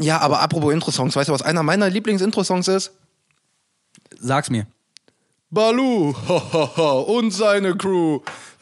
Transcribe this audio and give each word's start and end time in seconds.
Ja, 0.00 0.18
aber 0.20 0.40
apropos 0.40 0.72
Intro-Songs, 0.72 1.16
weißt 1.16 1.28
du, 1.28 1.32
was 1.32 1.42
einer 1.42 1.62
meiner 1.62 1.90
Lieblings-Intro-Songs 1.90 2.68
ist? 2.68 2.92
Sag's 4.18 4.48
mir. 4.48 4.66
Balu 5.50 6.14
und 7.06 7.32
seine 7.32 7.76
Crew. 7.76 8.20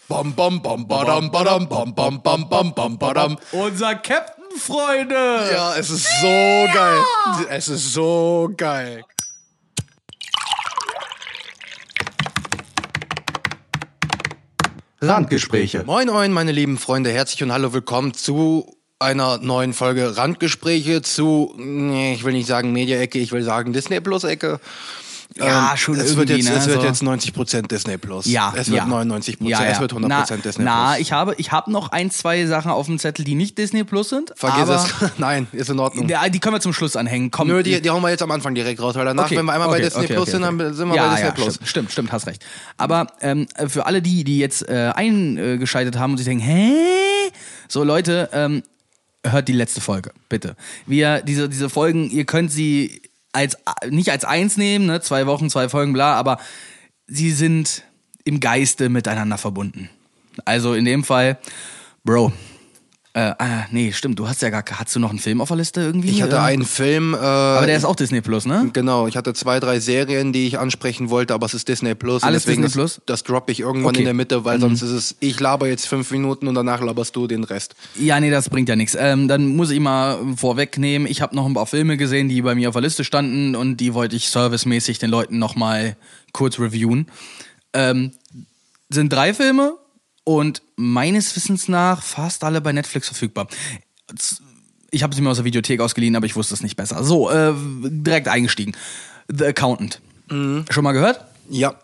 Bam, 0.08 0.34
bam, 0.34 0.62
bam, 0.62 0.86
badam, 0.86 1.30
badam, 1.30 1.68
bam, 1.68 1.94
bam, 1.94 2.22
bam, 2.22 2.48
bam, 2.48 2.74
bam, 2.74 2.98
badam. 2.98 3.36
Unser 3.52 3.96
Captain, 3.96 4.44
Freunde! 4.56 5.14
Ja, 5.52 5.76
es 5.76 5.90
ist 5.90 6.08
so 6.20 6.26
geil. 6.72 7.02
Es 7.50 7.68
ist 7.68 7.92
so 7.92 8.50
geil. 8.56 9.04
Randgespräche. 15.02 15.84
Moin, 15.84 16.08
moin, 16.08 16.32
meine 16.32 16.52
lieben 16.52 16.78
Freunde, 16.78 17.10
herzlich 17.10 17.42
und 17.42 17.52
hallo, 17.52 17.72
willkommen 17.74 18.14
zu 18.14 18.75
einer 18.98 19.38
neuen 19.38 19.72
Folge 19.74 20.16
Randgespräche 20.16 21.02
zu, 21.02 21.54
nee, 21.58 22.14
ich 22.14 22.24
will 22.24 22.32
nicht 22.32 22.46
sagen 22.46 22.72
Media-Ecke, 22.72 23.18
ich 23.18 23.32
will 23.32 23.42
sagen 23.42 23.72
Disney 23.72 24.00
Plus-Ecke. 24.00 24.58
Ja, 25.38 25.76
schon 25.76 25.96
es 25.96 26.16
wird 26.16 26.30
jetzt, 26.30 26.48
ne, 26.48 26.54
Es 26.54 26.66
wird 26.66 26.82
jetzt 26.82 27.02
90% 27.02 27.66
Disney 27.68 27.98
Plus. 27.98 28.24
Ja, 28.24 28.54
Es 28.56 28.70
wird 28.70 28.78
ja. 28.78 28.84
99%, 28.86 29.36
Ja, 29.40 29.62
ja. 29.62 29.70
es 29.70 29.80
wird 29.80 29.92
100% 29.92 30.06
na, 30.08 30.24
Disney 30.24 30.64
Na, 30.64 30.92
Plus. 30.92 31.00
ich 31.00 31.12
habe, 31.12 31.34
ich 31.36 31.52
habe 31.52 31.70
noch 31.70 31.90
ein, 31.90 32.10
zwei 32.10 32.46
Sachen 32.46 32.70
auf 32.70 32.86
dem 32.86 32.98
Zettel, 32.98 33.24
die 33.24 33.34
nicht 33.34 33.58
Disney 33.58 33.84
Plus 33.84 34.08
sind. 34.08 34.32
Vergiss 34.34 34.68
es. 34.68 35.10
Nein, 35.18 35.46
ist 35.52 35.68
in 35.68 35.78
Ordnung. 35.78 36.08
Ja, 36.08 36.26
die 36.30 36.38
können 36.38 36.54
wir 36.54 36.60
zum 36.60 36.72
Schluss 36.72 36.96
anhängen. 36.96 37.30
Komm, 37.30 37.48
Nö, 37.48 37.62
die, 37.62 37.82
die 37.82 37.90
hauen 37.90 38.02
wir 38.02 38.08
jetzt 38.08 38.22
am 38.22 38.30
Anfang 38.30 38.54
direkt 38.54 38.80
raus, 38.80 38.94
weil 38.94 39.04
danach, 39.04 39.30
wenn 39.30 39.44
wir 39.44 39.52
einmal 39.52 39.68
bei 39.68 39.80
Disney 39.80 40.06
Plus 40.06 40.30
sind, 40.30 40.40
dann 40.40 40.72
sind 40.72 40.88
wir 40.88 40.96
bei 40.96 41.14
Disney 41.16 41.32
Plus. 41.32 41.54
Stimmt, 41.56 41.68
stimmt, 41.68 41.92
stimmt, 41.92 42.12
hast 42.12 42.26
recht. 42.28 42.42
Aber 42.78 43.08
ähm, 43.20 43.46
für 43.68 43.84
alle 43.84 44.00
die, 44.00 44.24
die 44.24 44.38
jetzt 44.38 44.66
äh, 44.68 44.92
eingeschaltet 44.94 45.98
haben 45.98 46.12
und 46.12 46.16
sich 46.18 46.26
denken, 46.26 46.44
hä? 46.44 46.72
So 47.68 47.84
Leute, 47.84 48.30
ähm, 48.32 48.62
hört 49.32 49.48
die 49.48 49.52
letzte 49.52 49.80
Folge, 49.80 50.12
bitte. 50.28 50.56
Wir, 50.86 51.22
diese, 51.22 51.48
diese 51.48 51.68
Folgen, 51.70 52.10
ihr 52.10 52.24
könnt 52.24 52.50
sie 52.52 53.02
als 53.32 53.58
nicht 53.90 54.10
als 54.10 54.24
eins 54.24 54.56
nehmen, 54.56 54.86
ne? 54.86 55.00
zwei 55.00 55.26
Wochen, 55.26 55.50
zwei 55.50 55.68
Folgen, 55.68 55.92
bla, 55.92 56.14
aber 56.14 56.38
sie 57.06 57.30
sind 57.30 57.82
im 58.24 58.40
Geiste 58.40 58.88
miteinander 58.88 59.38
verbunden. 59.38 59.90
Also 60.44 60.74
in 60.74 60.84
dem 60.84 61.04
Fall, 61.04 61.38
Bro. 62.04 62.32
Äh, 63.16 63.32
ah, 63.38 63.64
nee, 63.70 63.92
stimmt. 63.92 64.18
Du 64.18 64.28
hast 64.28 64.42
ja 64.42 64.50
gar, 64.50 64.62
hast 64.78 64.94
du 64.94 65.00
noch 65.00 65.08
einen 65.08 65.18
Film 65.18 65.40
auf 65.40 65.48
der 65.48 65.56
Liste 65.56 65.80
irgendwie? 65.80 66.10
Ich 66.10 66.20
hatte 66.20 66.36
Äh, 66.36 66.40
einen 66.40 66.66
Film, 66.66 67.14
äh, 67.14 67.16
aber 67.16 67.64
der 67.64 67.74
ist 67.78 67.86
auch 67.86 67.96
Disney 67.96 68.20
Plus, 68.20 68.44
ne? 68.44 68.68
Genau, 68.74 69.06
ich 69.06 69.16
hatte 69.16 69.32
zwei, 69.32 69.58
drei 69.58 69.80
Serien, 69.80 70.34
die 70.34 70.46
ich 70.46 70.58
ansprechen 70.58 71.08
wollte, 71.08 71.32
aber 71.32 71.46
es 71.46 71.54
ist 71.54 71.66
Disney 71.66 71.94
Plus. 71.94 72.22
und 72.22 72.28
Alles 72.28 72.42
deswegen 72.42 72.60
Disney 72.60 72.82
das, 72.82 72.96
Plus? 72.96 73.02
Das 73.06 73.22
droppe 73.24 73.52
ich 73.52 73.60
irgendwann 73.60 73.86
Okay. 73.86 74.00
Mhm. 74.00 74.00
in 74.00 74.04
der 74.04 74.12
Mitte, 74.14 74.44
weil 74.44 74.60
sonst 74.60 74.82
ist 74.82 74.90
es, 74.90 75.16
ich 75.20 75.40
laber 75.40 75.66
jetzt 75.66 75.86
fünf 75.88 76.10
Minuten 76.10 76.46
und 76.46 76.54
danach 76.56 76.82
laberst 76.82 77.16
du 77.16 77.26
den 77.26 77.44
Rest. 77.44 77.74
Ja, 77.98 78.20
nee, 78.20 78.30
das 78.30 78.50
bringt 78.50 78.68
ja 78.68 78.76
nichts. 78.76 78.94
Ähm, 79.00 79.28
dann 79.28 79.46
muss 79.56 79.70
ich 79.70 79.80
mal 79.80 80.18
vorwegnehmen, 80.36 81.08
ich 81.10 81.22
habe 81.22 81.34
noch 81.34 81.46
ein 81.46 81.54
paar 81.54 81.66
Filme 81.66 81.96
gesehen, 81.96 82.28
die 82.28 82.42
bei 82.42 82.54
mir 82.54 82.68
auf 82.68 82.74
der 82.74 82.82
Liste 82.82 83.02
standen 83.02 83.56
und 83.56 83.78
die 83.78 83.94
wollte 83.94 84.14
ich 84.14 84.28
servicemäßig 84.28 84.98
den 84.98 85.08
Leuten 85.08 85.38
nochmal 85.38 85.96
kurz 86.32 86.58
reviewen. 86.60 87.06
Ähm, 87.72 88.10
sind 88.90 89.10
drei 89.10 89.32
Filme 89.32 89.72
und 90.26 90.60
meines 90.74 91.36
Wissens 91.36 91.68
nach 91.68 92.02
fast 92.02 92.42
alle 92.42 92.60
bei 92.60 92.72
Netflix 92.72 93.06
verfügbar. 93.06 93.46
Ich 94.90 95.04
habe 95.04 95.14
sie 95.14 95.22
mir 95.22 95.30
aus 95.30 95.36
der 95.36 95.44
Videothek 95.44 95.80
ausgeliehen, 95.80 96.16
aber 96.16 96.26
ich 96.26 96.34
wusste 96.34 96.52
es 96.52 96.62
nicht 96.62 96.74
besser. 96.76 97.04
So, 97.04 97.30
äh, 97.30 97.54
direkt 97.54 98.26
eingestiegen. 98.26 98.72
The 99.28 99.46
Accountant. 99.46 100.00
Schon 100.28 100.84
mal 100.84 100.92
gehört? 100.92 101.24
Ja. 101.48 101.78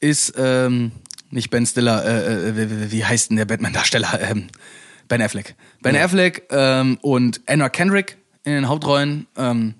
ist 0.00 0.32
ähm, 0.38 0.92
nicht 1.30 1.50
Ben 1.50 1.66
Stiller, 1.66 2.04
äh, 2.04 2.48
äh, 2.48 2.56
wie, 2.56 2.92
wie 2.92 3.04
heißt 3.04 3.30
denn 3.30 3.36
der 3.36 3.44
Batman-Darsteller? 3.44 4.18
Ähm, 4.22 4.48
ben 5.08 5.20
Affleck. 5.20 5.54
Ben 5.82 5.94
Affleck 5.94 6.46
ähm, 6.50 6.98
und 7.02 7.42
Anna 7.46 7.68
Kendrick 7.68 8.16
in 8.44 8.52
den 8.52 8.68
Hauptrollen. 8.68 9.26
Ähm, 9.36 9.74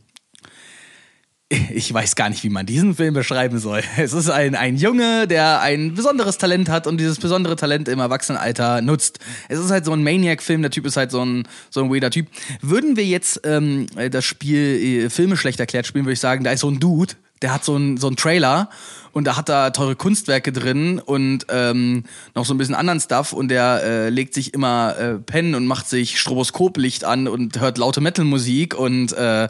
ich 1.74 1.92
weiß 1.92 2.16
gar 2.16 2.30
nicht, 2.30 2.42
wie 2.44 2.48
man 2.48 2.66
diesen 2.66 2.94
Film 2.94 3.14
beschreiben 3.14 3.58
soll. 3.58 3.82
Es 3.96 4.12
ist 4.12 4.30
ein, 4.30 4.54
ein 4.54 4.76
Junge, 4.76 5.26
der 5.26 5.60
ein 5.60 5.94
besonderes 5.94 6.38
Talent 6.38 6.68
hat 6.68 6.86
und 6.86 6.98
dieses 6.98 7.18
besondere 7.18 7.56
Talent 7.56 7.88
im 7.88 7.98
Erwachsenenalter 7.98 8.80
nutzt. 8.80 9.18
Es 9.48 9.58
ist 9.58 9.70
halt 9.70 9.84
so 9.84 9.92
ein 9.92 10.02
Maniac-Film, 10.02 10.62
der 10.62 10.70
Typ 10.70 10.86
ist 10.86 10.96
halt 10.96 11.10
so 11.10 11.24
ein, 11.24 11.46
so 11.70 11.82
ein 11.82 11.92
weirder 11.92 12.10
Typ. 12.10 12.28
Würden 12.60 12.96
wir 12.96 13.04
jetzt 13.04 13.40
ähm, 13.44 13.86
das 14.10 14.24
Spiel 14.24 15.04
äh, 15.04 15.10
Filme 15.10 15.36
schlecht 15.36 15.60
erklärt 15.60 15.86
spielen, 15.86 16.04
würde 16.04 16.14
ich 16.14 16.20
sagen, 16.20 16.44
da 16.44 16.52
ist 16.52 16.60
so 16.60 16.70
ein 16.70 16.80
Dude, 16.80 17.14
der 17.42 17.52
hat 17.52 17.64
so 17.64 17.76
ein, 17.76 17.96
so 17.96 18.10
Trailer 18.10 18.68
und 19.12 19.24
da 19.26 19.36
hat 19.36 19.48
da 19.48 19.70
teure 19.70 19.94
Kunstwerke 19.94 20.52
drin 20.52 20.98
und 20.98 21.46
ähm, 21.50 22.04
noch 22.34 22.44
so 22.44 22.54
ein 22.54 22.58
bisschen 22.58 22.74
anderen 22.74 23.00
Stuff 23.00 23.32
und 23.32 23.48
der 23.48 23.82
äh, 23.82 24.08
legt 24.08 24.34
sich 24.34 24.54
immer 24.54 24.96
äh, 24.98 25.14
Pen 25.18 25.54
und 25.54 25.66
macht 25.66 25.88
sich 25.88 26.18
Stroboskoplicht 26.18 27.04
an 27.04 27.28
und 27.28 27.60
hört 27.60 27.78
laute 27.78 28.00
Metal-Musik 28.00 28.74
und 28.74 29.12
äh, 29.12 29.48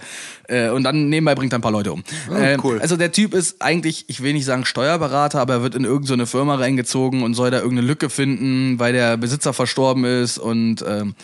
äh, 0.48 0.70
und 0.70 0.82
dann 0.82 1.08
nebenbei 1.08 1.34
bringt 1.34 1.52
er 1.52 1.58
ein 1.58 1.62
paar 1.62 1.72
Leute 1.72 1.92
um. 1.92 2.02
äh, 2.34 2.58
cool. 2.62 2.80
Also 2.80 2.96
der 2.96 3.12
Typ 3.12 3.34
ist 3.34 3.62
eigentlich, 3.62 4.06
ich 4.08 4.22
will 4.22 4.32
nicht 4.32 4.44
sagen 4.44 4.64
Steuerberater, 4.64 5.40
aber 5.40 5.54
er 5.54 5.62
wird 5.62 5.74
in 5.74 5.84
irgendeine 5.84 6.26
so 6.26 6.38
Firma 6.38 6.56
reingezogen 6.56 7.22
und 7.22 7.34
soll 7.34 7.50
da 7.50 7.58
irgendeine 7.58 7.86
Lücke 7.86 8.10
finden, 8.10 8.78
weil 8.78 8.92
der 8.92 9.16
Besitzer 9.16 9.52
verstorben 9.52 10.04
ist 10.04 10.38
und 10.38 10.84
ähm, 10.86 11.14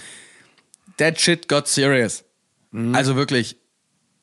that 0.99 1.21
shit 1.21 1.49
got 1.49 1.67
serious. 1.67 2.25
Also 2.93 3.17
wirklich 3.17 3.57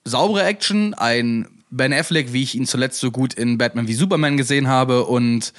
saubere 0.03 0.43
Action, 0.43 0.93
ein 0.93 1.47
Ben 1.75 1.93
Affleck, 1.93 2.33
wie 2.33 2.43
ich 2.43 2.55
ihn 2.55 2.65
zuletzt 2.65 2.99
so 2.99 3.11
gut 3.11 3.33
in 3.33 3.57
Batman 3.57 3.87
wie 3.87 3.93
Superman 3.93 4.37
gesehen 4.37 4.67
habe 4.67 5.05
und 5.05 5.53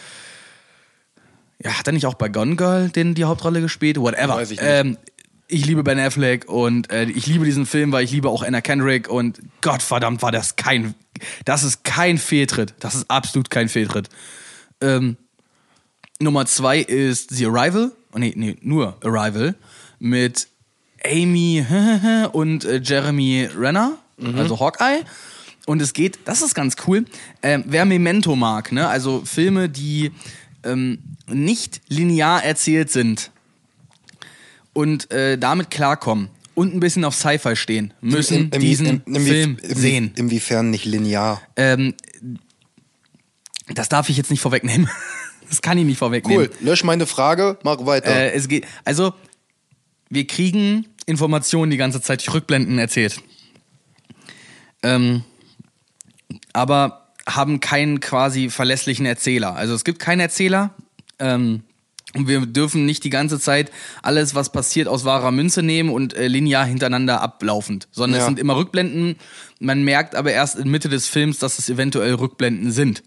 ja, 1.62 1.78
hat 1.78 1.86
er 1.86 1.92
nicht 1.92 2.06
auch 2.06 2.14
bei 2.14 2.28
Gone 2.28 2.56
Girl 2.56 2.88
den 2.88 3.14
die 3.14 3.24
Hauptrolle 3.24 3.60
gespielt? 3.60 3.98
Whatever. 3.98 4.36
Weiß 4.36 4.50
ich 4.50 4.60
nicht. 4.60 4.70
Ähm, 4.70 4.98
ich 5.48 5.64
liebe 5.64 5.82
Ben 5.82 5.98
Affleck 5.98 6.48
und 6.48 6.90
äh, 6.90 7.04
ich 7.04 7.26
liebe 7.26 7.44
diesen 7.44 7.66
Film, 7.66 7.92
weil 7.92 8.04
ich 8.04 8.10
liebe 8.10 8.28
auch 8.28 8.42
Anna 8.42 8.60
Kendrick 8.60 9.08
und 9.08 9.40
Gottverdammt 9.60 10.22
war 10.22 10.32
das 10.32 10.56
kein, 10.56 10.94
das 11.44 11.62
ist 11.62 11.84
kein 11.84 12.18
Fehltritt. 12.18 12.74
Das 12.80 12.94
ist 12.94 13.10
absolut 13.10 13.50
kein 13.50 13.68
Fehltritt. 13.68 14.08
Ähm, 14.80 15.16
Nummer 16.18 16.46
zwei 16.46 16.80
ist 16.80 17.30
The 17.30 17.46
Arrival. 17.46 17.92
Oh, 18.12 18.18
nee, 18.18 18.32
nee, 18.36 18.56
nur 18.60 18.96
Arrival. 19.04 19.54
Mit 19.98 20.48
Amy 21.04 21.64
und 22.32 22.64
äh, 22.64 22.80
Jeremy 22.82 23.48
Renner, 23.56 23.98
also 24.36 24.58
Hawkeye. 24.58 25.04
Und 25.66 25.82
es 25.82 25.92
geht, 25.92 26.20
das 26.24 26.40
ist 26.42 26.54
ganz 26.54 26.76
cool, 26.86 27.04
ähm, 27.42 27.64
wer 27.66 27.84
Memento 27.84 28.34
mag, 28.36 28.72
ne? 28.72 28.88
also 28.88 29.22
Filme, 29.24 29.68
die 29.68 30.12
ähm, 30.64 30.98
nicht 31.28 31.80
linear 31.88 32.42
erzählt 32.44 32.90
sind 32.90 33.30
und 34.72 35.10
äh, 35.10 35.36
damit 35.38 35.70
klarkommen 35.70 36.28
und 36.54 36.72
ein 36.74 36.80
bisschen 36.80 37.04
auf 37.04 37.14
Sci-Fi 37.14 37.56
stehen, 37.56 37.92
müssen 38.00 38.50
Inwie- 38.50 38.58
diesen 38.60 39.02
in- 39.06 39.20
Film 39.20 39.56
inwie- 39.60 39.74
sehen. 39.76 40.12
Inwiefern 40.16 40.70
nicht 40.70 40.84
linear. 40.86 41.42
Ähm, 41.56 41.94
das 43.74 43.88
darf 43.88 44.08
ich 44.08 44.16
jetzt 44.16 44.30
nicht 44.30 44.40
vorwegnehmen. 44.40 44.88
Das 45.48 45.62
kann 45.62 45.78
ich 45.78 45.84
nicht 45.84 45.98
vorwegnehmen. 45.98 46.48
Cool, 46.48 46.66
lösch 46.66 46.82
meine 46.82 47.06
Frage, 47.06 47.56
mach 47.62 47.86
weiter. 47.86 48.10
Äh, 48.10 48.32
es 48.32 48.48
geht, 48.48 48.66
also, 48.84 49.14
wir 50.10 50.26
kriegen 50.26 50.88
Informationen 51.06 51.70
die 51.70 51.76
ganze 51.76 52.00
Zeit 52.02 52.18
durch 52.26 52.34
Rückblenden 52.34 52.80
erzählt. 52.80 53.22
Ähm, 54.82 55.22
aber 56.52 57.08
haben 57.28 57.60
keinen 57.60 58.00
quasi 58.00 58.50
verlässlichen 58.50 59.06
Erzähler. 59.06 59.56
Also 59.56 59.74
es 59.74 59.84
gibt 59.84 59.98
keinen 59.98 60.20
Erzähler. 60.20 60.74
Ähm, 61.18 61.62
und 62.14 62.28
wir 62.28 62.46
dürfen 62.46 62.86
nicht 62.86 63.04
die 63.04 63.10
ganze 63.10 63.38
Zeit 63.38 63.70
alles, 64.02 64.34
was 64.34 64.50
passiert, 64.50 64.88
aus 64.88 65.04
wahrer 65.04 65.32
Münze 65.32 65.62
nehmen 65.62 65.90
und 65.90 66.14
äh, 66.14 66.28
linear 66.28 66.64
hintereinander 66.64 67.20
ablaufend, 67.20 67.88
sondern 67.90 68.18
es 68.18 68.22
Ja. 68.22 68.26
sind 68.28 68.38
immer 68.38 68.56
Rückblenden. 68.56 69.16
Man 69.60 69.82
merkt 69.84 70.14
aber 70.14 70.32
erst 70.32 70.56
in 70.56 70.70
Mitte 70.70 70.88
des 70.88 71.08
Films, 71.08 71.38
dass 71.40 71.58
es 71.58 71.68
eventuell 71.68 72.14
Rückblenden 72.14 72.70
sind. 72.70 73.02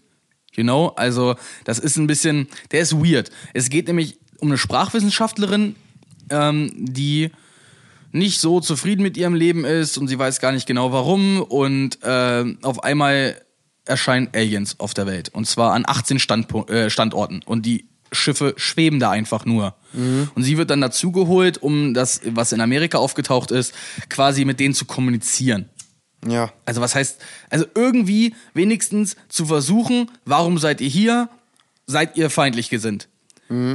You 0.52 0.62
know? 0.64 0.88
Also, 0.96 1.34
das 1.64 1.78
ist 1.78 1.96
ein 1.96 2.06
bisschen, 2.06 2.46
der 2.72 2.80
ist 2.80 2.94
weird. 2.94 3.30
Es 3.54 3.68
geht 3.70 3.88
nämlich 3.88 4.18
um 4.38 4.48
eine 4.48 4.58
Sprachwissenschaftlerin, 4.58 5.74
ähm, 6.30 6.70
die 6.76 7.30
nicht 8.12 8.40
so 8.40 8.60
zufrieden 8.60 9.02
mit 9.02 9.16
ihrem 9.16 9.34
Leben 9.34 9.64
ist 9.64 9.98
und 9.98 10.08
sie 10.08 10.18
weiß 10.18 10.40
gar 10.40 10.52
nicht 10.52 10.66
genau 10.66 10.92
warum 10.92 11.42
und 11.42 12.02
äh, 12.02 12.44
auf 12.62 12.82
einmal 12.82 13.40
erscheinen 13.84 14.28
Aliens 14.34 14.78
auf 14.78 14.94
der 14.94 15.06
Welt 15.06 15.30
und 15.30 15.46
zwar 15.46 15.72
an 15.72 15.84
18 15.86 16.18
Standpo 16.18 16.66
äh, 16.66 16.90
Standorten 16.90 17.42
und 17.44 17.66
die 17.66 17.88
Schiffe 18.12 18.54
schweben 18.56 18.98
da 18.98 19.10
einfach 19.10 19.44
nur. 19.44 19.76
Und 19.92 20.42
sie 20.42 20.58
wird 20.58 20.70
dann 20.70 20.80
dazugeholt, 20.80 21.62
um 21.62 21.94
das, 21.94 22.20
was 22.24 22.50
in 22.50 22.60
Amerika 22.60 22.98
aufgetaucht 22.98 23.52
ist, 23.52 23.72
quasi 24.08 24.44
mit 24.44 24.58
denen 24.58 24.74
zu 24.74 24.84
kommunizieren. 24.84 25.68
ja. 26.26 26.52
Also 26.64 26.80
was 26.80 26.96
heißt, 26.96 27.20
also 27.50 27.66
irgendwie 27.74 28.34
wenigstens 28.52 29.16
zu 29.28 29.46
versuchen, 29.46 30.10
warum 30.24 30.58
seid 30.58 30.80
ihr 30.80 30.88
hier? 30.88 31.28
Seid 31.86 32.16
ihr 32.16 32.30
feindlich 32.30 32.68
gesinnt? 32.68 33.08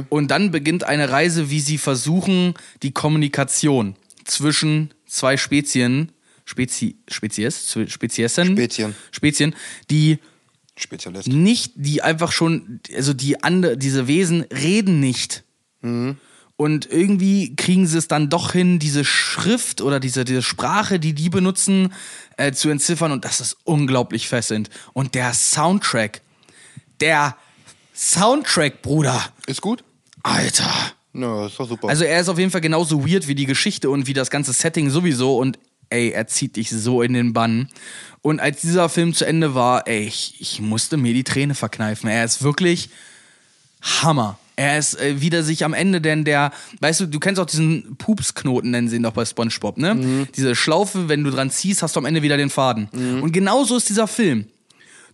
Und 0.08 0.30
dann 0.30 0.50
beginnt 0.50 0.84
eine 0.84 1.10
Reise, 1.10 1.50
wie 1.50 1.60
sie 1.60 1.76
versuchen, 1.76 2.54
die 2.82 2.92
Kommunikation 2.92 3.94
zwischen 4.26 4.92
zwei 5.06 5.36
Spezien, 5.36 6.12
Spezi, 6.44 6.96
Spezies, 7.08 7.76
Speziesen, 7.88 8.52
Spezien. 8.52 8.94
Spezien, 9.10 9.54
die 9.90 10.18
Spezialist. 10.76 11.28
nicht, 11.28 11.72
die 11.76 12.02
einfach 12.02 12.32
schon, 12.32 12.80
also 12.94 13.12
die 13.12 13.42
andere, 13.42 13.76
diese 13.76 14.06
Wesen 14.06 14.42
reden 14.42 15.00
nicht. 15.00 15.44
Und 16.56 16.90
irgendwie 16.90 17.54
kriegen 17.54 17.86
sie 17.86 17.98
es 17.98 18.08
dann 18.08 18.30
doch 18.30 18.52
hin, 18.52 18.78
diese 18.78 19.04
Schrift 19.04 19.80
oder 19.80 20.00
diese, 20.00 20.24
diese 20.24 20.42
Sprache, 20.42 20.98
die 20.98 21.12
die 21.12 21.28
benutzen, 21.28 21.92
äh, 22.36 22.52
zu 22.52 22.70
entziffern. 22.70 23.12
Und 23.12 23.24
das 23.24 23.40
ist 23.40 23.56
unglaublich 23.64 24.28
fesselnd. 24.28 24.70
Und 24.94 25.14
der 25.14 25.34
Soundtrack, 25.34 26.22
der 27.00 27.36
Soundtrack, 27.94 28.82
Bruder, 28.82 29.22
Ist 29.46 29.60
gut? 29.60 29.84
Alter. 30.22 30.92
Ja, 31.16 31.46
ist 31.46 31.58
doch 31.58 31.68
super. 31.68 31.88
Also 31.88 32.04
er 32.04 32.20
ist 32.20 32.28
auf 32.28 32.38
jeden 32.38 32.50
Fall 32.50 32.60
genauso 32.60 33.08
weird 33.08 33.26
wie 33.28 33.34
die 33.34 33.46
Geschichte 33.46 33.90
und 33.90 34.06
wie 34.06 34.12
das 34.12 34.30
ganze 34.30 34.52
Setting 34.52 34.90
sowieso. 34.90 35.38
Und 35.38 35.58
ey, 35.90 36.10
er 36.10 36.26
zieht 36.26 36.56
dich 36.56 36.70
so 36.70 37.02
in 37.02 37.12
den 37.12 37.32
Bann. 37.32 37.68
Und 38.22 38.40
als 38.40 38.60
dieser 38.60 38.88
Film 38.88 39.14
zu 39.14 39.24
Ende 39.24 39.54
war, 39.54 39.86
ey, 39.86 40.02
ich, 40.02 40.36
ich 40.40 40.60
musste 40.60 40.96
mir 40.96 41.14
die 41.14 41.24
Träne 41.24 41.54
verkneifen. 41.54 42.10
Er 42.10 42.24
ist 42.24 42.42
wirklich 42.42 42.90
Hammer. 43.80 44.38
Er 44.56 44.78
ist 44.78 44.98
äh, 44.98 45.20
wieder 45.20 45.42
sich 45.42 45.64
am 45.64 45.74
Ende, 45.74 46.00
denn 46.00 46.24
der, 46.24 46.50
weißt 46.80 47.00
du, 47.00 47.06
du 47.06 47.20
kennst 47.20 47.38
auch 47.40 47.46
diesen 47.46 47.96
Pupsknoten, 47.98 48.70
nennen 48.70 48.88
sie 48.88 48.96
ihn 48.96 49.02
doch 49.02 49.12
bei 49.12 49.24
SpongeBob, 49.26 49.76
ne? 49.76 50.26
Diese 50.34 50.54
Schlaufe, 50.54 51.08
wenn 51.10 51.22
du 51.24 51.30
dran 51.30 51.50
ziehst, 51.50 51.82
hast 51.82 51.94
du 51.94 52.00
am 52.00 52.06
Ende 52.06 52.22
wieder 52.22 52.38
den 52.38 52.48
Faden. 52.48 52.88
Und 53.20 53.32
genauso 53.32 53.76
ist 53.76 53.88
dieser 53.90 54.06
Film. 54.08 54.46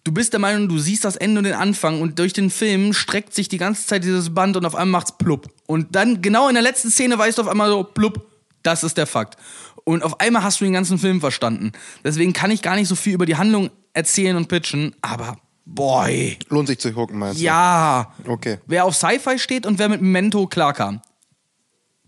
Du 0.05 0.13
bist 0.13 0.33
der 0.33 0.41
Meinung, 0.41 0.69
du 0.69 0.79
siehst 0.79 1.05
das 1.05 1.15
Ende 1.17 1.39
und 1.39 1.45
den 1.45 1.55
Anfang 1.55 2.01
und 2.01 2.19
durch 2.19 2.33
den 2.33 2.51
Film 2.51 2.93
streckt 2.93 3.35
sich 3.35 3.49
die 3.49 3.59
ganze 3.59 3.87
Zeit 3.87 4.03
dieses 4.03 4.35
Band 4.35 4.57
und 4.57 4.67
auf 4.67 4.75
einmal 4.75 5.01
macht's 5.01 5.17
plupp. 5.17 5.49
Und 5.67 5.95
dann 5.95 6.21
genau 6.23 6.49
in 6.49 6.55
der 6.55 6.63
letzten 6.63 6.91
Szene 6.91 7.17
weißt 7.19 7.39
du 7.39 7.43
auf 7.43 7.49
einmal 7.49 7.71
so, 7.71 7.85
plupp, 7.85 8.27
das 8.65 8.83
ist 8.83 8.97
der 8.99 9.07
Fakt. 9.07 9.37
Und 9.85 10.03
auf 10.03 10.21
einmal 10.21 10.43
hast 10.43 10.61
du 10.61 10.65
den 10.65 10.73
ganzen 10.73 10.99
Film 10.99 11.21
verstanden. 11.21 11.73
Deswegen 12.05 12.33
kann 12.33 12.51
ich 12.51 12.63
gar 12.63 12.75
nicht 12.75 12.89
so 12.89 12.97
viel 12.97 13.15
über 13.15 13.27
die 13.27 13.37
Handlung 13.37 13.71
erzählen 13.93 14.37
und 14.37 14.49
pitchen, 14.49 14.95
aber 15.03 15.37
boy, 15.65 16.37
Lohnt 16.49 16.67
sich 16.69 16.79
zu 16.81 16.93
gucken, 16.93 17.19
meinst 17.19 17.41
du? 17.41 17.45
ja. 17.45 18.13
Okay. 18.27 18.59
Wer 18.67 18.85
auf 18.85 18.97
Sci-Fi 18.97 19.39
steht 19.39 19.67
und 19.67 19.79
wer 19.79 19.89
mit 19.89 20.03
Memento 20.03 20.47
klarkam. 20.49 21.01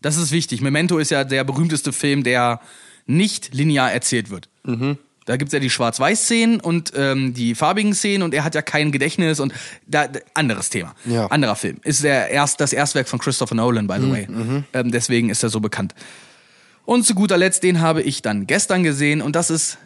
Das 0.01 0.17
ist 0.17 0.33
wichtig. 0.33 0.61
Memento 0.61 0.99
ist 0.99 1.11
ja 1.11 1.25
der 1.25 1.45
berühmteste 1.45 1.93
Film, 1.93 2.25
der 2.25 2.61
nicht 3.07 3.55
linear 3.55 3.93
erzählt 3.93 4.31
wird. 4.31 4.49
Da 5.25 5.37
gibt's 5.37 5.55
ja 5.55 5.61
die 5.61 5.71
Schwarz-Weiß-Szenen 5.71 6.61
und 6.61 6.93
ähm, 6.97 7.33
die 7.33 7.55
farbigen 7.55 7.95
Szenen 7.95 8.23
und 8.23 8.35
er 8.35 8.45
hat 8.45 8.55
ja 8.55 8.63
kein 8.63 8.93
Gedächtnis 8.93 9.41
und 9.41 9.55
da, 9.87 10.07
anderes 10.35 10.69
Thema. 10.69 10.95
Ja. 11.07 11.27
Anderer 11.29 11.57
Film. 11.57 11.79
Ist 11.83 12.05
der 12.05 12.29
erst, 12.29 12.61
das 12.61 12.73
Erstwerk 12.73 13.09
von 13.09 13.19
Christopher 13.19 13.55
Nolan, 13.55 13.87
by 13.87 13.97
the 14.01 14.11
way. 14.11 14.29
Ähm, 14.73 14.91
deswegen 14.91 15.31
ist 15.31 15.43
er 15.43 15.49
so 15.49 15.61
bekannt. 15.61 15.95
Und 16.85 17.05
zu 17.07 17.15
guter 17.15 17.39
Letzt, 17.39 17.63
den 17.63 17.81
habe 17.81 18.03
ich 18.03 18.21
dann 18.21 18.47
gestern 18.47 18.83
gesehen 18.83 19.23
und 19.23 19.35
das 19.35 19.51
ist 19.51 19.79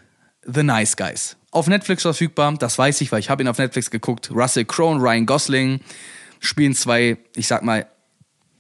The 0.45 0.63
Nice 0.63 0.97
Guys. 0.97 1.37
Auf 1.51 1.69
Netflix 1.69 2.03
verfügbar, 2.03 2.55
das 2.59 2.77
weiß 2.77 3.01
ich, 3.01 3.13
weil 3.13 3.21
ich 3.21 3.31
habe 3.31 3.43
ihn 3.43 3.49
auf 3.49 3.59
Netflix 3.59 3.91
geguckt. 3.91 4.31
Russell 4.33 4.65
Crowe 4.65 4.91
und 4.91 5.01
Ryan 5.01 5.25
Gosling 5.25 5.81
spielen 6.41 6.75
zwei, 6.75 7.17
ich 7.37 7.47
sag 7.47 7.63
mal, 7.63 7.87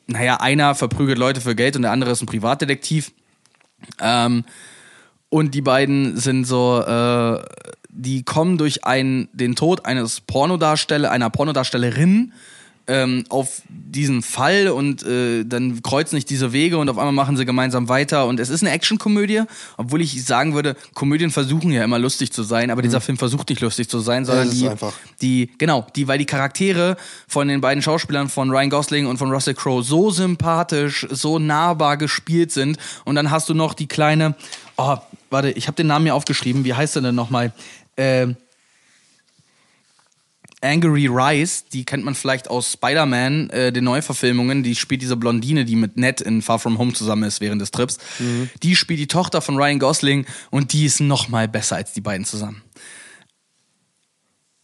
naja, 0.06 0.36
einer 0.40 0.74
verprügelt 0.74 1.19
Leute 1.19 1.40
für 1.40 1.54
Geld 1.54 1.76
und 1.76 1.82
der 1.82 1.90
andere 1.90 2.12
ist 2.12 2.22
ein 2.22 2.26
Privatdetektiv. 2.26 3.12
Ähm, 4.00 4.44
und 5.30 5.54
die 5.54 5.60
beiden 5.60 6.16
sind 6.16 6.44
so, 6.44 6.80
äh, 6.80 7.42
die 7.90 8.22
kommen 8.22 8.58
durch 8.58 8.84
einen, 8.84 9.28
den 9.32 9.56
Tod 9.56 9.84
eines 9.84 10.20
Pornodarsteller, 10.20 11.10
einer 11.10 11.30
Pornodarstellerin 11.30 12.32
ähm, 12.88 13.25
auf 13.28 13.60
diesen 13.69 14.22
Fall 14.22 14.69
und 14.69 15.02
äh, 15.02 15.44
dann 15.44 15.82
kreuzen 15.82 16.16
sich 16.16 16.25
diese 16.25 16.52
Wege 16.54 16.78
und 16.78 16.88
auf 16.88 16.96
einmal 16.96 17.12
machen 17.12 17.36
sie 17.36 17.44
gemeinsam 17.44 17.90
weiter. 17.90 18.26
Und 18.26 18.40
es 18.40 18.48
ist 18.48 18.62
eine 18.62 18.72
Actionkomödie, 18.72 19.42
obwohl 19.76 20.00
ich 20.00 20.25
sagen 20.25 20.54
würde, 20.54 20.75
Komödien 20.94 21.31
versuchen 21.31 21.70
ja 21.70 21.84
immer 21.84 21.98
lustig 21.98 22.32
zu 22.32 22.42
sein, 22.42 22.70
aber 22.70 22.81
dieser 22.81 23.02
Film 23.02 23.19
versucht 23.19 23.50
nicht 23.50 23.60
lustig 23.60 23.90
zu 23.90 24.00
sein, 24.00 24.24
sondern 24.24 24.50
die, 24.50 24.70
die, 25.20 25.50
genau, 25.58 25.86
die, 25.94 26.08
weil 26.08 26.19
die 26.19 26.24
Charaktere 26.24 26.96
von 27.28 27.48
den 27.48 27.60
beiden 27.60 27.82
Schauspielern 27.82 28.31
von 28.31 28.50
Ryan 28.50 28.70
Gosling 28.70 29.06
und 29.06 29.19
von 29.19 29.31
Russell 29.31 29.54
Crowe 29.54 29.82
so 29.82 30.10
sympathisch, 30.10 31.06
so 31.10 31.38
nahbar 31.38 31.98
gespielt 31.98 32.52
sind. 32.52 32.78
Und 33.04 33.16
dann 33.16 33.31
hast 33.31 33.50
du 33.50 33.54
noch 33.54 33.74
die 33.74 33.86
kleine, 33.86 34.34
oh, 34.78 34.96
warte, 35.30 35.50
ich 35.50 35.66
habe 35.66 35.76
den 35.76 35.86
Namen 35.86 36.04
mir 36.04 36.14
aufgeschrieben, 36.14 36.64
wie 36.64 36.75
heißt 36.75 36.96
der 36.96 37.02
denn 37.02 37.14
nochmal? 37.14 37.52
Ähm, 37.96 38.36
Angry 40.60 41.06
Rice, 41.06 41.66
die 41.72 41.84
kennt 41.84 42.04
man 42.04 42.14
vielleicht 42.14 42.50
aus 42.50 42.72
Spider-Man, 42.72 43.50
äh, 43.50 43.72
den 43.72 43.84
Neuverfilmungen, 43.84 44.62
die 44.62 44.75
spielt 44.75 45.02
diese 45.02 45.16
Blondine, 45.16 45.64
die 45.64 45.76
mit 45.76 45.96
Ned 45.96 46.20
in 46.20 46.42
Far 46.42 46.58
From 46.58 46.78
Home 46.78 46.92
zusammen 46.92 47.22
ist 47.25 47.40
während 47.40 47.62
des 47.62 47.70
Trips. 47.70 47.98
Die 48.62 48.75
spielt 48.75 48.98
die 48.98 49.06
Tochter 49.06 49.40
von 49.40 49.56
Ryan 49.56 49.78
Gosling 49.78 50.26
und 50.50 50.72
die 50.72 50.84
ist 50.84 51.00
noch 51.00 51.28
mal 51.28 51.46
besser 51.46 51.76
als 51.76 51.92
die 51.92 52.00
beiden 52.00 52.26
zusammen. 52.26 52.62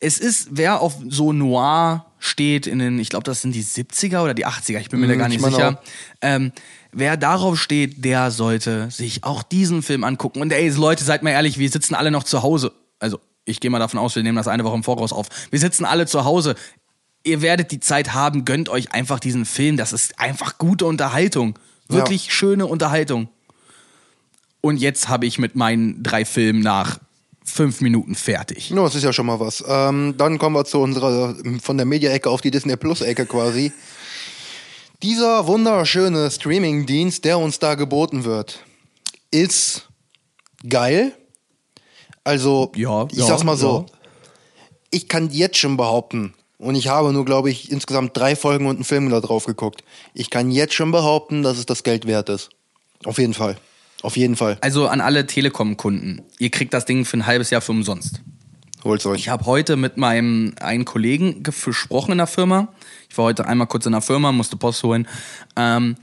Es 0.01 0.19
ist, 0.19 0.49
wer 0.51 0.81
auf 0.81 0.97
so 1.09 1.33
Noir 1.33 2.07
steht 2.19 2.67
in 2.67 2.79
den, 2.79 2.99
ich 2.99 3.09
glaube, 3.09 3.25
das 3.25 3.43
sind 3.43 3.55
die 3.55 3.63
70er 3.63 4.23
oder 4.23 4.35
die 4.35 4.47
80er, 4.47 4.81
ich 4.81 4.91
bin 4.91 5.01
mir 5.01 5.07
da 5.07 5.15
gar 5.15 5.29
ich 5.29 5.39
nicht 5.39 5.45
sicher. 5.45 5.81
Ähm, 6.21 6.53
wer 6.95 7.17
darauf 7.17 7.61
steht, 7.61 8.05
der 8.05 8.31
sollte 8.31 8.91
sich 8.91 9.25
auch 9.25 9.43
diesen 9.43 9.83
Film 9.83 10.05
angucken. 10.05 10.41
Und 10.41 10.53
ey, 10.53 10.69
Leute, 10.71 11.05
seid 11.05 11.23
mal 11.23 11.31
ehrlich, 11.31 11.59
wir 11.59 11.69
sitzen 11.69 11.95
alle 11.95 12.11
noch 12.11 12.25
zu 12.25 12.43
Hause. 12.43 12.73
Also, 12.99 13.21
ich 13.45 13.61
gehe 13.61 13.71
mal 13.71 13.79
davon 13.79 14.01
aus, 14.01 14.17
wir 14.17 14.23
nehmen 14.23 14.37
das 14.37 14.49
eine 14.49 14.65
Woche 14.65 14.77
im 14.77 14.85
Voraus 14.85 15.13
auf. 15.13 15.27
Wir 15.51 15.59
sitzen 15.59 15.85
alle 15.85 16.07
zu 16.07 16.25
Hause. 16.25 16.55
Ihr 17.25 17.43
werdet 17.43 17.71
die 17.71 17.81
Zeit 17.81 18.15
haben, 18.15 18.45
gönnt 18.45 18.69
euch 18.69 18.93
einfach 18.93 19.21
diesen 19.21 19.45
Film. 19.45 19.77
Das 19.77 19.93
ist 19.93 20.19
einfach 20.19 20.59
gute 20.59 20.87
Unterhaltung. 20.87 21.59
Wirklich 21.89 22.33
schöne 22.33 22.67
Unterhaltung. 22.67 23.29
Und 24.61 24.79
jetzt 24.79 25.09
habe 25.09 25.27
ich 25.27 25.39
mit 25.39 25.55
meinen 25.55 26.03
drei 26.03 26.25
Filmen 26.25 26.61
nach 26.61 26.99
fünf 27.45 27.83
Minuten 27.83 28.15
fertig. 28.15 28.71
No, 28.71 28.85
das 28.85 28.95
ist 28.95 29.05
ja 29.05 29.13
schon 29.13 29.27
mal 29.27 29.39
was. 29.39 29.63
Ähm, 29.67 30.15
dann 30.17 30.39
kommen 30.39 30.57
wir 30.57 30.65
zu 30.65 30.81
unserer, 30.81 31.37
von 31.63 31.77
der 31.77 31.85
Media-Ecke 31.85 32.31
auf 32.31 32.41
die 32.41 32.51
Disney 32.51 32.77
Plus-Ecke 32.77 33.27
quasi. 33.27 33.73
Dieser 35.05 35.47
wunderschöne 35.47 36.31
Streaming-Dienst, 36.31 37.27
der 37.27 37.39
uns 37.39 37.59
da 37.59 37.75
geboten 37.75 38.25
wird, 38.25 38.61
ist 39.31 39.91
geil. 40.67 41.13
Also, 42.25 42.73
Ja, 42.75 43.07
ich 43.13 43.19
ja, 43.19 43.27
sag's 43.27 43.45
mal 43.45 43.59
so. 43.59 43.85
ja. 43.87 43.99
Ich 44.91 45.07
kann 45.09 45.29
jetzt 45.31 45.59
schon 45.59 45.77
behaupten, 45.77 46.33
und 46.57 46.75
ich 46.75 46.89
habe 46.89 47.13
nur, 47.13 47.27
glaube 47.27 47.51
ich, 47.51 47.71
insgesamt 47.71 48.17
drei 48.17 48.35
Folgen 48.35 48.65
und 48.67 48.77
einen 48.77 48.85
Film 48.85 49.11
da 49.11 49.21
drauf 49.21 49.45
geguckt. 49.45 49.85
Ich 50.15 50.31
kann 50.31 50.51
jetzt 50.51 50.73
schon 50.73 50.91
behaupten, 50.91 51.43
dass 51.43 51.59
es 51.59 51.67
das 51.67 51.83
Geld 51.83 52.07
wert 52.07 52.31
ist. 52.31 52.49
Auf 53.05 53.19
jeden 53.19 53.35
Fall. 53.35 53.59
Auf 54.01 54.17
jeden 54.17 54.37
Fall. 54.37 54.57
Also 54.63 54.89
an 54.89 55.03
alle 55.03 55.27
Telekom-Kunden, 55.27 56.23
ihr 56.39 56.49
kriegt 56.51 56.73
das 56.73 56.87
Ding 56.87 57.05
für 57.05 57.19
ein 57.19 57.27
halbes 57.27 57.51
Jahr 57.51 57.61
für 57.61 57.73
umsonst. 57.73 58.23
Holt's 58.85 59.05
euch. 59.05 59.21
Ich 59.21 59.29
habe 59.31 59.45
heute 59.45 59.77
mit 59.77 59.97
meinem 59.99 60.55
einen 60.61 60.85
Kollegen 60.87 61.43
ge- 61.43 61.55
gesprochen 61.63 62.13
in 62.13 62.19
der 62.19 62.27
Firma. 62.27 62.69
Ich 63.15 63.19
war 63.19 63.27
heute 63.27 63.47
einmal 63.47 63.69
kurz 63.69 63.87
in 63.87 63.93
der 63.93 64.01
Firma, 64.01 64.33
musste 64.33 64.57
Post 64.57 64.83
holen. 64.83 65.07
Ähm, 65.55 65.95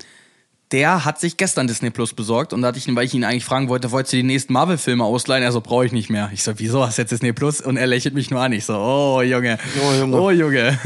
der 0.71 1.03
hat 1.03 1.19
sich 1.19 1.35
gestern 1.35 1.67
Disney 1.67 1.89
Plus 1.89 2.13
besorgt 2.13 2.53
und 2.53 2.61
da 2.61 2.69
hatte 2.69 2.77
ich 2.77 2.87
ihn, 2.87 2.95
weil 2.95 3.03
ich 3.03 3.13
ihn 3.13 3.25
eigentlich 3.25 3.43
fragen 3.43 3.67
wollte, 3.67 3.91
wolltest 3.91 4.13
du 4.13 4.17
die 4.17 4.23
nächsten 4.23 4.53
Marvel-Filme 4.53 5.03
ausleihen? 5.03 5.43
Er 5.43 5.51
so, 5.51 5.59
brauche 5.59 5.85
ich 5.85 5.91
nicht 5.91 6.09
mehr. 6.09 6.29
Ich 6.33 6.41
so, 6.41 6.53
wieso 6.55 6.85
hast 6.87 6.97
du 6.97 7.01
jetzt 7.01 7.12
Disney 7.12 7.33
Plus? 7.33 7.59
Und 7.59 7.75
er 7.75 7.86
lächelt 7.86 8.13
mich 8.13 8.31
nur 8.31 8.39
an. 8.39 8.53
Ich 8.53 8.63
so, 8.63 8.75
oh 8.77 9.21
Junge, 9.24 9.57
Oh, 9.86 9.93
Junge. 9.93 10.21
oh 10.21 10.31
Junge. 10.31 10.79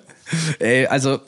Ey, 0.60 0.86
also 0.86 1.18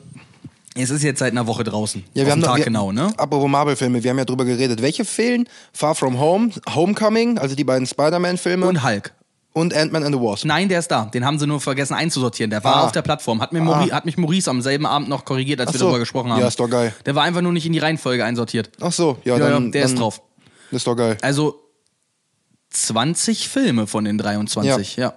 es 0.73 0.89
ist 0.89 1.03
jetzt 1.03 1.19
seit 1.19 1.33
einer 1.33 1.45
Woche 1.45 1.63
draußen. 1.63 2.03
Ja, 2.15 2.25
wir 2.25 2.31
haben 2.31 2.41
Tag 2.41 2.57
wir, 2.57 2.65
genau, 2.65 2.91
ne? 2.91 3.13
Apropos 3.17 3.47
Marvel-Filme, 3.47 4.03
wir 4.03 4.09
haben 4.09 4.17
ja 4.17 4.25
drüber 4.25 4.45
geredet. 4.45 4.81
Welche 4.81 5.05
fehlen? 5.05 5.47
Far 5.73 5.93
From 5.93 6.19
Home, 6.19 6.49
Homecoming, 6.73 7.37
also 7.37 7.55
die 7.55 7.63
beiden 7.63 7.85
Spider-Man-Filme 7.85 8.65
Und 8.65 8.83
Hulk. 8.83 9.13
Und 9.53 9.73
Ant-Man 9.73 10.03
and 10.03 10.15
the 10.15 10.21
Wasp. 10.21 10.45
Nein, 10.45 10.69
der 10.69 10.79
ist 10.79 10.89
da. 10.89 11.05
Den 11.05 11.25
haben 11.25 11.39
sie 11.39 11.47
nur 11.47 11.59
vergessen 11.59 11.93
einzusortieren. 11.95 12.49
Der 12.51 12.63
war 12.63 12.75
Ah. 12.77 12.83
auf 12.85 12.91
der 12.91 13.01
Plattform. 13.01 13.41
Hat, 13.41 13.51
mir 13.51 13.61
Maurice, 13.61 13.93
hat 13.93 14.05
mich 14.05 14.17
Maurice 14.17 14.49
am 14.49 14.61
selben 14.61 14.85
Abend 14.85 15.09
noch 15.09 15.25
korrigiert, 15.25 15.59
als 15.59 15.69
Ach 15.69 15.73
wir 15.73 15.79
so. 15.79 15.85
darüber 15.85 15.99
gesprochen 15.99 16.31
haben. 16.31 16.39
Ja, 16.41 16.47
ist 16.47 16.59
doch 16.59 16.69
geil. 16.69 16.93
Der 17.05 17.15
war 17.15 17.23
einfach 17.23 17.41
nur 17.41 17.51
nicht 17.51 17.65
in 17.65 17.73
die 17.73 17.79
Reihenfolge 17.79 18.23
einsortiert. 18.23 18.69
Ach 18.79 18.91
so, 18.91 19.17
ja, 19.25 19.37
Ja, 19.37 19.49
dann. 19.49 19.65
ja, 19.65 19.71
der 19.71 19.81
dann, 19.83 19.91
ist 19.91 19.99
drauf. 19.99 20.21
Ist 20.71 20.85
doch 20.87 20.95
geil. 20.95 21.17
Also 21.21 21.55
20 22.71 23.49
Filme 23.49 23.87
von 23.87 24.05
den 24.05 24.17
23, 24.17 24.97
ja. 24.97 25.13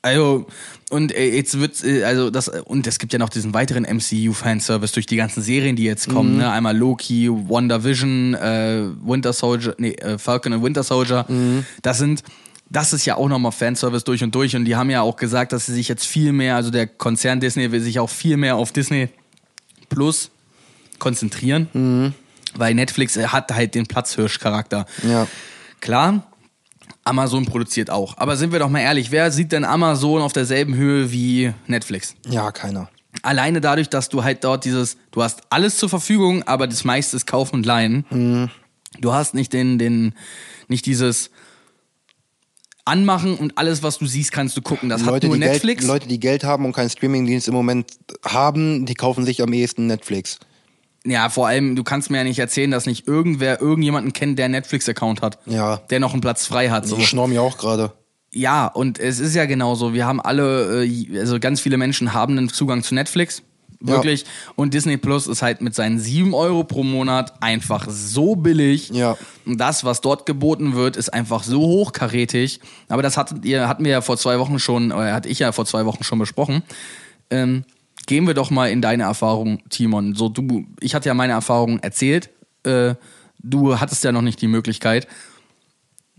Also, 0.00 0.46
und 0.90 1.12
äh, 1.12 1.34
jetzt 1.34 1.58
wird's, 1.58 1.82
äh, 1.84 2.04
also 2.04 2.30
das, 2.30 2.48
und 2.48 2.86
es 2.86 2.98
gibt 2.98 3.12
ja 3.12 3.18
noch 3.18 3.28
diesen 3.28 3.52
weiteren 3.52 3.84
MCU-Fanservice 3.84 4.92
durch 4.92 5.06
die 5.06 5.16
ganzen 5.16 5.42
Serien, 5.42 5.74
die 5.76 5.84
jetzt 5.84 6.08
kommen, 6.08 6.32
Mhm. 6.34 6.38
ne? 6.38 6.50
Einmal 6.50 6.76
Loki, 6.76 7.28
WandaVision, 7.28 8.34
äh, 8.34 8.84
Winter 9.02 9.32
Soldier, 9.32 9.74
nee, 9.78 9.92
äh, 9.94 10.16
Falcon 10.18 10.52
und 10.52 10.62
Winter 10.62 10.82
Soldier. 10.84 11.24
Mhm. 11.28 11.66
Das 11.82 11.98
sind, 11.98 12.22
das 12.70 12.92
ist 12.92 13.04
ja 13.06 13.16
auch 13.16 13.28
nochmal 13.28 13.52
Fanservice 13.52 14.04
durch 14.04 14.22
und 14.22 14.34
durch 14.34 14.54
und 14.56 14.64
die 14.64 14.76
haben 14.76 14.90
ja 14.90 15.00
auch 15.02 15.16
gesagt, 15.16 15.52
dass 15.52 15.66
sie 15.66 15.74
sich 15.74 15.88
jetzt 15.88 16.04
viel 16.06 16.32
mehr, 16.32 16.56
also 16.56 16.70
der 16.70 16.86
Konzern 16.86 17.40
Disney 17.40 17.72
will 17.72 17.80
sich 17.80 17.98
auch 17.98 18.10
viel 18.10 18.36
mehr 18.36 18.56
auf 18.56 18.72
Disney 18.72 19.08
Plus 19.88 20.30
konzentrieren, 20.98 21.68
Mhm. 21.72 22.14
weil 22.54 22.74
Netflix 22.74 23.16
äh, 23.16 23.28
hat 23.28 23.50
halt 23.52 23.74
den 23.74 23.86
Platzhirsch-Charakter. 23.86 24.84
Ja. 25.02 25.26
Klar, 25.80 26.26
Amazon 27.04 27.46
produziert 27.46 27.88
auch. 27.90 28.18
Aber 28.18 28.36
sind 28.36 28.52
wir 28.52 28.58
doch 28.58 28.68
mal 28.68 28.80
ehrlich, 28.80 29.10
wer 29.10 29.30
sieht 29.30 29.52
denn 29.52 29.64
Amazon 29.64 30.20
auf 30.20 30.32
derselben 30.32 30.74
Höhe 30.74 31.10
wie 31.12 31.52
Netflix? 31.66 32.14
Ja, 32.28 32.50
keiner. 32.52 32.90
Alleine 33.22 33.60
dadurch, 33.60 33.88
dass 33.88 34.08
du 34.10 34.24
halt 34.24 34.44
dort 34.44 34.64
dieses, 34.64 34.96
du 35.10 35.22
hast 35.22 35.40
alles 35.50 35.78
zur 35.78 35.88
Verfügung, 35.88 36.42
aber 36.44 36.66
das 36.66 36.84
meiste 36.84 37.16
ist 37.16 37.26
Kaufen 37.26 37.56
und 37.56 37.66
Leihen. 37.66 38.50
Du 39.00 39.12
hast 39.12 39.34
nicht 39.34 39.52
den, 39.52 39.78
den, 39.78 40.14
nicht 40.68 40.84
dieses 40.86 41.30
Anmachen 42.88 43.36
und 43.36 43.56
alles, 43.56 43.82
was 43.82 43.98
du 43.98 44.06
siehst, 44.06 44.32
kannst 44.32 44.56
du 44.56 44.62
gucken. 44.62 44.88
Das 44.88 45.02
hat 45.02 45.10
Leute 45.10 45.26
nur 45.28 45.36
die, 45.36 45.40
Netflix. 45.40 45.82
Geld, 45.82 45.88
Leute, 45.88 46.08
die 46.08 46.18
Geld 46.18 46.44
haben 46.44 46.64
und 46.64 46.72
keinen 46.72 46.90
Streamingdienst 46.90 47.48
im 47.48 47.54
Moment 47.54 47.92
haben, 48.24 48.86
die 48.86 48.94
kaufen 48.94 49.24
sich 49.24 49.42
am 49.42 49.52
ehesten 49.52 49.86
Netflix. 49.86 50.38
Ja, 51.04 51.28
vor 51.28 51.46
allem, 51.46 51.76
du 51.76 51.84
kannst 51.84 52.10
mir 52.10 52.18
ja 52.18 52.24
nicht 52.24 52.38
erzählen, 52.38 52.70
dass 52.70 52.86
nicht 52.86 53.06
irgendwer 53.06 53.60
irgendjemanden 53.60 54.12
kennt, 54.12 54.38
der 54.38 54.46
einen 54.46 54.52
Netflix-Account 54.52 55.22
hat. 55.22 55.38
Ja. 55.46 55.76
Der 55.90 56.00
noch 56.00 56.12
einen 56.12 56.20
Platz 56.20 56.46
frei 56.46 56.70
hat. 56.70 56.86
So. 56.86 56.96
Ich 56.96 57.08
schnorr 57.08 57.28
mir 57.28 57.40
auch 57.40 57.56
gerade. 57.56 57.92
Ja, 58.32 58.66
und 58.66 58.98
es 58.98 59.20
ist 59.20 59.34
ja 59.34 59.46
genauso. 59.46 59.94
Wir 59.94 60.06
haben 60.06 60.20
alle, 60.20 60.84
äh, 60.84 61.18
also 61.18 61.40
ganz 61.40 61.60
viele 61.60 61.78
Menschen 61.78 62.12
haben 62.12 62.36
einen 62.36 62.48
Zugang 62.48 62.82
zu 62.82 62.94
Netflix. 62.94 63.42
Wirklich. 63.80 64.24
Und 64.56 64.74
Disney 64.74 64.96
Plus 64.96 65.28
ist 65.28 65.42
halt 65.42 65.60
mit 65.60 65.74
seinen 65.74 66.00
7 66.00 66.34
Euro 66.34 66.64
pro 66.64 66.82
Monat 66.82 67.40
einfach 67.42 67.86
so 67.88 68.34
billig. 68.34 68.90
Ja. 68.90 69.16
Und 69.46 69.58
das, 69.58 69.84
was 69.84 70.00
dort 70.00 70.26
geboten 70.26 70.74
wird, 70.74 70.96
ist 70.96 71.10
einfach 71.10 71.44
so 71.44 71.60
hochkarätig. 71.60 72.60
Aber 72.88 73.02
das 73.02 73.16
hattet 73.16 73.44
ihr, 73.44 73.68
hatten 73.68 73.84
wir 73.84 73.92
ja 73.92 74.00
vor 74.00 74.16
zwei 74.16 74.38
Wochen 74.40 74.58
schon, 74.58 74.90
oder 74.90 75.12
hatte 75.12 75.28
ich 75.28 75.38
ja 75.38 75.52
vor 75.52 75.64
zwei 75.64 75.86
Wochen 75.86 76.02
schon 76.02 76.18
besprochen. 76.18 76.62
Ähm, 77.30 77.64
gehen 78.06 78.26
wir 78.26 78.34
doch 78.34 78.50
mal 78.50 78.70
in 78.70 78.82
deine 78.82 79.04
Erfahrung, 79.04 79.60
Timon. 79.68 80.14
So, 80.14 80.28
du, 80.28 80.64
ich 80.80 80.94
hatte 80.94 81.08
ja 81.08 81.14
meine 81.14 81.34
Erfahrung 81.34 81.78
erzählt. 81.78 82.30
Äh, 82.64 82.94
du 83.38 83.78
hattest 83.78 84.02
ja 84.02 84.10
noch 84.10 84.22
nicht 84.22 84.40
die 84.40 84.48
Möglichkeit. 84.48 85.06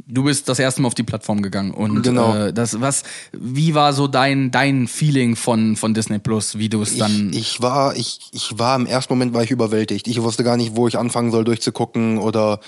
Du 0.08 0.24
bist 0.24 0.48
das 0.50 0.60
erste 0.60 0.82
Mal 0.82 0.88
auf 0.88 0.96
die 0.96 1.04
Plattform 1.04 1.42
gegangen 1.42 1.72
und 1.72 2.02
Genau. 2.02 2.36
äh, 2.36 2.54
das 2.54 2.80
was 2.82 3.04
wie 3.32 3.76
war 3.76 3.94
so 3.94 4.08
dein 4.08 4.50
dein 4.52 4.88
Feeling 4.88 5.36
von 5.36 5.76
von 5.76 5.94
Disney 5.94 6.20
Plus, 6.20 6.58
wie 6.58 6.70
du 6.70 6.82
es 6.82 6.98
dann 6.98 7.30
ich, 7.32 7.38
ich 7.56 7.62
war, 7.62 7.96
ich, 7.96 8.20
ich 8.32 8.58
war 8.58 8.76
im 8.76 8.86
ersten 8.86 9.14
Moment 9.14 9.34
war 9.34 9.44
ich 9.44 9.52
überwältigt. 9.52 10.08
Ich 10.08 10.22
wusste 10.22 10.44
gar 10.44 10.58
nicht, 10.58 10.76
wo 10.76 10.88
ich 10.88 10.98
anfangen 10.98 11.32
soll 11.32 11.44
durchzugucken 11.44 12.18
oder 12.18 12.60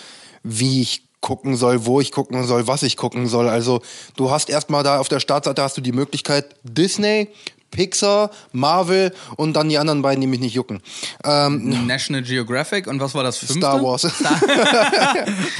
wie 0.43 0.81
ich 0.81 1.03
gucken 1.21 1.55
soll, 1.55 1.85
wo 1.85 2.01
ich 2.01 2.11
gucken 2.11 2.43
soll, 2.45 2.67
was 2.67 2.83
ich 2.83 2.97
gucken 2.97 3.27
soll. 3.27 3.47
Also 3.47 3.81
du 4.17 4.31
hast 4.31 4.49
erstmal 4.49 4.83
da 4.83 4.99
auf 4.99 5.07
der 5.07 5.19
Startseite 5.19 5.61
hast 5.61 5.77
du 5.77 5.81
die 5.81 5.91
Möglichkeit 5.91 6.55
Disney, 6.63 7.27
Pixar, 7.71 8.29
Marvel 8.51 9.13
und 9.37 9.53
dann 9.53 9.69
die 9.69 9.77
anderen 9.77 10.01
beiden, 10.01 10.21
die 10.21 10.27
mich 10.27 10.39
nicht 10.39 10.53
jucken. 10.53 10.81
Ähm, 11.23 11.87
National 11.87 12.21
Geographic 12.21 12.87
und 12.87 12.99
was 12.99 13.15
war 13.15 13.23
das 13.23 13.37
fünfte? 13.37 13.57
Star 13.57 13.81
Wars. 13.81 14.07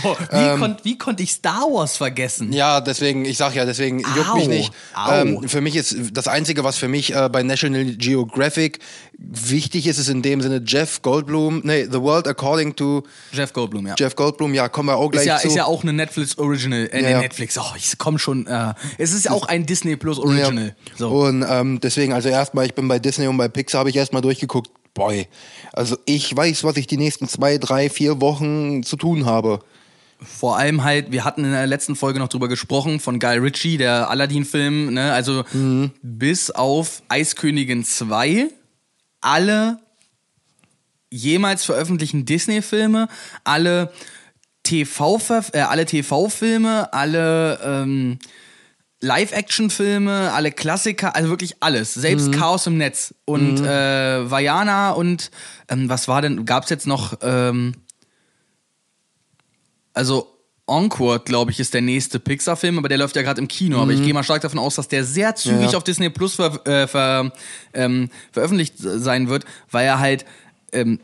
Oh, 0.03 0.15
wie, 0.31 0.59
konnt, 0.59 0.83
wie 0.83 0.97
konnte 0.97 1.21
ich 1.23 1.31
Star 1.31 1.61
Wars 1.61 1.97
vergessen? 1.97 2.51
Ja, 2.53 2.81
deswegen, 2.81 3.25
ich 3.25 3.37
sag 3.37 3.53
ja, 3.53 3.65
deswegen 3.65 3.99
juckt 3.99 4.29
Au. 4.31 4.35
mich 4.35 4.47
nicht. 4.47 4.73
Ähm, 5.09 5.47
für 5.47 5.61
mich 5.61 5.75
ist 5.75 5.95
das 6.13 6.27
Einzige, 6.27 6.63
was 6.63 6.77
für 6.77 6.87
mich 6.87 7.13
äh, 7.13 7.29
bei 7.31 7.43
National 7.43 7.85
Geographic 7.85 8.79
wichtig 9.17 9.87
ist, 9.87 9.99
ist 9.99 10.09
in 10.09 10.21
dem 10.21 10.41
Sinne 10.41 10.61
Jeff 10.65 11.01
Goldblum, 11.01 11.61
nee, 11.63 11.85
The 11.85 12.01
World 12.01 12.27
According 12.27 12.75
to 12.75 13.03
Jeff 13.31 13.53
Goldblum, 13.53 13.87
ja. 13.87 13.95
Jeff 13.97 14.15
Goldblum, 14.15 14.53
ja, 14.53 14.67
kommen 14.69 14.89
wir 14.89 14.95
auch 14.95 15.11
gleich 15.11 15.23
ist 15.23 15.27
ja, 15.27 15.37
zu. 15.37 15.47
ist 15.47 15.55
ja 15.55 15.65
auch 15.65 15.83
eine 15.83 15.93
Netflix 15.93 16.37
Original, 16.37 16.89
äh, 16.91 17.11
Ja. 17.11 17.19
Netflix. 17.19 17.57
Oh, 17.57 17.73
ich 17.75 17.97
komm 17.97 18.17
schon. 18.17 18.47
Äh, 18.47 18.73
es 18.97 19.13
ist 19.13 19.25
ja 19.25 19.31
auch 19.31 19.47
ein 19.47 19.65
Disney 19.65 19.95
Plus 19.95 20.17
Original. 20.17 20.75
Ja. 20.85 20.91
So. 20.97 21.09
Und 21.09 21.45
ähm, 21.47 21.79
deswegen, 22.01 22.13
also 22.13 22.29
erstmal, 22.29 22.65
ich 22.65 22.73
bin 22.73 22.87
bei 22.87 22.97
Disney 22.97 23.27
und 23.27 23.37
bei 23.37 23.47
Pixar 23.47 23.79
habe 23.79 23.89
ich 23.91 23.95
erstmal 23.95 24.23
durchgeguckt. 24.23 24.71
Boy, 24.93 25.27
also 25.71 25.97
ich 26.05 26.35
weiß, 26.35 26.63
was 26.63 26.75
ich 26.75 26.87
die 26.87 26.97
nächsten 26.97 27.27
zwei, 27.27 27.57
drei, 27.57 27.89
vier 27.89 28.19
Wochen 28.19 28.83
zu 28.83 28.97
tun 28.97 29.25
habe. 29.25 29.59
Vor 30.19 30.57
allem 30.57 30.83
halt, 30.83 31.11
wir 31.11 31.23
hatten 31.23 31.45
in 31.45 31.51
der 31.51 31.65
letzten 31.65 31.95
Folge 31.95 32.19
noch 32.19 32.27
drüber 32.27 32.47
gesprochen 32.47 32.99
von 32.99 33.19
Guy 33.19 33.37
Ritchie, 33.37 33.77
der 33.77 34.09
Aladdin-Film, 34.09 34.93
ne? 34.93 35.13
Also 35.13 35.43
Mhm. 35.53 35.91
bis 36.01 36.51
auf 36.51 37.03
Eiskönigin 37.07 37.83
2 37.85 38.47
alle 39.21 39.79
jemals 41.09 41.63
veröffentlichten 41.63 42.25
Disney-Filme, 42.25 43.07
alle 43.43 43.93
TV 44.63 45.19
äh, 45.53 45.59
alle 45.61 45.85
TV-Filme, 45.85 46.91
alle 46.93 47.59
ähm, 47.63 48.19
Live-Action-Filme, 49.01 50.31
alle 50.33 50.51
Klassiker, 50.51 51.15
also 51.15 51.29
wirklich 51.29 51.55
alles. 51.59 51.93
Selbst 51.93 52.27
Mhm. 52.27 52.31
Chaos 52.33 52.67
im 52.67 52.77
Netz 52.77 53.13
und 53.25 53.59
äh, 53.61 54.29
Vajana 54.29 54.91
und 54.91 55.31
ähm, 55.69 55.89
was 55.89 56.07
war 56.07 56.21
denn, 56.21 56.45
gab's 56.45 56.69
jetzt 56.69 56.87
noch 56.87 57.17
ähm, 57.21 57.73
also 59.93 60.27
Encore, 60.67 61.19
glaube 61.19 61.51
ich, 61.51 61.59
ist 61.59 61.73
der 61.73 61.81
nächste 61.81 62.17
Pixar-Film, 62.19 62.77
aber 62.77 62.87
der 62.87 62.97
läuft 62.97 63.15
ja 63.17 63.23
gerade 63.23 63.41
im 63.41 63.47
Kino. 63.49 63.81
Aber 63.81 63.91
ich 63.91 64.01
gehe 64.03 64.13
mal 64.13 64.23
stark 64.23 64.41
davon 64.41 64.59
aus, 64.59 64.75
dass 64.75 64.87
der 64.87 65.03
sehr 65.03 65.35
zügig 65.35 65.57
Mhm. 65.57 65.69
Ja. 65.71 65.77
auf 65.77 65.83
Disney 65.83 66.09
Plus 66.09 66.35
ver 66.35 66.65
äh, 66.65 66.87
ver 66.87 67.33
ähm, 67.73 68.09
veröffentlicht 68.31 68.75
sein 68.77 69.27
wird, 69.27 69.43
weil 69.69 69.85
er 69.85 69.99
halt 69.99 70.23
ähm, 70.71 70.99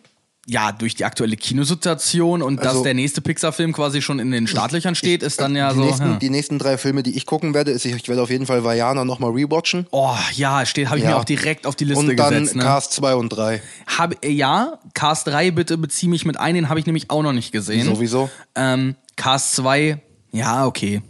ja 0.50 0.72
durch 0.72 0.96
die 0.96 1.04
aktuelle 1.04 1.36
Kinosituation 1.36 2.42
und 2.42 2.58
dass 2.62 2.68
Also- 2.70 2.84
der 2.84 2.94
nächste 2.94 3.20
Pixar-Film 3.22 3.74
quasi 3.74 4.02
schon 4.02 4.20
in 4.20 4.32
den 4.32 4.48
Startlöchern 4.48 4.96
steht, 4.96 5.22
ist 5.22 5.42
dann 5.42 5.56
ja 5.58 5.72
die, 5.74 5.76
so. 5.80 5.84
nächsten, 5.86 6.06
ja. 6.12 6.16
die 6.16 6.30
nächsten 6.30 6.58
drei 6.58 6.78
Filme, 6.78 7.04
die 7.04 7.18
ich 7.18 7.26
gucken 7.26 7.54
werde, 7.54 7.72
ist, 7.72 7.84
ich, 7.86 7.94
ich 7.94 8.08
werde 8.08 8.22
auf 8.22 8.30
jeden 8.30 8.46
Fall 8.46 8.64
Vajana 8.64 9.04
nochmal 9.04 9.32
rewatchen. 9.32 9.88
Oh 9.92 10.16
ja, 10.36 10.66
steht, 10.66 10.88
habe 10.88 11.00
ich 11.00 11.04
Ja. 11.04 11.10
mir 11.12 11.16
auch 11.18 11.26
direkt 11.26 11.68
auf 11.68 11.76
die 11.76 11.84
Liste 11.84 12.00
Und 12.00 12.16
dann 12.18 12.30
gesetzt. 12.34 12.56
Ne? 12.56 12.64
Cast 12.64 12.94
2 12.94 13.16
und 13.16 13.30
3. 13.30 13.62
Hab, 13.98 14.24
äh, 14.24 14.30
ja, 14.30 14.80
Cast 14.94 15.28
3 15.28 15.52
bitte 15.52 15.78
bezieh 15.78 16.08
mich 16.08 16.24
mit 16.26 16.40
ein, 16.40 16.56
den 16.56 16.70
habe 16.70 16.80
ich 16.80 16.86
nämlich 16.86 17.10
auch 17.10 17.24
noch 17.24 17.34
nicht 17.34 17.52
gesehen. 17.52 17.86
Sowieso. 17.86 18.30
Ähm, 18.56 18.96
Cast 19.18 19.54
2, 19.58 20.00
ja, 20.32 20.66
okay. 20.66 21.02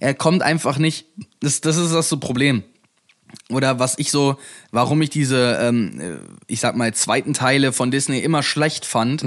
Er 0.00 0.14
kommt 0.14 0.42
einfach 0.42 0.78
nicht, 0.78 1.06
das, 1.40 1.60
das 1.60 1.76
ist 1.76 1.92
das 1.92 2.08
so 2.08 2.18
Problem. 2.18 2.62
Oder 3.48 3.78
was 3.78 3.98
ich 3.98 4.10
so, 4.10 4.36
warum 4.72 5.00
ich 5.02 5.10
diese, 5.10 5.58
ähm, 5.62 6.00
äh, 6.00 6.16
ich 6.46 6.60
sag 6.60 6.76
mal, 6.76 6.92
zweiten 6.94 7.32
Teile 7.32 7.72
von 7.72 7.90
Disney 7.90 8.18
immer 8.18 8.42
schlecht 8.42 8.84
fand. 8.84 9.24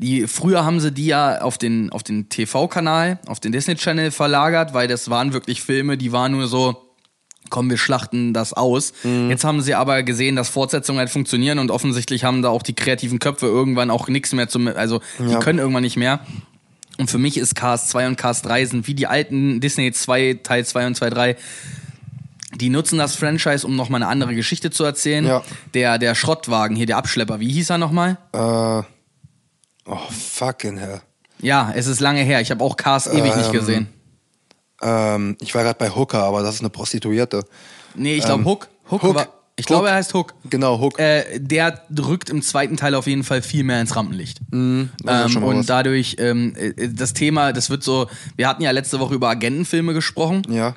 Die, 0.00 0.26
früher 0.28 0.64
haben 0.64 0.78
sie 0.80 0.92
die 0.92 1.06
ja 1.06 1.40
auf 1.40 1.58
den, 1.58 1.90
auf 1.90 2.02
den 2.04 2.28
TV-Kanal, 2.28 3.18
auf 3.26 3.40
den 3.40 3.50
Disney 3.52 3.74
Channel 3.74 4.10
verlagert, 4.12 4.72
weil 4.72 4.86
das 4.86 5.10
waren 5.10 5.32
wirklich 5.32 5.60
Filme, 5.60 5.96
die 5.98 6.12
waren 6.12 6.30
nur 6.32 6.46
so, 6.46 6.76
komm, 7.50 7.68
wir 7.68 7.78
schlachten 7.78 8.32
das 8.32 8.52
aus. 8.52 8.92
Jetzt 9.28 9.42
haben 9.42 9.60
sie 9.60 9.74
aber 9.74 10.04
gesehen, 10.04 10.36
dass 10.36 10.48
Fortsetzungen 10.50 11.00
halt 11.00 11.10
funktionieren 11.10 11.58
und 11.58 11.70
offensichtlich 11.72 12.22
haben 12.24 12.42
da 12.42 12.48
auch 12.50 12.62
die 12.62 12.74
kreativen 12.74 13.18
Köpfe 13.18 13.46
irgendwann 13.46 13.90
auch 13.90 14.06
nichts 14.08 14.32
mehr 14.32 14.48
zum, 14.48 14.68
also 14.68 15.00
die 15.18 15.32
Ja. 15.32 15.38
können 15.40 15.58
irgendwann 15.58 15.82
nicht 15.82 15.96
mehr. 15.96 16.20
Und 16.98 17.10
für 17.10 17.18
mich 17.18 17.36
ist 17.36 17.54
Cast 17.56 17.90
2 17.90 18.06
und 18.08 18.16
Cast 18.16 18.46
3 18.46 18.66
sind 18.66 18.86
wie 18.86 18.94
die 18.94 19.06
alten 19.08 19.60
Disney 19.60 19.90
2, 19.92 20.40
Teil 20.42 20.64
2 20.64 20.86
und 20.86 20.94
2, 20.94 21.10
3. 21.10 21.36
Die 22.58 22.70
nutzen 22.70 22.98
das 22.98 23.14
Franchise, 23.14 23.66
um 23.66 23.76
nochmal 23.76 24.02
eine 24.02 24.10
andere 24.10 24.34
Geschichte 24.34 24.70
zu 24.70 24.84
erzählen. 24.84 25.24
Ja. 25.24 25.42
Der, 25.74 25.98
der 25.98 26.14
Schrottwagen 26.14 26.76
hier, 26.76 26.86
der 26.86 26.96
Abschlepper, 26.96 27.38
wie 27.40 27.50
hieß 27.52 27.70
er 27.70 27.78
nochmal? 27.78 28.18
Äh, 28.32 28.38
oh, 28.38 29.98
fucking 30.10 30.76
hell. 30.78 31.00
Ja, 31.40 31.72
es 31.74 31.86
ist 31.86 32.00
lange 32.00 32.22
her. 32.22 32.40
Ich 32.40 32.50
habe 32.50 32.64
auch 32.64 32.76
Cast 32.76 33.06
ewig 33.12 33.34
nicht 33.36 33.46
Ähm, 33.46 33.52
gesehen. 33.52 33.88
Ähm, 34.82 35.36
ich 35.40 35.54
war 35.54 35.62
gerade 35.62 35.78
bei 35.78 35.90
Hooker, 35.90 36.22
aber 36.24 36.42
das 36.42 36.56
ist 36.56 36.60
eine 36.60 36.70
Prostituierte. 36.70 37.44
Nee, 37.94 38.16
ich 38.16 38.24
glaube 38.24 38.44
Hook. 38.44 38.68
Hook, 38.90 39.02
Hook. 39.02 39.14
war, 39.14 39.28
ich 39.56 39.64
Hook. 39.64 39.66
glaube, 39.66 39.88
er 39.88 39.94
heißt 39.94 40.14
Hook. 40.14 40.34
Genau, 40.50 40.80
Hook. 40.80 40.98
Äh, 40.98 41.38
der 41.38 41.82
rückt 41.96 42.30
im 42.30 42.42
zweiten 42.42 42.76
Teil 42.76 42.94
auf 42.94 43.06
jeden 43.06 43.24
Fall 43.24 43.42
viel 43.42 43.64
mehr 43.64 43.80
ins 43.80 43.94
Rampenlicht. 43.96 44.38
ist 44.40 44.46
ähm, 44.52 44.90
und 45.42 45.58
was. 45.58 45.66
dadurch, 45.66 46.16
ähm, 46.18 46.54
äh, 46.56 46.88
das 46.88 47.12
Thema, 47.12 47.52
das 47.52 47.70
wird 47.70 47.82
so, 47.82 48.08
wir 48.36 48.48
hatten 48.48 48.62
ja 48.62 48.70
letzte 48.70 48.98
Woche 49.00 49.14
über 49.14 49.28
Agentenfilme 49.28 49.94
gesprochen. 49.94 50.42
ja. 50.48 50.74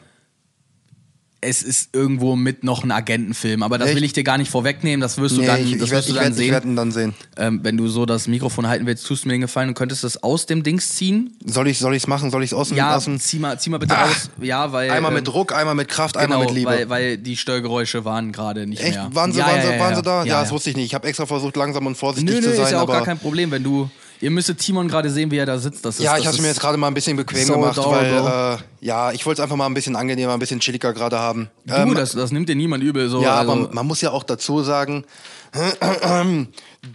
Es 1.44 1.64
ist 1.64 1.96
irgendwo 1.96 2.36
mit 2.36 2.64
noch 2.64 2.84
ein 2.84 2.92
Agentenfilm, 2.92 3.64
aber 3.64 3.80
das 3.80 3.88
Echt? 3.88 3.96
will 3.98 4.04
ich 4.04 4.14
dir 4.14 4.24
gar 4.24 4.38
nicht 4.38 4.52
vorwegnehmen, 4.52 5.02
das 5.02 5.18
wirst 5.18 5.38
du 5.38 5.42
dann, 5.42 5.60
ich, 5.60 5.72
das 5.78 5.88
ich 5.88 5.92
wirst 5.92 6.08
du 6.10 6.14
ich 6.14 6.20
dann 6.20 6.32
ich 6.34 6.38
sehen. 6.38 6.76
dann 6.76 7.14
ähm, 7.38 7.60
wenn 7.64 7.78
du 7.78 7.88
so 7.88 8.06
das 8.06 8.28
Mikrofon 8.28 8.68
halten 8.68 8.86
willst, 8.86 9.08
tust 9.08 9.24
du 9.24 9.28
mir 9.28 9.34
den 9.34 9.42
Gefallen 9.42 9.70
und 9.70 9.74
könntest 9.76 10.04
das 10.04 10.22
aus 10.22 10.46
dem 10.46 10.62
Dings 10.62 10.96
ziehen. 10.96 11.36
Soll 11.44 11.68
ich 11.68 11.80
soll 11.80 11.96
ich's 11.96 12.06
machen? 12.06 12.30
Soll 12.30 12.44
ich's 12.44 12.54
außen 12.54 12.78
Ja, 12.78 12.92
lassen? 12.92 13.20
zieh 13.20 13.40
mal, 13.40 13.60
zieh 13.60 13.72
mal 13.72 13.80
bitte 13.80 13.98
Ah. 13.98 14.04
raus. 14.06 14.30
Ja, 14.40 14.72
weil. 14.72 14.92
Einmal 14.92 15.12
ähm, 15.12 15.16
mit 15.16 15.28
Druck, 15.28 15.56
einmal 15.56 15.74
mit 15.74 15.88
Kraft, 15.88 16.14
genau, 16.14 16.26
einmal 16.26 16.46
mit 16.46 16.52
Liebe. 16.54 16.70
Weil, 16.70 16.90
weil 16.90 17.18
die 17.18 17.36
Störgeräusche 17.36 18.06
waren 18.06 18.32
gerade 18.32 18.68
nicht 18.68 18.84
Echt? 18.84 18.94
mehr. 18.94 19.10
Waren 19.12 19.32
sie, 19.32 19.40
Ja, 19.40 19.48
waren, 19.48 19.56
ja, 19.56 19.62
sie, 19.64 19.68
waren 19.80 19.90
ja. 19.90 19.96
sie 19.96 20.02
da? 20.04 20.24
Ja, 20.26 20.42
das 20.42 20.52
wusste 20.52 20.70
ich 20.70 20.76
nicht. 20.76 20.86
Ich 20.86 20.94
habe 20.94 21.08
extra 21.08 21.26
versucht, 21.26 21.56
langsam 21.56 21.88
und 21.88 21.96
vorsichtig 21.96 22.36
Nö, 22.36 22.42
zu 22.42 22.50
nö, 22.50 22.56
sein. 22.56 22.66
ist 22.66 22.72
ja 22.72 22.82
auch 22.82 22.88
gar 22.88 23.04
kein 23.04 23.18
Problem, 23.18 23.50
wenn 23.50 23.64
du. 23.64 23.90
Ihr 24.22 24.30
müsstet 24.30 24.60
Timon 24.60 24.88
gerade 24.88 25.10
sehen, 25.10 25.32
wie 25.32 25.38
er 25.38 25.48
da 25.48 25.58
sitzt. 25.58 25.84
Das 25.84 25.98
ist, 25.98 26.04
ja, 26.04 26.18
ich 26.18 26.28
habe 26.28 26.40
mir 26.42 26.48
jetzt 26.48 26.60
gerade 26.60 26.78
mal 26.78 26.88
ein 26.88 26.94
bisschen 26.94 27.18
bequem 27.18 27.46
so 27.46 27.54
gemacht, 27.54 27.78
weil 27.78 28.58
äh, 28.60 28.86
ja, 28.86 29.12
ich 29.12 29.26
wollte 29.26 29.42
es 29.42 29.44
einfach 29.44 29.56
mal 29.56 29.66
ein 29.66 29.74
bisschen 29.74 29.96
angenehmer, 29.96 30.34
ein 30.34 30.40
bisschen 30.40 30.60
chilliger 30.60 30.94
gerade 30.94 31.18
haben. 31.18 31.50
Du, 31.66 31.74
Ähm, 31.74 31.96
das, 31.96 32.12
das 32.12 32.32
nimmt 32.32 32.48
dir 32.48 32.56
niemand 32.56 32.84
übel. 32.84 33.10
So, 33.10 33.24
ja, 33.24 33.36
also, 33.40 33.52
aber 33.52 33.74
man 33.74 33.88
muss 33.88 34.00
ja 34.02 34.12
auch 34.12 34.24
dazu 34.24 34.62
sagen, 34.62 35.06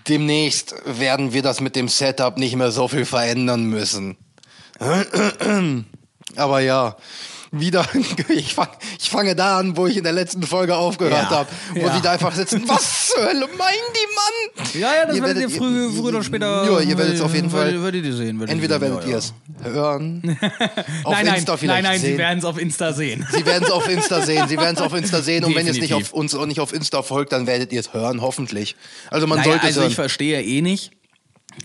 demnächst 0.08 0.74
werden 0.84 1.32
wir 1.32 1.42
das 1.42 1.60
mit 1.60 1.76
dem 1.76 1.88
Setup 1.88 2.38
nicht 2.38 2.54
mehr 2.56 2.70
so 2.70 2.88
viel 2.88 3.04
verändern 3.04 3.64
müssen. 3.64 4.16
Aber 6.36 6.60
ja, 6.60 6.96
wieder, 7.52 7.86
ich, 8.28 8.54
fang, 8.54 8.68
ich 8.98 9.08
fange 9.10 9.34
da 9.36 9.58
an, 9.58 9.76
wo 9.76 9.86
ich 9.86 9.96
in 9.96 10.04
der 10.04 10.12
letzten 10.12 10.42
Folge 10.42 10.76
aufgehört 10.76 11.14
Ja, 11.14 11.30
habe, 11.30 11.48
wo 11.74 11.80
ja. 11.80 11.94
sie 11.94 12.00
da 12.02 12.12
einfach 12.12 12.34
sitzen. 12.34 12.62
Was 12.68 13.08
zur 13.08 13.24
Hölle 13.24 13.46
meinen 13.56 13.88
die, 13.94 14.14
Mann? 14.14 14.66
Ja, 14.74 14.94
ja, 14.94 15.06
das 15.06 15.16
Ihr 15.16 15.22
werdet 15.22 15.36
ihr 15.42 15.48
werdet- 15.50 15.56
früh, 15.56 15.84
ihr- 15.84 15.90
früher 15.90 16.08
oder 16.08 16.22
später. 16.22 16.64
Ja, 16.70 16.80
ihr 16.80 16.98
werdet 16.98 17.14
es 17.14 17.20
auf 17.20 17.34
jeden 17.34 17.50
Fall. 17.50 17.82
Werdet 17.82 18.04
ihr 18.04 18.14
sehen. 18.14 18.38
Werdet 18.40 18.52
Entweder 18.54 18.78
sehen, 18.80 18.90
werdet 18.92 19.08
ihr 19.08 19.16
es 19.16 19.34
hören, 19.62 20.38
auf 21.04 21.12
nein, 21.12 21.26
nein, 21.26 21.34
Insta 21.36 21.56
vielleicht 21.56 21.82
nein, 21.82 21.92
nein, 21.92 22.00
sehen. 22.00 22.12
sie 22.12 22.18
werden 22.18 22.38
es 22.38 22.44
auf 22.44 22.58
Insta 22.58 22.92
sehen. 22.92 23.26
Sie 23.32 23.46
werden 23.46 23.64
es 23.64 23.70
auf 23.70 23.88
Insta 23.88 24.20
sehen. 24.22 24.48
Sie 24.48 24.56
werden 24.56 24.76
es 24.76 24.82
auf 24.82 24.94
Insta 24.94 25.22
sehen. 25.22 25.44
Und 25.44 25.54
wenn 25.54 25.66
ihr 25.66 25.72
es 25.72 25.78
nicht 25.80 25.94
auf 25.94 26.12
uns 26.12 26.34
und 26.34 26.48
nicht 26.48 26.60
auf 26.60 26.72
Insta 26.72 27.02
folgt, 27.02 27.32
dann 27.32 27.46
werdet 27.46 27.72
ihr 27.72 27.80
es 27.80 27.92
hören, 27.94 28.20
hoffentlich. 28.20 28.76
Also 29.10 29.26
man 29.26 29.38
Naja, 29.38 29.50
sollte 29.52 29.66
also 29.66 29.80
es 29.80 29.86
ich 29.86 29.92
hören. 29.92 29.94
verstehe 30.08 30.42
eh 30.42 30.60
nicht. 30.62 30.90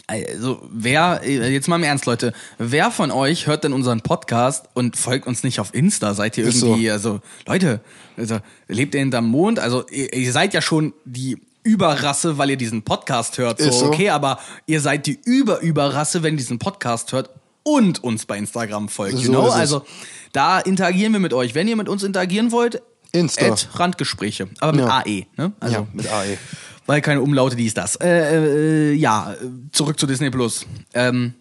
Also, 0.07 0.67
wer, 0.71 1.21
jetzt 1.25 1.67
mal 1.67 1.77
im 1.77 1.83
Ernst, 1.83 2.05
Leute, 2.05 2.33
wer 2.57 2.91
von 2.91 3.11
euch 3.11 3.47
hört 3.47 3.63
denn 3.63 3.73
unseren 3.73 4.01
Podcast 4.01 4.65
und 4.73 4.97
folgt 4.97 5.27
uns 5.27 5.43
nicht 5.43 5.59
auf 5.59 5.73
Insta? 5.73 6.13
Seid 6.13 6.37
ihr 6.37 6.45
Ist 6.45 6.61
irgendwie, 6.63 6.91
also, 6.91 7.21
Leute, 7.45 7.81
also, 8.17 8.39
lebt 8.67 8.93
ihr 8.93 8.99
hinterm 9.01 9.27
Mond? 9.27 9.59
Also, 9.59 9.85
ihr, 9.89 10.13
ihr 10.13 10.31
seid 10.31 10.53
ja 10.53 10.61
schon 10.61 10.93
die 11.05 11.37
Überrasse, 11.63 12.37
weil 12.37 12.49
ihr 12.49 12.57
diesen 12.57 12.81
Podcast 12.83 13.37
hört. 13.37 13.59
So, 13.59 13.69
Ist 13.69 13.79
so. 13.79 13.85
okay, 13.87 14.09
aber 14.09 14.39
ihr 14.65 14.81
seid 14.81 15.05
die 15.05 15.19
Über-Überrasse, 15.23 16.23
wenn 16.23 16.33
ihr 16.33 16.37
diesen 16.37 16.59
Podcast 16.59 17.11
hört 17.13 17.29
und 17.63 18.03
uns 18.03 18.25
bei 18.25 18.37
Instagram 18.37 18.89
folgt. 18.89 19.17
So 19.17 19.23
you 19.23 19.29
know? 19.29 19.49
Also 19.49 19.85
da 20.31 20.59
interagieren 20.59 21.13
wir 21.13 21.19
mit 21.19 21.33
euch. 21.33 21.53
Wenn 21.53 21.67
ihr 21.67 21.75
mit 21.75 21.87
uns 21.89 22.03
interagieren 22.03 22.51
wollt, 22.51 22.81
Insta. 23.11 23.53
Randgespräche. 23.73 24.47
Aber 24.59 24.71
mit 24.71 24.85
Ja. 24.85 25.03
AE. 25.05 25.25
Ne? 25.37 25.51
Also, 25.59 25.75
ja, 25.75 25.87
mit 25.93 26.11
AE. 26.11 26.37
Weil 26.85 27.01
keine 27.01 27.21
Umlaute, 27.21 27.55
die 27.55 27.65
ist 27.65 27.77
das. 27.77 27.95
Äh, 27.97 28.91
äh, 28.91 28.93
ja, 28.93 29.35
zurück 29.71 29.99
zu 29.99 30.07
Disney 30.07 30.29
Plus. 30.29 30.65
Ähm, 30.93 31.33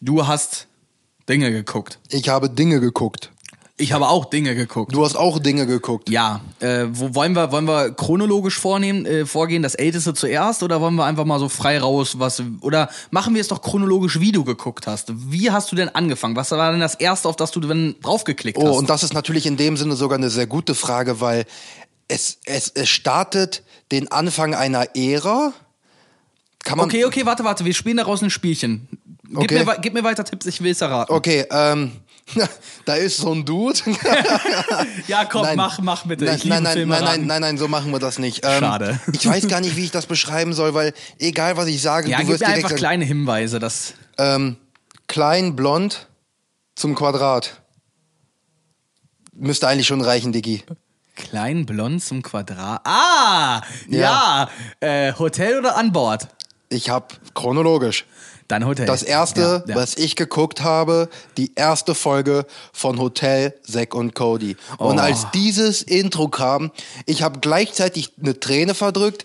du 0.00 0.26
hast 0.26 0.66
Dinge 1.28 1.50
geguckt. 1.52 1.98
Ich 2.10 2.28
habe 2.28 2.50
Dinge 2.50 2.80
geguckt. 2.80 3.30
Ich 3.78 3.92
habe 3.92 4.06
auch 4.08 4.26
Dinge 4.26 4.54
geguckt. 4.54 4.94
Du 4.94 5.04
hast 5.04 5.16
auch 5.16 5.38
Dinge 5.38 5.66
geguckt. 5.66 6.08
Ja, 6.10 6.40
äh, 6.60 6.84
wo 6.90 7.14
wollen 7.14 7.32
wir 7.34 7.50
wollen 7.52 7.64
wir 7.66 7.90
chronologisch 7.90 8.58
vornehmen 8.60 9.06
äh, 9.06 9.24
vorgehen, 9.26 9.62
das 9.62 9.74
älteste 9.74 10.14
zuerst 10.14 10.62
oder 10.62 10.80
wollen 10.80 10.94
wir 10.94 11.04
einfach 11.04 11.24
mal 11.24 11.40
so 11.40 11.48
frei 11.48 11.80
raus 11.80 12.18
was 12.18 12.42
oder 12.60 12.90
machen 13.10 13.34
wir 13.34 13.40
es 13.40 13.48
doch 13.48 13.62
chronologisch, 13.62 14.20
wie 14.20 14.30
du 14.30 14.44
geguckt 14.44 14.86
hast? 14.86 15.12
Wie 15.32 15.50
hast 15.50 15.72
du 15.72 15.76
denn 15.76 15.88
angefangen? 15.88 16.36
Was 16.36 16.50
war 16.52 16.70
denn 16.70 16.80
das 16.80 16.94
erste, 16.94 17.28
auf 17.28 17.34
das 17.34 17.50
du 17.50 17.60
dann 17.60 17.96
draufgeklickt 18.02 18.58
Oh, 18.58 18.68
hast? 18.68 18.76
und 18.76 18.90
das 18.90 19.02
ist 19.02 19.14
natürlich 19.14 19.46
in 19.46 19.56
dem 19.56 19.76
Sinne 19.76 19.96
sogar 19.96 20.18
eine 20.18 20.30
sehr 20.30 20.46
gute 20.46 20.74
Frage, 20.74 21.20
weil 21.20 21.44
es, 22.12 22.38
es, 22.44 22.68
es 22.74 22.88
startet 22.88 23.62
den 23.90 24.10
Anfang 24.12 24.54
einer 24.54 24.94
Ära. 24.94 25.52
Kann 26.64 26.78
man. 26.78 26.86
okay, 26.86 27.04
okay, 27.04 27.26
warte, 27.26 27.42
warte, 27.44 27.64
wir 27.64 27.74
spielen 27.74 27.96
daraus 27.96 28.22
ein 28.22 28.30
Spielchen. 28.30 28.86
Gib, 29.24 29.38
Okay. 29.38 29.64
mir, 29.64 29.78
gib 29.80 29.94
mir 29.94 30.04
weiter 30.04 30.24
Tipps, 30.24 30.44
ich 30.46 30.62
will's 30.62 30.80
erraten. 30.82 31.14
Okay, 31.14 31.46
ähm, 31.50 31.92
da 32.84 32.94
ist 32.94 33.16
so 33.16 33.32
ein 33.32 33.44
Dude. 33.44 33.78
Ja, 35.08 35.24
komm, 35.24 35.42
Nein. 35.42 35.56
mach, 35.56 35.80
mach 35.80 36.04
bitte. 36.06 36.24
Nein, 36.26 36.40
nein, 36.44 36.62
nein, 36.62 36.88
nein, 36.88 37.04
nein, 37.04 37.26
nein, 37.26 37.40
nein, 37.40 37.58
so 37.58 37.66
machen 37.66 37.90
wir 37.92 37.98
das 37.98 38.18
nicht. 38.18 38.44
Ähm, 38.44 38.60
Schade. 38.60 39.00
Ich 39.12 39.26
weiß 39.26 39.48
gar 39.48 39.60
nicht, 39.60 39.76
wie 39.76 39.84
ich 39.84 39.90
das 39.90 40.06
beschreiben 40.06 40.52
soll, 40.52 40.74
weil 40.74 40.92
egal 41.18 41.56
was 41.56 41.66
ich 41.66 41.80
sage, 41.80 42.10
Ja, 42.10 42.18
du 42.18 42.24
gib 42.24 42.32
wirst 42.32 42.40
mir 42.42 42.48
direkt 42.48 42.64
einfach 42.66 42.76
kleine 42.76 43.04
Hinweise, 43.06 43.58
das 43.58 43.94
ähm, 44.18 44.56
klein, 45.08 45.56
blond 45.56 46.08
zum 46.74 46.94
Quadrat. 46.94 47.62
Müsste 49.34 49.66
eigentlich 49.66 49.86
schon 49.86 50.02
reichen, 50.02 50.32
Diggi. 50.32 50.62
Klein 51.16 51.66
blond 51.66 52.02
zum 52.02 52.22
Quadrat. 52.22 52.80
Ah, 52.84 53.62
ja, 53.88 54.48
Äh, 54.80 55.12
Hotel 55.18 55.58
oder 55.58 55.76
an 55.76 55.92
Bord? 55.92 56.28
Ich 56.68 56.88
habe 56.90 57.06
chronologisch. 57.34 58.06
Dann 58.48 58.66
Hotel. 58.66 58.86
Das 58.86 59.02
erste, 59.02 59.64
Ja, 59.66 59.72
ja. 59.74 59.74
was 59.76 59.96
ich 59.96 60.16
geguckt 60.16 60.62
habe, 60.62 61.08
die 61.36 61.52
erste 61.54 61.94
Folge 61.94 62.44
von 62.72 62.98
Hotel 62.98 63.54
Zack 63.62 63.94
und 63.94 64.14
Cody. 64.14 64.56
Und 64.78 64.98
Oh. 64.98 65.00
als 65.02 65.26
dieses 65.32 65.82
Intro 65.82 66.28
kam, 66.28 66.70
ich 67.06 67.22
habe 67.22 67.38
gleichzeitig 67.40 68.12
eine 68.20 68.38
Träne 68.40 68.74
verdrückt 68.74 69.24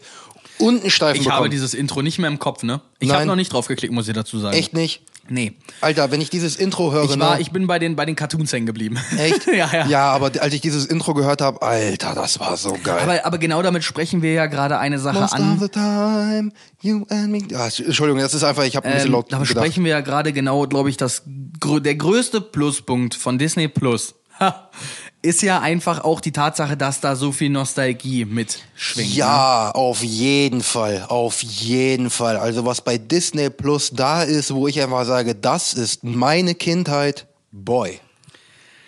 und 0.60 0.82
einen 0.82 0.92
Steifen 0.92 1.20
Ich 1.22 1.28
habe 1.28 1.38
bekommen. 1.40 1.52
dieses 1.52 1.74
Intro 1.74 2.02
nicht 2.02 2.20
mehr 2.20 2.30
im 2.30 2.40
Kopf, 2.40 2.64
ne? 2.64 2.80
Ich 3.00 3.12
habe 3.12 3.26
noch 3.26 3.36
nicht 3.36 3.52
drauf 3.52 3.68
geklickt, 3.68 3.94
muss 3.94 4.08
ich 4.08 4.14
dazu 4.14 4.40
sagen. 4.40 4.56
Echt 4.56 4.74
nicht? 4.74 5.02
Nee. 5.30 5.54
Alter, 5.82 6.12
wenn 6.12 6.22
ich 6.22 6.30
dieses 6.30 6.56
Intro 6.56 6.92
höre, 6.92 7.04
Ich 7.06 7.20
war, 7.20 7.36
ne? 7.36 7.42
ich 7.42 7.52
bin 7.52 7.68
bei 7.68 7.80
den, 7.80 7.96
bei 7.96 8.06
den 8.06 8.16
Cartoons 8.16 8.52
hängen 8.54 8.66
geblieben. 8.66 8.98
Echt? 9.18 9.48
ja, 9.56 9.70
ja. 9.72 9.88
Ja, 9.88 10.12
aber 10.12 10.32
als 10.40 10.54
ich 10.54 10.62
dieses 10.62 10.86
Intro 10.86 11.14
gehört 11.14 11.42
habe, 11.42 11.62
Alter, 11.62 12.14
das 12.16 12.40
war 12.40 12.58
so 12.58 12.78
geil. 12.84 13.00
Aber, 13.02 13.26
aber 13.26 13.38
genau 13.38 13.62
damit 13.62 13.84
sprechen 13.84 14.22
wir 14.22 14.34
ja 14.34 14.46
gerade 14.48 14.78
eine 14.80 15.00
Sache 15.00 15.20
Most 15.20 15.34
of 15.34 15.40
an. 15.40 15.60
the 15.60 15.70
time, 15.70 16.52
you 16.82 17.06
and 17.10 17.30
me. 17.30 17.40
Ah, 17.56 17.66
Entschuldigung, 17.66 18.22
das 18.22 18.34
ist 18.34 18.44
einfach, 18.44 18.64
ich 18.64 18.76
habe 18.76 18.88
ein 18.88 18.94
bisschen 18.94 19.08
Ähm, 19.08 19.14
laut 19.14 19.32
da 19.32 19.46
sprechen 19.46 19.84
wir 19.84 19.92
ja 19.92 20.02
gerade 20.02 20.34
genau, 20.34 20.68
glaube 20.68 20.90
ich, 20.90 20.98
das 20.98 21.24
der 21.26 21.96
größte 21.96 22.42
Pluspunkt 22.42 23.16
von 23.16 23.38
Disney 23.38 23.68
Plus 23.68 24.16
ist 25.22 25.42
ja 25.42 25.60
einfach 25.60 26.04
auch 26.04 26.22
die 26.22 26.32
Tatsache, 26.32 26.78
dass 26.78 27.02
da 27.02 27.16
so 27.16 27.32
viel 27.32 27.50
Nostalgie 27.50 28.26
mitschwingt. 28.26 29.10
ne? 29.10 29.16
Ja, 29.16 29.72
auf 29.72 30.04
jeden 30.04 30.62
Fall, 30.62 31.06
auf 31.08 31.42
jeden 31.44 32.10
Fall. 32.10 32.38
Also 32.38 32.66
was 32.66 32.82
bei 32.82 32.98
Disney 32.98 33.50
Plus 33.50 33.92
da 33.92 34.24
ist, 34.24 34.54
wo 34.54 34.68
ich 34.68 34.82
einfach 34.82 35.06
sage, 35.06 35.36
das 35.36 35.74
ist 35.74 36.04
meine 36.04 36.56
Kindheit, 36.56 37.28
boy. 37.52 38.00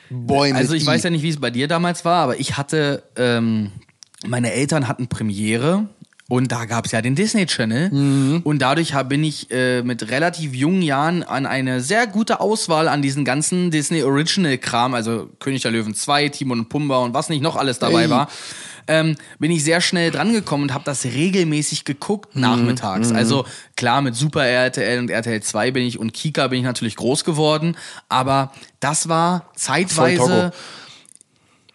Boy 0.09 0.53
Also 0.53 0.73
mit 0.73 0.81
ich 0.81 0.87
I. 0.87 0.91
weiß 0.91 1.03
ja 1.03 1.09
nicht, 1.09 1.23
wie 1.23 1.29
es 1.29 1.39
bei 1.39 1.51
dir 1.51 1.67
damals 1.67 2.05
war, 2.05 2.23
aber 2.23 2.39
ich 2.39 2.57
hatte, 2.57 3.03
ähm, 3.15 3.71
meine 4.25 4.51
Eltern 4.51 4.87
hatten 4.87 5.07
Premiere 5.07 5.87
und 6.29 6.51
da 6.51 6.63
gab 6.65 6.85
es 6.85 6.93
ja 6.93 7.01
den 7.01 7.15
Disney 7.15 7.45
Channel 7.45 7.89
Mhm. 7.91 8.41
und 8.45 8.59
dadurch 8.61 8.93
hab, 8.93 9.09
bin 9.09 9.23
ich 9.25 9.51
äh, 9.51 9.81
mit 9.83 10.09
relativ 10.09 10.53
jungen 10.53 10.81
Jahren 10.81 11.23
an 11.23 11.45
eine 11.45 11.81
sehr 11.81 12.07
gute 12.07 12.39
Auswahl 12.39 12.87
an 12.87 13.01
diesen 13.01 13.25
ganzen 13.25 13.71
Disney 13.71 14.03
Original 14.03 14.57
Kram, 14.57 14.93
also 14.93 15.27
König 15.39 15.63
der 15.63 15.71
Löwen 15.71 15.93
2, 15.93 16.29
Timon 16.29 16.59
und 16.61 16.69
Pumba 16.69 16.99
und 16.99 17.13
was 17.13 17.27
nicht 17.29 17.41
noch 17.41 17.57
alles 17.57 17.79
dabei 17.79 18.03
Ey. 18.03 18.09
war. 18.09 18.29
Ähm, 18.91 19.17
bin 19.37 19.51
ich 19.51 19.63
sehr 19.63 19.81
schnell 19.81 20.09
drangekommen 20.09 20.69
und 20.69 20.73
habe 20.73 20.83
das 20.83 21.05
regelmäßig 21.05 21.85
geguckt 21.85 22.35
Mhm. 22.35 22.41
nachmittags. 22.41 23.11
Also 23.11 23.45
klar, 23.75 24.01
mit 24.01 24.15
Super 24.15 24.45
RTL 24.47 24.97
und 24.97 25.11
RTL 25.11 25.41
2 25.43 25.69
bin 25.71 25.83
ich 25.83 25.99
und 25.99 26.11
Kika 26.13 26.47
bin 26.47 26.59
ich 26.59 26.65
natürlich 26.65 26.95
groß 26.95 27.23
geworden, 27.23 27.75
aber 28.07 28.51
das 28.79 29.07
war 29.09 29.51
zeitweise 29.55 30.51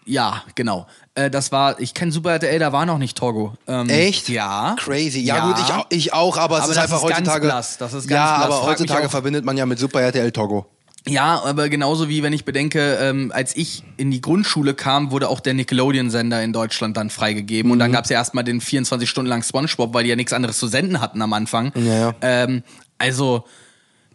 ja, 0.05 0.43
genau. 0.55 0.87
Äh, 1.15 1.29
das 1.29 1.51
war, 1.51 1.79
ich 1.79 1.93
kenne 1.93 2.11
Super 2.11 2.31
RTL, 2.33 2.59
da 2.59 2.71
war 2.73 2.85
noch 2.85 2.97
nicht 2.97 3.17
Togo. 3.17 3.53
Ähm, 3.67 3.89
Echt? 3.89 4.27
Ja. 4.29 4.75
Crazy. 4.77 5.21
Ja, 5.21 5.47
gut, 5.47 5.55
ich 5.59 5.73
auch, 5.73 5.85
ich 5.89 6.13
auch 6.13 6.37
aber 6.37 6.57
es 6.57 6.63
Aber 6.63 6.71
ist 6.71 6.75
das 6.77 6.83
einfach 6.85 6.97
ist 6.97 7.09
ganz 7.09 7.17
heutzutage. 7.19 7.45
blass, 7.47 7.77
das 7.77 7.93
ist 7.93 8.07
ganz 8.07 8.11
ja, 8.11 8.35
blass. 8.37 8.45
aber 8.47 8.57
Frag 8.59 8.67
heutzutage 8.71 9.09
verbindet 9.09 9.45
man 9.45 9.55
ja 9.57 9.65
mit 9.65 9.79
Super 9.79 10.01
RTL 10.01 10.31
Togo. 10.31 10.65
Ja, 11.07 11.39
aber 11.45 11.69
genauso 11.69 12.09
wie 12.09 12.23
wenn 12.23 12.33
ich 12.33 12.45
bedenke, 12.45 12.95
ähm, 12.99 13.31
als 13.33 13.55
ich 13.55 13.83
in 13.97 14.09
die 14.09 14.21
Grundschule 14.21 14.73
kam, 14.73 15.11
wurde 15.11 15.29
auch 15.29 15.39
der 15.39 15.53
Nickelodeon-Sender 15.53 16.41
in 16.41 16.51
Deutschland 16.51 16.97
dann 16.97 17.11
freigegeben. 17.11 17.71
Und 17.71 17.77
dann 17.77 17.91
Mhm. 17.91 17.93
gab's 17.93 18.09
ja 18.09 18.17
erstmal 18.17 18.43
den 18.43 18.59
24 18.59 19.07
Stunden 19.07 19.29
lang 19.29 19.43
Spongebob, 19.43 19.93
weil 19.93 20.03
die 20.03 20.09
ja 20.09 20.15
nichts 20.15 20.33
anderes 20.33 20.57
zu 20.57 20.65
senden 20.67 21.01
hatten 21.01 21.21
am 21.21 21.31
Anfang. 21.33 21.71
Ja, 21.75 21.93
ja. 21.93 22.15
Ähm, 22.21 22.63
also 22.97 23.45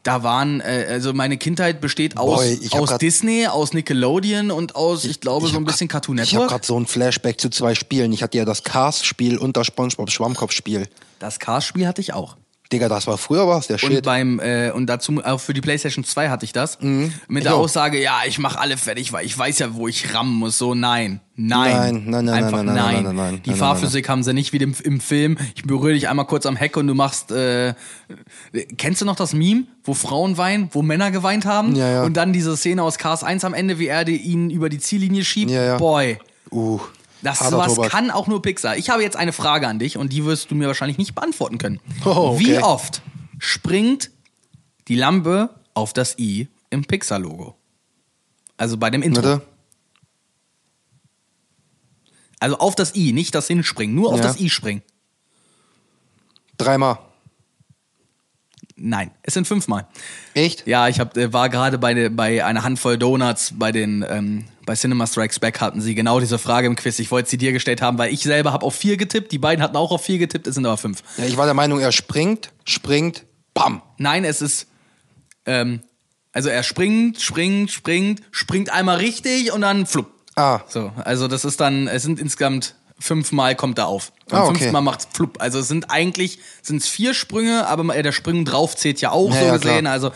da 0.03 0.23
waren, 0.23 0.61
äh, 0.61 0.87
also 0.89 1.13
meine 1.13 1.37
Kindheit 1.37 1.81
besteht 1.81 2.17
aus, 2.17 2.41
Boy, 2.41 2.59
ich 2.63 2.73
aus 2.73 2.89
grad- 2.89 3.03
Disney, 3.03 3.47
aus 3.47 3.73
Nickelodeon 3.75 4.51
und 4.51 4.75
aus, 4.77 5.05
ich 5.05 5.21
glaube, 5.21 5.47
so 5.47 5.53
hab 5.55 5.61
ein 5.61 5.65
bisschen 5.65 5.89
grad- 5.89 6.03
Cartoon 6.07 6.19
Ich 6.19 6.23
habe 6.35 6.45
Network. 6.45 6.49
gerade 6.51 6.67
so 6.67 6.79
ein 6.81 6.87
Flashback 6.87 7.41
zu 7.41 7.51
zwei 7.51 7.75
Spielen. 7.75 8.13
Ich 8.13 8.23
hatte 8.23 8.39
ja 8.39 8.45
das 8.45 8.63
Cars-Spiel 8.65 9.37
und 9.39 9.57
das 9.57 9.67
SpongeBob 9.67 10.11
Schwammkopf-Spiel. 10.11 10.89
Das 11.19 11.39
Cars-Spiel 11.39 11.87
hatte 11.87 12.01
ich 12.01 12.15
auch. 12.15 12.37
Digga, 12.73 12.89
das 12.89 13.07
war 13.09 13.19
früher 13.19 13.49
was, 13.49 13.67
der 13.67 13.83
Und 13.83 13.93
Shit. 13.93 14.05
beim 14.05 14.39
äh, 14.39 14.71
und 14.71 14.87
dazu 14.87 15.21
auch 15.25 15.41
für 15.41 15.53
die 15.55 15.61
PlayStation 15.61 16.05
2 16.05 16.29
hatte 16.29 16.45
ich 16.45 16.53
das 16.53 16.79
mit 16.81 17.11
der 17.29 17.39
Ich 17.39 17.49
auch. 17.49 17.59
Aussage, 17.61 18.01
ja, 18.01 18.21
ich 18.27 18.39
mache 18.39 18.61
alle 18.61 18.77
fertig, 18.77 19.13
weil 19.13 19.27
ich 19.27 19.37
weiß 19.37 19.59
ja, 19.59 19.75
wo 19.75 19.89
ich 19.89 20.15
rammen 20.15 20.35
muss. 20.35 20.57
So 20.57 20.75
nein, 20.75 21.21
nein, 21.35 21.73
Nein, 21.73 22.05
nein, 22.07 22.25
nein, 22.27 22.45
einfach 22.45 22.63
nein, 22.63 22.75
nein, 22.75 22.95
nein, 22.95 23.03
nein, 23.03 23.17
nein, 23.17 23.43
Die 23.45 23.51
nein, 23.51 23.59
Fahrphysik 23.59 24.09
haben 24.09 24.23
sie 24.23 24.33
nicht 24.35 24.53
wie 24.53 24.59
im, 24.59 24.75
im 24.85 25.01
Film. 25.01 25.37
Ich 25.57 25.65
berühre 25.65 25.95
dich 25.95 26.09
einmal 26.09 26.27
kurz 26.27 26.47
am 26.47 26.55
Heck 26.55 26.77
und 26.77 26.87
du 26.87 26.95
machst. 26.95 27.33
Äh, 27.33 27.75
kennst 28.79 29.01
du 29.01 29.05
noch 29.05 29.17
das 29.17 29.33
Meme, 29.33 29.65
wo 29.83 29.95
Frauen 29.95 30.37
weinen, 30.39 30.69
wo 30.73 30.83
Männer 30.83 31.11
geweint 31.11 31.47
haben? 31.47 31.75
Ja, 31.75 31.91
ja. 31.91 32.03
Und 32.05 32.17
dann 32.17 32.33
diese 32.33 32.57
Szene 32.57 32.83
aus 32.85 32.99
Cars 32.99 33.25
1 33.25 33.45
am 33.45 33.55
Ende, 33.55 33.79
wie 33.81 33.89
er 33.89 34.05
die, 34.05 34.17
ihn 34.17 34.51
über 34.51 34.69
die 34.69 34.79
Ziellinie 34.79 35.25
schiebt. 35.25 35.51
Ja, 35.51 35.65
ja. 35.65 35.77
Boy. 35.79 36.19
Uh, 36.53 36.81
Das 37.23 37.41
harter 37.41 37.51
sowas 37.57 37.75
Tobak. 37.75 37.91
kann 37.91 38.11
auch 38.11 38.27
nur 38.27 38.41
Pixar. 38.43 38.77
Ich 38.77 38.89
habe 38.91 39.03
jetzt 39.03 39.17
eine 39.17 39.33
Frage 39.33 39.69
an 39.69 39.79
dich 39.79 39.97
und 39.97 40.13
die 40.13 40.25
wirst 40.25 40.51
du 40.51 40.55
mir 40.55 40.67
wahrscheinlich 40.69 40.99
nicht 40.99 41.15
beantworten 41.15 41.59
können. 41.59 41.81
Oh, 42.05 42.33
okay. 42.35 42.39
Wie 42.45 42.59
oft 42.59 43.03
springt 43.39 44.11
die 44.89 44.95
Lampe 44.95 45.51
auf 45.75 45.93
das 45.93 46.19
i 46.19 46.49
im 46.71 46.85
Pixar-Logo? 46.85 47.55
Also 48.57 48.77
bei 48.79 48.91
dem 48.91 49.03
Intro. 49.03 49.23
Warte. 49.23 49.47
Also 52.39 52.57
auf 52.59 52.75
das 52.75 52.95
i, 52.95 53.13
nicht 53.13 53.35
das 53.35 53.47
Hinspringen, 53.49 53.95
nur 53.95 54.11
auf 54.11 54.17
Ja. 54.17 54.23
das 54.23 54.41
i 54.41 54.49
springen. 54.49 54.83
Dreimal. 56.57 56.99
Nein, 58.83 59.11
es 59.23 59.35
sind 59.35 59.47
fünfmal. 59.47 59.87
Echt? 60.35 60.67
Ja, 60.67 60.89
ich 60.89 61.01
hab, 61.01 61.17
äh, 61.17 61.33
war 61.33 61.51
gerade 61.51 61.77
bei, 61.77 62.09
bei 62.09 62.45
einer 62.45 62.63
Handvoll 62.65 62.97
Donuts 62.97 63.53
bei 63.59 63.73
den 63.73 64.05
ähm, 64.09 64.47
bei 64.65 64.75
Cinema 64.75 65.07
Strikes 65.07 65.39
Back 65.39 65.61
hatten 65.61 65.81
sie 65.81 65.95
genau 65.95 66.21
diese 66.21 66.39
Frage 66.39 66.67
im 66.67 66.77
Quiz. 66.77 66.99
Ich 66.99 67.11
wollte 67.11 67.29
sie 67.29 67.37
dir 67.39 67.53
gestellt 67.53 67.83
haben, 67.83 67.99
weil 67.99 68.13
ich 68.13 68.23
selber 68.23 68.53
habe 68.53 68.65
auf 68.65 68.75
vier 68.75 68.97
getippt. 68.97 69.33
Die 69.33 69.39
beiden 69.39 69.63
hatten 69.63 69.77
auch 69.77 69.91
auf 69.91 70.05
vier 70.05 70.19
getippt. 70.19 70.47
Es 70.47 70.55
sind 70.55 70.65
aber 70.65 70.77
fünf. 70.77 71.03
Ja, 71.19 71.25
ich 71.25 71.37
war 71.37 71.45
der 71.45 71.55
Meinung, 71.55 71.81
er 71.81 71.93
springt, 71.93 72.53
springt, 72.65 73.25
bam. 73.53 73.83
Nein, 73.99 74.25
es 74.25 74.41
ist 74.41 74.67
ähm, 75.47 75.81
also 76.33 76.49
er 76.49 76.63
springt, 76.63 77.21
springt, 77.21 77.71
springt, 77.71 78.23
springt 78.31 78.71
einmal 78.71 78.99
richtig 78.99 79.53
und 79.53 79.63
dann 79.63 79.87
flupp. 79.87 80.11
Ah, 80.37 80.61
So, 80.69 80.93
also 81.05 81.29
das 81.29 81.45
ist 81.45 81.61
dann, 81.61 81.89
es 81.89 82.03
sind 82.03 82.21
insgesamt 82.21 82.77
fünfmal 83.01 83.57
kommt 83.57 83.79
er 83.79 83.89
auf. 83.89 84.13
Und 84.31 84.37
Ah, 84.39 84.45
okay. 84.45 84.59
fünfmal 84.61 84.83
macht 84.83 85.09
flupp. 85.13 85.41
Also 85.41 85.59
es 85.59 85.67
sind 85.69 85.91
eigentlich 85.91 86.39
sind's 86.63 86.87
vier 86.87 87.15
Sprünge, 87.15 87.67
aber 87.67 87.97
äh, 87.97 88.03
der 88.05 88.13
Sprung 88.13 88.45
drauf 88.45 88.77
zählt 88.77 89.01
ja 89.01 89.11
auch 89.11 89.35
Ja, 89.35 89.41
so 89.41 89.47
ja, 89.47 89.57
gesehen. 89.57 89.81
klar. 89.81 89.93
Also 89.93 90.13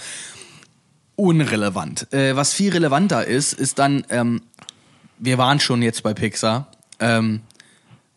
unrelevant. 1.17 2.13
Äh, 2.13 2.37
was 2.37 2.53
viel 2.53 2.73
relevanter 2.73 3.25
ist, 3.27 3.53
ist 3.53 3.79
dann, 3.79 4.05
ähm, 4.11 4.43
wir 5.19 5.39
waren 5.39 5.61
schon 5.61 5.83
jetzt 5.83 6.03
bei 6.03 6.13
Pixar. 6.15 6.69
Ähm, 7.01 7.41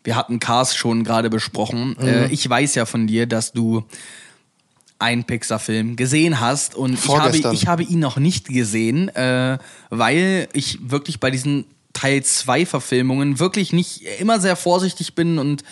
wir 0.04 0.16
hatten 0.16 0.40
Cars 0.40 0.74
schon 0.74 1.04
gerade 1.04 1.30
besprochen. 1.30 1.96
Mhm. 1.98 2.06
Äh, 2.06 2.26
ich 2.28 2.48
weiß 2.48 2.74
ja 2.74 2.86
von 2.86 3.06
dir, 3.06 3.26
dass 3.26 3.52
du 3.52 3.84
einen 4.98 5.22
Pixar-Film 5.24 5.94
gesehen 5.94 6.40
hast 6.40 6.74
und 6.74 6.94
ich 6.94 7.08
habe, 7.08 7.36
ich 7.52 7.66
habe 7.68 7.84
ihn 7.84 8.00
noch 8.00 8.16
nicht 8.16 8.48
gesehen, 8.48 9.08
äh, 9.10 9.58
weil 9.90 10.48
ich 10.52 10.90
wirklich 10.90 11.20
bei 11.20 11.30
diesen 11.30 11.66
Teil 11.92 12.22
2 12.22 12.66
Verfilmungen 12.66 13.38
wirklich 13.38 13.72
nicht 13.72 14.02
immer 14.20 14.40
sehr 14.40 14.56
vorsichtig 14.56 15.14
bin 15.14 15.38
und 15.38 15.64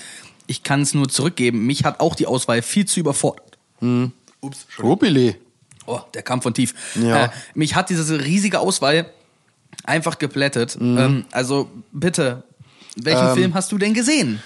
ich 0.47 0.63
kann 0.63 0.83
es 0.83 0.95
nur 0.95 1.09
zurückgeben. 1.09 1.67
Mich 1.67 1.85
hat 1.85 2.01
auch 2.01 2.15
die 2.15 2.27
Auswahl 2.27 2.63
viel 2.63 2.87
zu 2.87 3.01
überfordert. 3.01 3.59
Ups, 4.41 4.67
Ruppili. 4.83 5.37
Oh, 5.87 6.01
der 6.15 6.23
kam 6.23 6.43
von 6.43 6.55
tief. 6.55 6.75
Ja. 6.95 7.27
Äh, 7.27 7.29
mich 7.55 7.75
hat 7.75 7.91
diese 7.91 8.25
riesige 8.25 8.61
Auswahl 8.61 9.11
einfach 9.85 10.19
geplättet. 10.19 10.77
Ähm, 10.81 11.25
also 11.31 11.71
bitte, 11.93 12.43
welchen 12.97 13.29
Ähm. 13.29 13.35
Film 13.35 13.55
hast 13.55 13.71
du 13.73 13.79
denn 13.79 13.95
gesehen? 13.95 14.43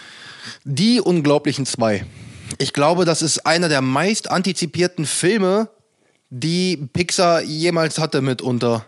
Die 0.64 1.00
Unglaublichen 1.00 1.66
zwei. 1.66 2.04
Ich 2.58 2.72
glaube, 2.72 3.04
das 3.04 3.22
ist 3.22 3.46
einer 3.46 3.68
der 3.68 3.80
meist 3.80 4.30
antizipierten 4.30 5.06
Filme, 5.06 5.68
die 6.30 6.76
Pixar 6.92 7.42
jemals 7.42 7.98
hatte 7.98 8.22
mitunter. 8.22 8.86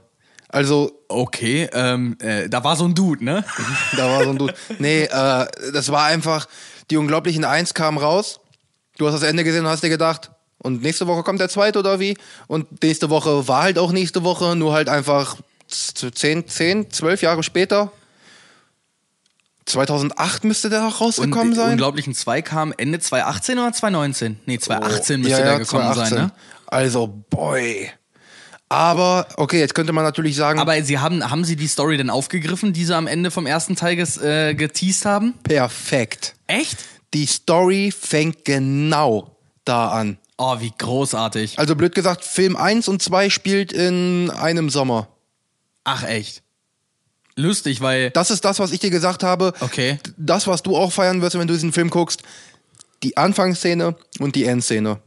Also, 0.52 0.92
Okay, 1.08 1.68
ähm, 1.72 2.16
äh, 2.20 2.48
da 2.48 2.62
war 2.62 2.76
so 2.76 2.84
ein 2.84 2.94
Dude, 2.94 3.24
ne? 3.24 3.44
da 3.96 4.08
war 4.08 4.22
so 4.24 4.30
ein 4.30 4.38
Dude. 4.38 4.54
Nee, 4.78 5.02
äh, 5.04 5.46
das 5.72 5.90
war 5.90 6.04
einfach, 6.04 6.46
die 6.90 6.96
Unglaublichen 6.98 7.44
eins 7.44 7.74
kam 7.74 7.98
raus. 7.98 8.38
Du 8.98 9.06
hast 9.06 9.14
das 9.14 9.22
Ende 9.22 9.42
gesehen 9.44 9.64
und 9.64 9.70
hast 9.70 9.82
dir 9.82 9.88
gedacht, 9.88 10.30
und 10.58 10.82
nächste 10.82 11.06
Woche 11.08 11.22
kommt 11.24 11.40
der 11.40 11.48
zweite 11.48 11.78
oder 11.80 11.98
wie? 12.00 12.16
Und 12.46 12.82
nächste 12.82 13.10
Woche 13.10 13.48
war 13.48 13.62
halt 13.64 13.78
auch 13.78 13.90
nächste 13.92 14.22
Woche, 14.24 14.54
nur 14.54 14.72
halt 14.74 14.88
einfach 14.88 15.36
z- 15.68 16.14
zehn, 16.16 16.46
zehn, 16.46 16.90
zwölf 16.90 17.20
Jahre 17.22 17.42
später. 17.42 17.90
2008 19.66 20.44
müsste 20.44 20.70
der 20.70 20.82
auch 20.82 21.00
Und 21.00 21.06
rausgekommen 21.06 21.50
die 21.52 21.56
sein. 21.56 21.70
Unglaublichen 21.72 22.14
2 22.14 22.42
kam 22.42 22.72
Ende 22.76 22.98
2018 22.98 23.58
oder 23.58 23.72
2019? 23.72 24.40
Nee, 24.46 24.58
2018 24.58 25.20
müsste 25.20 25.36
Oh, 25.36 25.38
ja, 25.38 25.44
der 25.44 25.52
ja, 25.54 25.58
gekommen 25.58 25.82
2018. 25.84 26.16
sein, 26.18 26.26
ne? 26.26 26.32
Also, 26.66 27.06
boy. 27.30 27.90
Aber, 28.72 29.26
okay, 29.36 29.58
jetzt 29.60 29.74
könnte 29.74 29.92
man 29.92 30.02
natürlich 30.02 30.34
sagen, 30.34 30.58
Aber 30.58 30.82
sie 30.82 30.98
haben, 30.98 31.30
haben 31.30 31.44
sie 31.44 31.56
die 31.56 31.66
Story 31.66 31.98
denn 31.98 32.08
aufgegriffen, 32.08 32.72
die 32.72 32.86
sie 32.86 32.96
am 32.96 33.06
Ende 33.06 33.30
vom 33.30 33.44
ersten 33.44 33.76
Teil 33.76 33.96
ges, 33.96 34.16
äh, 34.16 34.54
geteased 34.54 35.04
haben? 35.04 35.34
perfekt. 35.42 36.34
Echt? 36.46 36.78
Die 37.12 37.26
Story 37.26 37.92
fängt 37.92 38.46
genau 38.46 39.36
da 39.66 39.90
an. 39.90 40.16
Oh, 40.38 40.58
wie 40.60 40.72
großartig. 40.76 41.58
Also 41.58 41.76
blöd 41.76 41.94
gesagt, 41.94 42.24
Film 42.24 42.56
1 42.56 42.88
und 42.88 43.02
2 43.02 43.28
spielt 43.28 43.74
in 43.74 44.30
einem 44.30 44.70
Sommer. 44.70 45.08
Ach, 45.84 46.04
echt. 46.04 46.42
Lustig, 47.36 47.82
weil. 47.82 48.10
Das 48.10 48.30
ist 48.30 48.42
das, 48.44 48.58
was 48.58 48.72
ich 48.72 48.80
dir 48.80 48.90
gesagt 48.90 49.22
habe. 49.22 49.52
Okay. 49.60 49.98
Das, 50.16 50.46
was 50.46 50.62
du 50.62 50.76
auch 50.76 50.92
feiern 50.92 51.20
wirst, 51.20 51.38
wenn 51.38 51.46
du 51.46 51.52
diesen 51.52 51.72
Film 51.72 51.90
guckst. 51.90 52.22
Die 53.02 53.18
Anfangsszene 53.18 53.96
und 54.18 54.34
die 54.34 54.44
Endszene. 54.44 54.98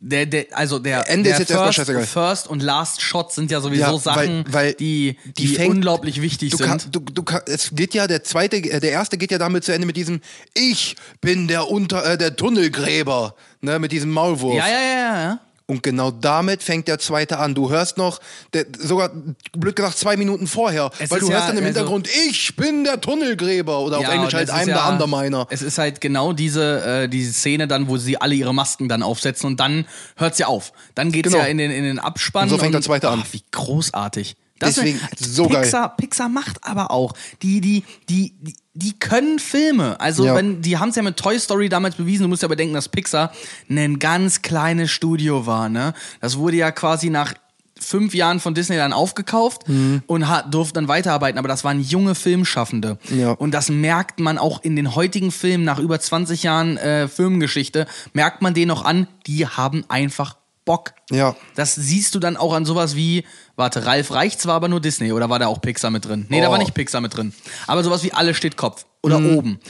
Der, 0.00 0.26
der, 0.26 0.46
also 0.52 0.78
der, 0.78 1.08
Ende 1.08 1.24
der 1.24 1.32
ist 1.32 1.38
jetzt 1.38 1.50
erstmal 1.50 1.72
First, 1.72 1.76
scheißegal. 1.78 2.04
First 2.06 2.48
und 2.48 2.62
Last 2.62 3.00
Shot 3.00 3.32
sind 3.32 3.50
ja 3.50 3.60
sowieso 3.62 3.80
Ja, 3.92 3.98
Sachen, 3.98 4.44
weil 4.48 4.74
die, 4.74 5.16
die 5.24 5.32
die, 5.32 5.54
fängt- 5.54 5.70
unglaublich 5.76 6.20
wichtig 6.20 6.50
Du 6.50 6.58
sind. 6.58 6.66
kann, 6.66 6.80
du, 6.90 7.00
du 7.00 7.22
kann, 7.22 7.40
es 7.46 7.70
geht 7.74 7.94
ja 7.94 8.06
der 8.06 8.22
zweite, 8.22 8.56
äh, 8.56 8.78
der 8.80 8.90
erste 8.90 9.16
geht 9.16 9.30
ja 9.30 9.38
damit 9.38 9.64
zu 9.64 9.72
Ende 9.72 9.86
mit 9.86 9.96
diesem 9.96 10.20
Ich 10.52 10.96
bin 11.22 11.48
der 11.48 11.70
Unter, 11.70 12.04
äh, 12.04 12.18
der 12.18 12.36
Tunnelgräber, 12.36 13.34
ne, 13.62 13.78
mit 13.78 13.90
diesem 13.92 14.10
Maulwurf. 14.10 14.56
ja, 14.56 14.68
ja, 14.68 14.80
ja, 14.80 15.22
ja. 15.22 15.40
Und 15.68 15.82
genau 15.82 16.12
damit 16.12 16.62
fängt 16.62 16.86
der 16.86 17.00
zweite 17.00 17.38
an. 17.40 17.56
Du 17.56 17.70
hörst 17.70 17.96
noch, 17.98 18.20
der, 18.52 18.66
sogar, 18.78 19.10
blöd 19.52 19.74
gesagt, 19.74 19.98
zwei 19.98 20.16
Minuten 20.16 20.46
vorher, 20.46 20.92
Es 21.00 21.10
weil 21.10 21.18
du 21.18 21.26
ja, 21.26 21.34
hörst 21.34 21.48
dann 21.48 21.58
im 21.58 21.64
also- 21.64 21.78
Hintergrund, 21.80 22.08
ich 22.28 22.54
bin 22.54 22.84
der 22.84 23.00
Tunnelgräber 23.00 23.80
oder 23.80 23.96
auf 23.98 24.04
Ja, 24.04 24.12
Englisch 24.12 24.32
und 24.34 24.38
halt 24.38 24.50
I'm 24.52 24.68
ja, 24.68 24.86
the 24.86 24.92
Underminer. 24.92 25.48
Es 25.50 25.62
ist 25.62 25.78
halt 25.78 26.00
genau 26.00 26.32
diese, 26.32 27.02
äh, 27.02 27.08
diese 27.08 27.32
Szene 27.32 27.66
dann, 27.66 27.88
wo 27.88 27.96
sie 27.96 28.20
alle 28.20 28.36
ihre 28.36 28.54
Masken 28.54 28.88
dann 28.88 29.02
aufsetzen 29.02 29.48
und 29.48 29.58
dann 29.58 29.86
hört's 30.16 30.38
ja 30.38 30.46
auf. 30.46 30.72
Dann 30.94 31.10
geht's 31.10 31.30
Genau. 31.30 31.42
ja 31.42 31.48
in 31.50 31.58
den, 31.58 31.72
in 31.72 31.82
den 31.82 31.98
Abspann. 31.98 32.44
Und 32.44 32.50
so 32.50 32.58
fängt 32.58 32.74
der 32.74 32.82
zweite 32.82 33.08
an. 33.08 33.24
Ach, 33.26 33.32
wie 33.32 33.42
großartig. 33.50 34.36
Das 34.60 34.76
Deswegen, 34.76 35.00
ist, 35.18 35.34
so 35.34 35.48
geil. 35.48 35.62
Pixar, 35.62 35.96
Pixar 35.96 36.28
macht 36.28 36.62
aber 36.62 36.90
auch. 36.92 37.12
Die, 37.42 37.60
die, 37.60 37.82
die, 38.08 38.32
die, 38.40 38.54
die 38.78 38.92
können 38.98 39.38
Filme. 39.38 39.98
Also, 40.00 40.26
Ja. 40.26 40.34
wenn, 40.34 40.60
die 40.62 40.76
haben 40.78 40.90
es 40.90 40.96
ja 40.96 41.02
mit 41.02 41.16
Toy 41.16 41.38
Story 41.38 41.68
damals 41.68 41.94
bewiesen. 41.96 42.24
Du 42.24 42.28
musst 42.28 42.42
ja 42.42 42.48
bedenken, 42.48 42.74
dass 42.74 42.88
Pixar 42.88 43.32
ein 43.70 43.98
ganz 43.98 44.42
kleines 44.42 44.90
Studio 44.90 45.46
war, 45.46 45.68
ne? 45.68 45.94
Das 46.20 46.36
wurde 46.36 46.58
ja 46.58 46.70
quasi 46.70 47.08
nach 47.10 47.32
fünf 47.78 48.14
Jahren 48.14 48.40
von 48.40 48.54
Disney 48.54 48.76
dann 48.76 48.92
aufgekauft 48.94 49.68
Mhm. 49.68 50.02
und 50.06 50.28
hat, 50.28 50.52
durfte 50.52 50.74
dann 50.74 50.88
weiterarbeiten, 50.88 51.38
aber 51.38 51.48
das 51.48 51.62
waren 51.62 51.80
junge 51.82 52.14
Filmschaffende. 52.14 52.98
Ja. 53.14 53.32
Und 53.32 53.50
das 53.52 53.68
merkt 53.68 54.18
man 54.18 54.38
auch 54.38 54.62
in 54.64 54.76
den 54.76 54.94
heutigen 54.94 55.30
Filmen, 55.30 55.64
nach 55.64 55.78
über 55.78 56.00
20 56.00 56.42
Jahren 56.42 56.78
äh, 56.78 57.06
Filmgeschichte, 57.06 57.86
merkt 58.14 58.40
man 58.40 58.54
denen 58.54 58.68
noch 58.68 58.84
an, 58.84 59.08
die 59.26 59.46
haben 59.46 59.84
einfach 59.88 60.36
Bock. 60.66 60.92
Ja. 61.10 61.34
Das 61.54 61.74
siehst 61.74 62.14
du 62.14 62.18
dann 62.18 62.36
auch 62.36 62.52
an 62.52 62.66
sowas 62.66 62.94
wie, 62.94 63.24
warte, 63.54 63.86
Ralf 63.86 64.10
Reichts 64.10 64.44
war 64.46 64.54
aber 64.56 64.68
nur 64.68 64.80
Disney 64.80 65.12
oder 65.12 65.30
war 65.30 65.38
da 65.38 65.46
auch 65.46 65.62
Pixar 65.62 65.90
mit 65.90 66.04
drin? 66.04 66.26
Nee, 66.28 66.42
da 66.42 66.48
Oh. 66.48 66.50
war 66.50 66.58
nicht 66.58 66.74
Pixar 66.74 67.00
mit 67.00 67.16
drin. 67.16 67.32
Aber 67.66 67.82
sowas 67.82 68.02
wie 68.02 68.12
Alle 68.12 68.34
steht 68.34 68.58
Kopf 68.58 68.84
oder 69.02 69.18
Mhm. 69.18 69.36
oben. 69.38 69.60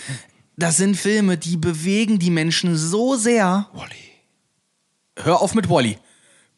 Das 0.57 0.77
sind 0.79 0.97
Filme, 0.97 1.37
die 1.39 1.57
bewegen 1.59 2.19
die 2.19 2.31
Menschen 2.31 2.77
so 2.77 3.15
sehr. 3.15 3.69
Wally. 3.75 3.95
Hör 5.19 5.41
auf 5.41 5.55
mit 5.55 5.69
Wally. 5.71 5.99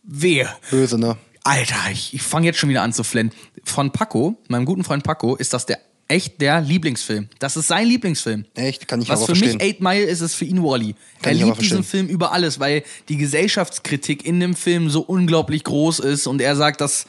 Wehe. 0.02 0.48
Böse, 0.70 0.98
ne? 0.98 1.16
Alter, 1.44 1.90
ich, 1.92 2.14
ich 2.14 2.22
fange 2.22 2.46
jetzt 2.46 2.58
schon 2.58 2.68
wieder 2.68 2.82
an 2.82 2.92
zu 2.92 3.04
flennen. 3.04 3.32
Von 3.64 3.90
Paco, 3.90 4.36
meinem 4.48 4.64
guten 4.66 4.84
Freund 4.84 5.02
Paco, 5.04 5.34
ist 5.36 5.52
das 5.52 5.66
der 5.66 5.78
echt 6.08 6.40
der 6.40 6.60
Lieblingsfilm. 6.60 7.28
Das 7.38 7.56
ist 7.56 7.68
sein 7.68 7.86
Lieblingsfilm. 7.86 8.46
Echt? 8.54 8.88
Kann 8.88 9.00
ich 9.02 9.08
Was 9.08 9.18
aber 9.18 9.26
für 9.26 9.36
verstehen. 9.36 9.58
mich 9.58 9.66
Eight 9.66 9.80
Mile 9.80 10.04
ist, 10.04 10.20
ist 10.20 10.34
für 10.34 10.46
ihn 10.46 10.62
Wally. 10.62 10.94
Er 11.18 11.22
Kann 11.22 11.36
ich 11.36 11.42
aber 11.42 11.52
liebt 11.52 11.62
diesen. 11.62 11.84
Film 11.84 12.08
über 12.08 12.32
alles, 12.32 12.58
weil 12.58 12.82
die 13.08 13.16
Gesellschaftskritik 13.16 14.24
in 14.24 14.40
dem 14.40 14.54
Film 14.54 14.90
so 14.90 15.00
unglaublich 15.00 15.64
groß 15.64 16.00
ist 16.00 16.26
und 16.26 16.40
er 16.40 16.56
sagt, 16.56 16.80
dass 16.80 17.06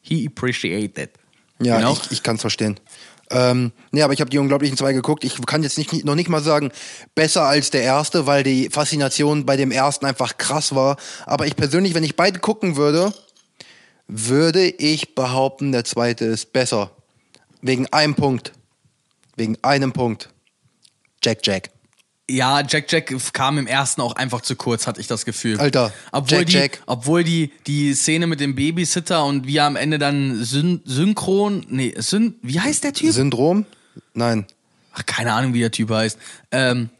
he 0.00 0.26
appreciated. 0.26 1.10
Ja, 1.60 1.76
You 1.78 1.86
know? 1.86 1.98
ich, 2.04 2.12
ich 2.12 2.22
kann 2.22 2.36
es 2.36 2.40
verstehen. 2.40 2.80
Ähm, 3.30 3.72
nee, 3.90 4.02
aber 4.02 4.12
ich 4.12 4.20
habe 4.20 4.30
die 4.30 4.38
Unglaublichen 4.38 4.76
zwei 4.76 4.92
geguckt. 4.92 5.24
Ich 5.24 5.40
kann 5.46 5.62
jetzt 5.62 5.78
nicht, 5.78 6.04
noch 6.04 6.14
nicht 6.14 6.28
mal 6.28 6.42
sagen, 6.42 6.70
besser 7.14 7.42
als 7.44 7.70
der 7.70 7.82
erste, 7.82 8.26
weil 8.26 8.42
die 8.42 8.68
Faszination 8.70 9.46
bei 9.46 9.56
dem 9.56 9.70
ersten 9.70 10.04
einfach 10.04 10.36
krass 10.36 10.74
war. 10.74 10.96
Aber 11.24 11.46
ich 11.46 11.56
persönlich, 11.56 11.94
wenn 11.94 12.04
ich 12.04 12.16
beide 12.16 12.38
gucken 12.38 12.76
würde, 12.76 13.14
würde 14.06 14.66
ich 14.66 15.14
behaupten, 15.14 15.72
der 15.72 15.84
zweite 15.84 16.26
ist 16.26 16.52
besser. 16.52 16.90
Wegen 17.64 17.86
einem 17.94 18.14
Punkt. 18.14 18.52
Wegen 19.36 19.56
einem 19.62 19.92
Punkt. 19.92 20.28
Jack 21.22 21.38
Jack. 21.44 21.70
Ja, 22.28 22.60
Jack 22.60 22.92
Jack 22.92 23.14
kam 23.32 23.56
im 23.56 23.66
ersten 23.66 24.02
auch 24.02 24.16
einfach 24.16 24.42
zu 24.42 24.54
kurz, 24.54 24.86
hatte 24.86 25.00
ich 25.00 25.06
das 25.06 25.24
Gefühl. 25.24 25.58
Alter, 25.58 25.90
obwohl 26.12 26.38
Jack 26.38 26.46
die, 26.46 26.52
Jack. 26.52 26.82
obwohl 26.84 27.24
die 27.24 27.52
die 27.66 27.94
Szene 27.94 28.26
mit 28.26 28.40
dem 28.40 28.54
Babysitter 28.54 29.24
und 29.24 29.46
wie 29.46 29.56
er 29.56 29.64
am 29.64 29.76
Ende 29.76 29.98
dann 29.98 30.44
syn 30.44 30.82
synchron, 30.84 31.64
nee, 31.70 31.94
syn 31.96 32.34
wie 32.42 32.60
heißt 32.60 32.84
der 32.84 32.92
Typ? 32.92 33.12
Syndrom? 33.12 33.64
Nein. 34.12 34.44
Ach, 34.92 35.06
keine 35.06 35.32
Ahnung, 35.32 35.54
wie 35.54 35.60
der 35.60 35.70
Typ 35.70 35.88
heißt. 35.88 36.18
Ähm, 36.50 36.90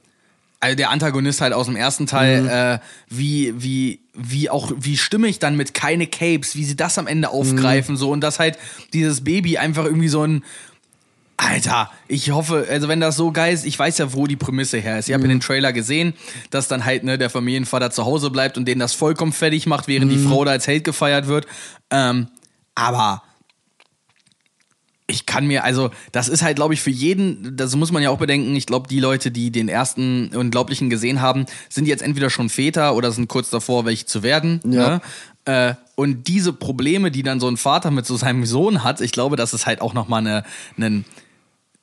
also 0.65 0.77
der 0.77 0.91
Antagonist 0.91 1.41
halt 1.41 1.53
aus 1.53 1.67
dem 1.67 1.77
ersten 1.77 2.07
Teil, 2.07 2.43
Mhm. 2.43 2.49
äh, 2.49 2.79
wie, 3.09 3.55
wie, 3.57 4.01
wie 4.15 4.51
auch, 4.51 4.73
wie 4.77 4.97
stimmig 4.97 5.39
dann 5.39 5.57
mit 5.57 5.75
keine 5.75 6.07
Capes, 6.07 6.57
wie 6.57 6.65
sie 6.65 6.77
das 6.77 6.99
am 6.99 7.07
Ende 7.07 7.29
aufgreifen, 7.29 7.97
so, 7.97 8.11
und 8.11 8.21
dass 8.23 8.39
halt 8.39 8.59
dieses 8.93 9.23
Baby 9.25 9.59
einfach 9.59 9.85
irgendwie 9.85 10.09
so 10.09 10.25
ein, 10.27 10.43
Alter, 11.37 11.91
ich 12.07 12.31
hoffe, 12.31 12.67
also 12.71 12.87
wenn 12.87 13.01
das 13.01 13.17
so 13.17 13.33
geil 13.33 13.53
ist, 13.53 13.67
ich 13.67 13.77
weiß 13.77 13.99
ja, 13.99 14.13
wo 14.13 14.29
die 14.29 14.37
Prämisse 14.37 14.79
her 14.79 15.01
ist. 15.01 15.09
Ich 15.09 15.15
habe 15.15 15.25
in 15.25 15.31
den 15.31 15.41
Trailer 15.41 15.73
gesehen, 15.73 16.15
dass 16.51 16.69
dann 16.69 16.85
halt 16.85 17.03
ne, 17.03 17.19
der 17.19 17.29
Familienvater 17.29 17.91
zu 17.91 18.05
Hause 18.05 18.31
bleibt 18.31 18.57
und 18.57 18.67
den 18.67 18.79
das 18.79 18.95
vollkommen 18.95 19.33
fertig 19.33 19.67
macht, 19.67 19.89
während 19.89 20.13
die 20.13 20.19
Frau 20.19 20.45
da 20.45 20.53
als 20.53 20.69
Held 20.69 20.85
gefeiert 20.85 21.27
wird. 21.27 21.47
Ähm, 21.91 22.29
aber 22.77 23.25
ich 25.07 25.27
kann 25.27 25.47
mir, 25.47 25.65
also, 25.65 25.91
das 26.13 26.29
ist 26.29 26.43
halt, 26.43 26.57
glaube 26.57 26.73
ich, 26.75 26.81
für 26.81 26.91
jeden, 26.91 27.57
das 27.57 27.77
muss 27.77 27.93
man 27.93 28.03
ja 28.03 28.11
auch 28.11 28.19
bedenken, 28.19 28.57
ich 28.57 28.67
glaube, 28.67 28.89
die 28.89 29.01
Leute, 29.01 29.31
die 29.31 29.51
den 29.51 29.69
ersten 29.69 30.35
Unglaublichen 30.35 30.89
gesehen 30.89 31.21
haben, 31.21 31.45
sind 31.69 31.87
jetzt 31.87 32.03
entweder 32.03 32.31
schon 32.31 32.49
Väter 32.49 32.95
oder 32.95 33.13
sind 33.13 33.29
kurz 33.29 33.51
davor, 33.51 33.85
welche 33.85 34.07
zu 34.07 34.23
werden. 34.23 34.61
Ja. 34.65 34.89
Ne? 34.89 35.01
Äh, 35.45 35.75
und 35.95 36.27
diese 36.27 36.55
Probleme, 36.55 37.11
die 37.11 37.23
dann 37.23 37.39
so 37.39 37.49
ein 37.49 37.59
Vater 37.59 37.91
mit 37.91 38.07
so 38.07 38.17
seinem 38.17 38.47
Sohn 38.47 38.83
hat, 38.83 39.03
ich 39.03 39.13
glaube, 39.13 39.37
das 39.37 39.53
ist 39.53 39.67
halt 39.67 39.83
auch 39.83 39.93
nochmal 39.93 40.21
eine, 40.21 40.45
einen 40.79 41.05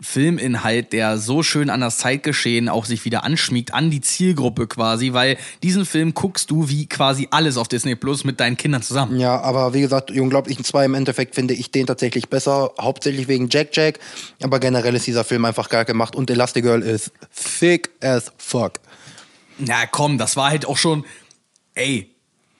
Filminhalt, 0.01 0.93
der 0.93 1.17
so 1.17 1.43
schön 1.43 1.69
an 1.69 1.81
das 1.81 1.97
Zeitgeschehen 1.97 2.69
auch 2.69 2.85
sich 2.85 3.05
wieder 3.05 3.23
anschmiegt, 3.23 3.73
an 3.73 3.91
die 3.91 4.01
Zielgruppe 4.01 4.67
quasi, 4.67 5.13
weil 5.13 5.37
diesen 5.63 5.85
Film 5.85 6.13
guckst 6.13 6.51
du 6.51 6.69
wie 6.69 6.87
quasi 6.87 7.27
alles 7.31 7.57
auf 7.57 7.67
Disney 7.67 7.95
Plus 7.95 8.23
mit 8.23 8.39
deinen 8.39 8.57
Kindern 8.57 8.81
zusammen. 8.81 9.19
Ja, 9.19 9.39
aber 9.41 9.73
wie 9.73 9.81
gesagt, 9.81 10.11
Unglaublichen 10.11 10.65
zwei 10.65 10.85
im 10.85 10.95
Endeffekt 10.95 11.35
finde 11.35 11.53
ich 11.53 11.71
den 11.71 11.85
tatsächlich 11.85 12.29
besser, 12.29 12.71
hauptsächlich 12.79 13.27
wegen 13.27 13.47
Jack 13.49 13.69
Jack, 13.73 13.99
aber 14.41 14.59
generell 14.59 14.95
ist 14.95 15.07
dieser 15.07 15.23
Film 15.23 15.45
einfach 15.45 15.69
geil 15.69 15.85
gemacht 15.85 16.15
und 16.15 16.29
Elastigirl 16.29 16.81
ist 16.81 17.11
thick 17.59 17.91
as 18.01 18.31
fuck. 18.37 18.73
Na 19.59 19.85
komm, 19.85 20.17
das 20.17 20.35
war 20.35 20.49
halt 20.49 20.65
auch 20.65 20.77
schon, 20.77 21.05
ey, 21.75 22.10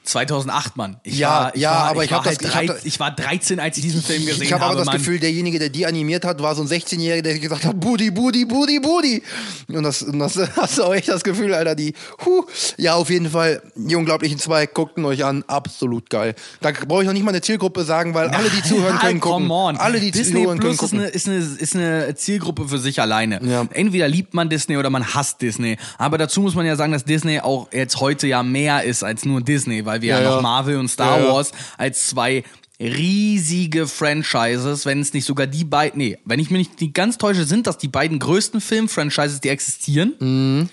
2008, 0.03 0.77
Mann. 0.77 0.97
Ich 1.03 1.19
Ja, 1.19 1.29
war, 1.29 1.55
ich 1.55 1.61
ja, 1.61 1.71
war, 1.71 1.77
aber 1.89 2.03
ich, 2.03 2.09
ich 2.09 2.17
hab 2.17 2.25
war 2.25 2.33
das- 2.33 2.55
halt 2.55 2.69
ich 2.69 2.77
hab 2.79 2.85
ich 2.85 2.99
war 2.99 3.11
13, 3.15 3.59
als 3.59 3.77
ich 3.77 3.83
diesen 3.83 4.01
Film 4.01 4.25
gesehen 4.25 4.41
Ich 4.43 4.51
habe 4.53 4.65
aber 4.65 4.75
das 4.75 4.85
Mann. 4.87 4.97
Gefühl, 4.97 5.19
derjenige, 5.19 5.59
der 5.59 5.69
die 5.69 5.85
animiert 5.85 6.25
hat, 6.25 6.41
war 6.41 6.55
so 6.55 6.63
ein 6.63 6.67
16-Jähriger, 6.67 7.21
der 7.21 7.39
gesagt 7.39 7.65
hat, 7.65 7.79
Budi, 7.79 8.09
Budi, 8.11 8.45
Budi, 8.45 8.79
Budi. 8.79 9.21
Und 9.67 9.83
das, 9.83 10.01
und 10.01 10.17
das 10.19 10.37
hast 10.57 10.77
du 10.79 10.83
auch 10.83 10.93
echt 10.95 11.07
das 11.07 11.23
Gefühl, 11.23 11.53
Alter, 11.53 11.75
die, 11.75 11.93
huh. 12.25 12.43
Ja, 12.77 12.95
auf 12.95 13.09
jeden 13.09 13.29
Fall, 13.29 13.61
die 13.75 13.95
Unglaublichen 13.95 14.39
zwei, 14.39 14.65
guckten 14.65 15.05
euch 15.05 15.23
an, 15.23 15.43
absolut 15.47 16.09
geil. 16.09 16.33
Da 16.61 16.71
brauche 16.71 17.01
ich 17.01 17.07
noch 17.07 17.13
nicht 17.13 17.23
mal 17.23 17.29
eine 17.29 17.41
Zielgruppe 17.41 17.83
sagen, 17.83 18.13
weil 18.13 18.29
alle, 18.29 18.49
die 18.49 18.63
zuhören 18.63 18.97
können, 18.99 19.19
gucken. 19.19 19.47
Come 19.47 19.53
on. 19.53 19.77
Alle, 19.77 19.99
die 19.99 20.11
Disney 20.11 20.41
zuhören 20.41 20.59
können, 20.59 20.59
Plus 20.59 20.73
ist 20.73 20.79
gucken. 20.79 20.99
eine, 20.99 21.07
ist, 21.09 21.27
eine, 21.27 21.37
ist 21.37 21.75
eine 21.75 22.15
Zielgruppe 22.15 22.67
für 22.67 22.79
sich 22.79 22.99
alleine. 22.99 23.39
Ja. 23.43 23.67
Entweder 23.71 24.07
liebt 24.07 24.33
man 24.33 24.49
Disney 24.49 24.77
oder 24.77 24.89
man 24.89 25.13
hasst 25.13 25.41
Disney. 25.41 25.77
Aber 25.97 26.17
dazu 26.17 26.41
muss 26.41 26.55
man 26.55 26.65
ja 26.65 26.75
sagen, 26.75 26.91
dass 26.91 27.05
Disney 27.05 27.39
auch 27.39 27.67
jetzt 27.71 27.99
heute 27.99 28.27
ja 28.27 28.41
mehr 28.43 28.83
ist 28.83 29.03
als 29.03 29.25
nur 29.25 29.41
Disney, 29.41 29.85
weil 29.91 30.01
wir 30.01 30.10
ja, 30.10 30.21
Ja, 30.21 30.36
noch. 30.36 30.41
Marvel 30.41 30.77
und 30.77 30.88
Star 30.88 31.19
Ja. 31.19 31.27
Wars 31.27 31.51
als 31.77 32.08
zwei 32.08 32.43
riesige 32.80 33.88
Franchises, 33.88 34.86
wenn 34.86 35.01
es 35.01 35.13
nicht 35.13 35.25
sogar 35.25 35.47
die 35.47 35.65
beiden, 35.65 35.99
nee, 35.99 36.17
wenn 36.25 36.39
ich 36.39 36.49
mich 36.49 36.69
nicht 36.80 36.93
ganz 36.93 37.17
täusche, 37.17 37.43
sind 37.43 37.67
das 37.67 37.77
die 37.77 37.89
beiden 37.89 38.17
größten 38.17 38.62
Film-Franchises, 38.62 39.41
die 39.41 39.49
existieren. 39.49 40.13
Mhm. 40.19 40.69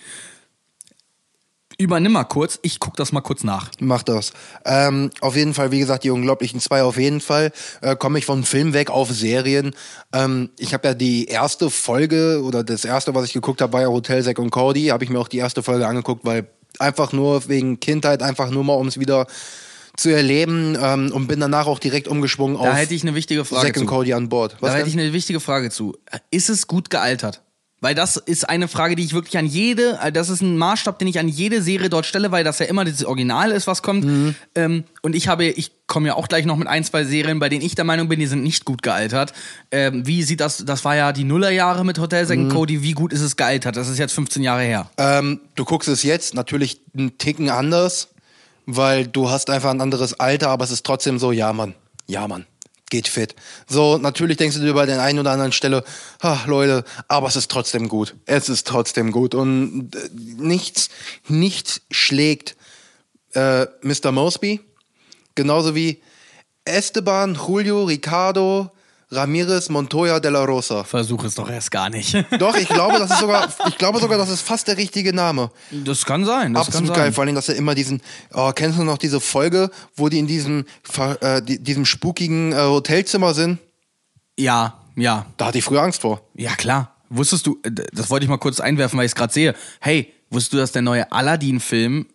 Übernimm 1.81 2.13
mal 2.13 2.25
kurz, 2.25 2.59
ich 2.63 2.81
guck 2.81 2.97
das 2.97 3.13
mal 3.13 3.21
kurz 3.21 3.45
nach. 3.45 3.71
Mach 3.79 4.03
das. 4.03 4.33
Ähm, 4.65 5.11
auf 5.21 5.37
jeden 5.37 5.55
Fall, 5.55 5.71
wie 5.71 5.79
gesagt, 5.79 6.03
die 6.03 6.11
Unglaublichen 6.11 6.59
zwei 6.61 6.83
auf 6.83 6.97
jeden 6.97 7.21
Fall. 7.21 7.53
Äh, 7.83 7.95
Komme 7.95 8.19
ich 8.19 8.27
von 8.27 8.43
Film 8.43 8.73
weg 8.73 8.91
auf 8.91 9.11
Serien. 9.11 9.75
Ähm, 10.13 10.51
ich 10.59 10.75
habe 10.75 10.89
ja 10.89 10.95
die 10.95 11.27
erste 11.27 11.71
Folge 11.71 12.43
oder 12.43 12.65
das 12.65 12.85
erste, 12.85 13.15
was 13.15 13.27
ich 13.27 13.33
geguckt 13.33 13.61
habe, 13.61 13.73
war 13.75 13.83
ja 13.83 13.89
Hotel 13.89 14.25
Zack 14.25 14.41
und 14.41 14.51
Cody. 14.51 14.87
Habe 14.87 15.05
ich 15.05 15.11
mir 15.11 15.21
auch 15.21 15.29
die 15.29 15.39
erste 15.39 15.63
Folge 15.63 15.87
angeguckt, 15.87 16.25
weil 16.25 16.49
einfach 16.79 17.13
nur 17.13 17.49
wegen 17.49 17.81
Kindheit, 17.81 18.23
einfach 18.23 18.51
nur 18.51 18.65
mal, 18.65 18.75
um 18.75 18.89
es 18.89 18.99
wieder 18.99 19.27
zu 19.97 20.11
erleben 20.11 20.77
ähm, 20.81 21.11
und 21.13 21.27
bin 21.27 21.41
danach 21.41 21.67
auch 21.67 21.81
direkt 21.81 22.07
umgeschwungen 22.07 22.57
Da 22.57 22.71
auf 22.71 22.77
hätte 22.77 22.95
ich 22.95 23.03
eine 23.03 23.15
wichtige 23.15 23.45
Frage 23.45 23.67
Zack 23.67 23.77
und 23.79 23.83
zu. 23.83 23.89
Cody 23.89 24.15
an 24.15 24.29
Bord. 24.29 24.57
Was 24.61 24.73
da 24.73 24.79
hätte 24.79 24.89
ich 24.89 24.95
eine 24.95 25.13
wichtige 25.13 25.41
Frage 25.41 25.71
zu. 25.71 25.97
Ist 26.31 26.51
es 26.51 26.69
gut 26.69 26.89
gealtert? 26.89 27.43
Weil 27.81 27.95
das 27.95 28.17
ist 28.17 28.49
eine 28.49 28.67
Frage, 28.67 28.97
die 28.97 29.05
ich 29.05 29.13
wirklich 29.15 29.39
an 29.39 29.47
jede, 29.47 29.99
äh, 30.03 30.11
das 30.11 30.31
ist 30.31 30.43
ein 30.43 30.59
Maßstab, 30.59 30.99
den 30.99 31.07
ich 31.07 31.19
an 31.21 31.29
jede 31.29 31.63
Serie 31.63 31.89
dort 31.89 32.07
stelle, 32.07 32.33
weil 32.33 32.43
das 32.43 32.59
ja 32.59 32.67
immer 32.67 32.85
das 32.85 33.05
Original 33.05 33.53
ist, 33.53 33.69
was 33.69 33.83
kommt. 33.83 34.05
Mhm. 34.05 34.35
Ähm, 34.57 34.85
und 35.03 35.15
ich 35.15 35.29
habe, 35.29 35.45
ich 35.45 35.71
komme 35.87 36.09
ja 36.09 36.15
auch 36.15 36.27
gleich 36.27 36.45
noch 36.45 36.57
mit 36.57 36.67
ein, 36.67 36.83
zwei 36.83 37.05
Serien, 37.05 37.39
bei 37.39 37.49
denen 37.49 37.63
ich 37.65 37.77
der 37.77 37.85
Meinung 37.85 38.09
bin, 38.09 38.19
die 38.19 38.27
sind 38.27 38.43
nicht 38.43 38.65
gut 38.65 38.83
gealtert. 38.83 39.33
Ähm, 39.71 40.07
wie 40.07 40.25
sieht 40.25 40.41
das, 40.41 40.65
das 40.65 40.85
war 40.85 40.97
ja 40.97 41.13
die 41.13 41.23
Nullerjahre 41.25 41.85
mit 41.85 41.99
Hotel 42.01 42.27
Zack 42.27 42.39
Mhm. 42.39 42.49
Cody, 42.49 42.83
wie 42.83 42.93
gut 42.93 43.13
ist 43.13 43.21
es 43.21 43.37
gealtert? 43.37 43.77
Das 43.77 43.89
ist 43.89 43.99
jetzt 43.99 44.13
15 44.13 44.43
Jahre 44.43 44.63
her. 44.63 44.91
Ähm, 44.97 45.41
du 45.55 45.65
guckst 45.65 45.89
es 45.89 46.03
jetzt 46.03 46.35
natürlich 46.35 46.81
einen 46.97 47.17
Ticken 47.19 47.49
anders, 47.49 48.09
weil 48.67 49.07
du 49.07 49.31
hast 49.31 49.51
einfach 49.51 49.71
ein 49.71 49.81
anderes 49.81 50.19
Alter, 50.19 50.49
aber 50.51 50.65
es 50.65 50.73
ist 50.73 50.85
trotzdem 50.85 51.19
so, 51.21 51.31
ja 51.33 51.53
Mann, 51.53 51.75
ja 52.09 52.27
Mann, 52.27 52.45
geht 52.91 53.09
fit. 53.09 53.35
So, 53.67 53.99
natürlich 53.99 54.37
denkst 54.37 54.57
du 54.57 54.63
dir 54.63 54.75
bei 54.75 54.87
der 54.87 55.03
einen 55.03 55.19
oder 55.19 55.33
anderen 55.33 55.53
Stelle, 55.53 55.85
ach 56.21 56.47
Leute, 56.47 56.85
aber 57.09 57.29
es 57.29 57.37
ist 57.37 57.51
trotzdem 57.51 57.89
gut. 57.89 58.15
Es 58.27 58.49
ist 58.49 58.67
trotzdem 58.67 59.13
gut 59.13 59.35
und 59.35 59.95
äh, 59.95 60.09
nichts, 60.13 60.89
nichts 61.29 61.81
schlägt 61.91 62.57
äh, 63.35 63.67
Mr. 63.83 64.13
Mosby, 64.13 64.61
genauso 65.35 65.75
wie 65.75 66.03
Esteban, 66.65 67.35
Julio, 67.35 67.85
Ricardo, 67.85 68.71
Ramirez, 69.11 69.71
Montoya 69.71 70.21
de 70.21 70.31
la 70.31 70.45
Rosa. 70.45 70.85
Versuch 70.85 71.25
es 71.25 71.35
doch 71.35 71.49
erst 71.49 71.71
gar 71.71 71.89
nicht. 71.89 72.15
Doch, 72.39 72.55
ich 72.57 72.69
glaube, 72.69 72.99
das 72.99 73.11
ist 73.11 73.21
sogar, 73.21 73.49
ich 73.69 73.79
glaube 73.79 74.01
sogar, 74.01 74.19
das 74.19 74.29
ist 74.29 74.43
fast 74.43 74.69
der 74.69 74.77
richtige 74.77 75.15
Name. 75.15 75.51
Das 75.71 76.05
kann 76.05 76.27
sein. 76.27 76.53
Das 76.53 76.67
Absolut 76.67 76.89
kann 76.89 76.97
geil, 76.97 77.07
sein. 77.07 77.13
vor 77.15 77.25
allem, 77.25 77.35
dass 77.35 77.49
er 77.49 77.57
immer 77.57 77.75
diesen, 77.75 78.03
oh, 78.35 78.53
kennst 78.55 78.79
du 78.79 78.85
noch 78.85 78.99
diese 78.99 79.21
Folge, 79.21 79.71
wo 79.97 80.11
die 80.11 80.19
in 80.19 80.27
diesem, 80.27 80.67
äh, 81.21 81.41
die, 81.41 81.59
diesem 81.63 81.87
spukigen 81.87 82.53
äh, 82.53 82.57
Hotelzimmer 82.57 83.33
sind? 83.33 83.59
Ja, 84.37 84.79
ja. 84.95 85.25
Da 85.39 85.47
hatte 85.47 85.59
ich 85.59 85.65
früher 85.65 85.83
Angst 85.83 86.03
vor. 86.03 86.21
Ja, 86.35 86.55
klar. 86.55 86.95
Wusstest 87.09 87.47
du, 87.47 87.59
äh, 87.63 87.71
das 87.71 88.11
wollte 88.11 88.25
ich 88.25 88.31
mal 88.31 88.37
kurz 88.37 88.61
einwerfen, 88.61 88.99
weil 88.99 89.07
ich 89.07 89.13
es 89.13 89.17
gerade 89.17 89.33
sehe. 89.33 89.55
Hey, 89.81 90.13
wusstest 90.29 90.53
du, 90.53 90.57
dass 90.59 90.73
der 90.73 90.83
neue 90.83 91.11
Aladdin-Film, 91.11 92.07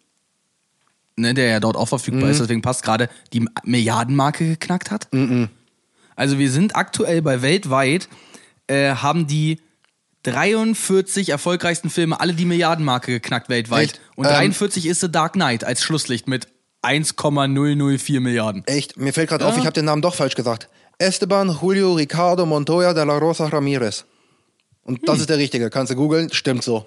ne, 1.16 1.34
der 1.34 1.48
ja 1.48 1.60
dort 1.60 1.76
auch 1.76 1.88
verfügbar 1.88 2.30
ist, 2.30 2.40
deswegen 2.40 2.62
passt 2.62 2.84
gerade, 2.84 3.10
die 3.34 3.48
Milliardenmarke 3.64 4.48
geknackt 4.48 4.92
hat? 4.92 5.08
Also 6.16 6.38
wir 6.40 6.50
sind 6.52 6.76
aktuell 6.76 7.22
bei 7.22 7.42
weltweit, 7.42 8.08
äh, 8.68 8.96
haben 8.96 9.28
die 9.28 9.60
43 10.24 11.30
erfolgreichsten 11.30 11.90
Filme 11.90 12.20
alle 12.20 12.34
die 12.34 12.46
Milliardenmarke 12.46 13.12
geknackt 13.12 13.50
weltweit. 13.50 13.84
Echt? 13.92 14.02
Und 14.16 14.26
Ähm, 14.26 14.32
43 14.32 14.86
ist 14.86 15.02
The 15.02 15.12
Dark 15.12 15.34
Knight 15.34 15.64
als 15.64 15.84
Schlusslicht 15.84 16.28
mit 16.28 16.48
1,004 16.82 18.22
Milliarden. 18.22 18.64
Echt, 18.66 18.98
mir 18.98 19.14
fällt 19.14 19.30
gerade 19.30 19.46
auf, 19.46 19.58
ich 19.58 19.66
habe 19.66 19.74
den 19.74 19.86
Namen 19.86 20.02
doch 20.02 20.16
falsch 20.16 20.36
gesagt. 20.36 20.70
Esteban, 20.98 21.58
Julio, 21.62 21.94
Ricardo, 21.94 22.46
Montoya 22.46 22.94
de 22.94 23.04
la 23.06 23.18
Rosa, 23.18 23.48
Ramirez. 23.48 24.06
Und 24.84 25.00
Hm. 25.00 25.06
das 25.06 25.20
ist 25.20 25.30
der 25.30 25.38
richtige, 25.38 25.70
kannst 25.70 25.92
du 25.92 25.96
googeln, 25.96 26.32
stimmt 26.32 26.64
so. 26.64 26.86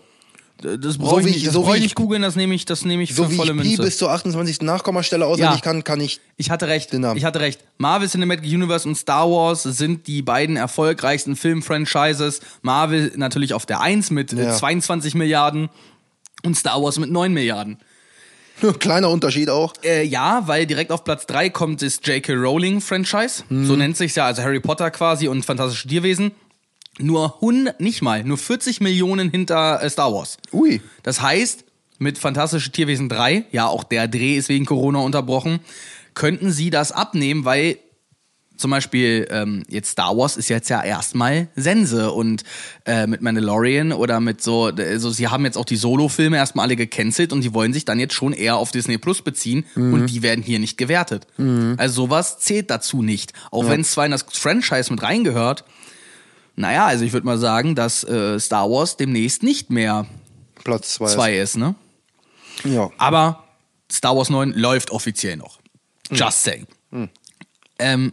Das 0.62 0.96
brauche 0.96 1.20
ich 1.20 1.26
nicht, 1.26 1.36
ich- 1.36 1.44
das 1.44 1.52
so 1.52 1.62
brauch 1.62 1.70
ich 1.72 1.76
ich- 1.76 1.82
nicht 1.82 1.94
googeln, 1.96 2.22
das 2.22 2.34
nehme 2.34 2.54
ich, 2.54 2.64
das 2.64 2.84
nehme 2.86 3.02
ich 3.02 3.14
So 3.14 3.24
für 3.24 3.30
wie 3.32 3.36
volle 3.36 3.50
ich 3.50 3.56
Münze. 3.56 3.82
bis 3.82 3.98
zur 3.98 4.10
28. 4.10 4.62
Nachkommastelle 4.62 5.26
auswendig 5.26 5.56
Ja. 5.56 5.60
kann, 5.60 5.84
kann 5.84 6.00
ich. 6.00 6.20
Ich 6.38 6.50
hatte 6.50 6.66
recht. 6.68 6.92
Den 6.94 7.02
Namen. 7.02 7.18
Ich 7.18 7.24
hatte 7.26 7.40
recht. 7.40 7.60
Marvel 7.76 8.08
Cinematic 8.08 8.44
Universe 8.46 8.88
und 8.88 8.94
Star 8.96 9.30
Wars 9.30 9.64
sind 9.64 10.06
die 10.06 10.22
beiden 10.22 10.56
erfolgreichsten 10.56 11.36
Filmfranchises. 11.36 12.40
Marvel 12.62 13.12
natürlich 13.16 13.52
auf 13.52 13.66
der 13.66 13.80
1 13.80 14.10
mit 14.10 14.32
äh, 14.32 14.44
Ja. 14.44 14.54
22 14.56 15.14
Milliarden 15.14 15.68
und 16.42 16.56
Star 16.56 16.82
Wars 16.82 16.98
mit 16.98 17.10
9 17.10 17.34
Milliarden. 17.34 17.78
Kleiner 18.78 19.10
Unterschied 19.10 19.50
auch. 19.50 19.74
Äh, 19.84 20.04
ja, 20.04 20.44
weil 20.46 20.64
direkt 20.64 20.90
auf 20.90 21.04
Platz 21.04 21.26
3 21.26 21.50
kommt 21.50 21.82
das 21.82 22.00
J.K. 22.02 22.32
Rowling 22.32 22.80
Franchise. 22.80 23.42
Mhm. 23.50 23.66
So 23.66 23.76
nennt 23.76 23.98
sich's 23.98 24.14
ja, 24.14 24.24
also 24.24 24.40
Harry 24.42 24.60
Potter 24.60 24.90
quasi 24.90 25.28
und 25.28 25.44
Fantastische 25.44 25.86
Tierwesen. 25.88 26.30
Nur 26.98 27.36
100, 27.36 27.80
nicht 27.80 28.02
mal, 28.02 28.24
nur 28.24 28.38
40 28.38 28.80
Millionen 28.80 29.30
hinter 29.30 29.82
äh, 29.82 29.90
Star 29.90 30.12
Wars. 30.12 30.38
Ui. 30.52 30.80
Das 31.02 31.20
heißt, 31.20 31.64
mit 31.98 32.18
Fantastische 32.18 32.72
Tierwesen 32.72 33.08
3, 33.08 33.44
ja, 33.52 33.66
auch 33.66 33.84
der 33.84 34.08
Dreh 34.08 34.36
ist 34.36 34.48
wegen 34.48 34.64
Corona 34.66 35.00
unterbrochen, 35.00 35.60
könnten 36.14 36.50
sie 36.50 36.70
das 36.70 36.92
abnehmen, 36.92 37.44
weil 37.44 37.78
zum 38.56 38.70
Beispiel 38.70 39.26
ähm, 39.30 39.64
jetzt 39.68 39.90
Star 39.90 40.16
Wars 40.16 40.38
ist 40.38 40.48
jetzt 40.48 40.70
ja 40.70 40.82
erstmal 40.82 41.48
Sense 41.56 42.10
und 42.10 42.42
äh, 42.86 43.06
mit 43.06 43.20
Mandalorian 43.20 43.92
oder 43.92 44.18
mit 44.20 44.42
so, 44.42 44.64
also 44.64 45.10
sie 45.10 45.28
haben 45.28 45.44
jetzt 45.44 45.58
auch 45.58 45.66
die 45.66 45.76
Solo-Filme 45.76 46.38
erstmal 46.38 46.64
alle 46.64 46.76
gecancelt 46.76 47.34
und 47.34 47.42
die 47.42 47.52
wollen 47.52 47.74
sich 47.74 47.84
dann 47.84 47.98
jetzt 47.98 48.14
schon 48.14 48.32
eher 48.32 48.56
auf 48.56 48.70
Disney 48.70 48.96
Plus 48.96 49.20
beziehen 49.20 49.64
und 49.74 50.06
die 50.06 50.22
werden 50.22 50.42
hier 50.42 50.58
nicht 50.58 50.78
gewertet. 50.78 51.26
Also 51.76 52.06
sowas 52.06 52.38
zählt 52.38 52.70
dazu 52.70 53.02
nicht. 53.02 53.34
Auch 53.50 53.68
wenn 53.68 53.82
es 53.82 53.90
zwar 53.92 54.06
in 54.06 54.12
das 54.12 54.24
Franchise 54.30 54.90
mit 54.90 55.02
reingehört, 55.02 55.64
naja, 56.56 56.86
also 56.86 57.04
ich 57.04 57.12
würde 57.12 57.26
mal 57.26 57.38
sagen, 57.38 57.74
dass 57.74 58.02
äh, 58.04 58.40
Star 58.40 58.70
Wars 58.70 58.96
demnächst 58.96 59.42
nicht 59.42 59.70
mehr 59.70 60.06
Platz 60.64 60.94
2. 60.94 61.06
zwei 61.06 61.38
ist, 61.38 61.56
ne? 61.56 61.74
Ja. 62.64 62.90
Aber 62.98 63.44
Star 63.90 64.16
Wars 64.16 64.30
9 64.30 64.52
läuft 64.52 64.90
offiziell 64.90 65.36
noch. 65.36 65.60
Just 66.10 66.42
saying. 66.42 66.66
Ähm, 67.78 68.12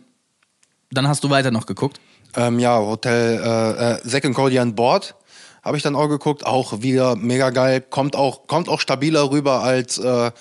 dann 0.91 1.07
hast 1.07 1.23
du 1.23 1.29
weiter 1.29 1.51
noch 1.51 1.65
geguckt. 1.65 1.99
Ähm, 2.35 2.59
ja, 2.59 2.77
Hotel 2.79 3.41
äh, 3.43 3.93
äh, 3.93 4.07
Zack 4.07 4.25
and 4.25 4.35
Cody 4.35 4.59
an 4.59 4.75
Bord 4.75 5.15
habe 5.63 5.77
ich 5.77 5.83
dann 5.83 5.95
auch 5.95 6.09
geguckt. 6.09 6.45
Auch 6.45 6.81
wieder 6.81 7.15
mega 7.15 7.49
geil. 7.49 7.81
Kommt 7.81 8.15
auch, 8.15 8.47
kommt 8.47 8.67
auch 8.67 8.81
stabiler 8.81 9.31
rüber 9.31 9.63
als 9.63 9.97
äh, 9.97 10.31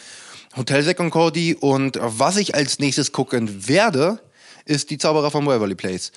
Hotel 0.57 0.95
and 0.99 1.13
Cody. 1.13 1.55
Und 1.55 1.99
was 2.03 2.37
ich 2.37 2.55
als 2.55 2.79
nächstes 2.79 3.13
gucken 3.13 3.69
werde, 3.69 4.21
ist 4.65 4.91
die 4.91 4.99
Zauberer 4.99 5.31
von 5.31 5.47
Waverly 5.47 5.75
Place. 5.75 6.13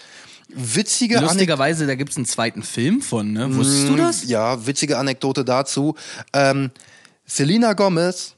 Witzige. 0.55 1.19
Lustigerweise, 1.19 1.85
da 1.85 1.95
gibt 1.95 2.11
es 2.11 2.17
einen 2.17 2.25
zweiten 2.25 2.63
Film 2.63 3.01
von, 3.01 3.33
ne? 3.33 3.53
Wusstest 3.55 3.89
du 3.89 3.95
das? 3.97 4.23
Ja, 4.25 4.65
witzige 4.65 4.97
Anekdote 4.97 5.43
dazu. 5.43 5.95
Ähm, 6.31 6.71
Selena 7.25 7.73
Gomez 7.73 8.35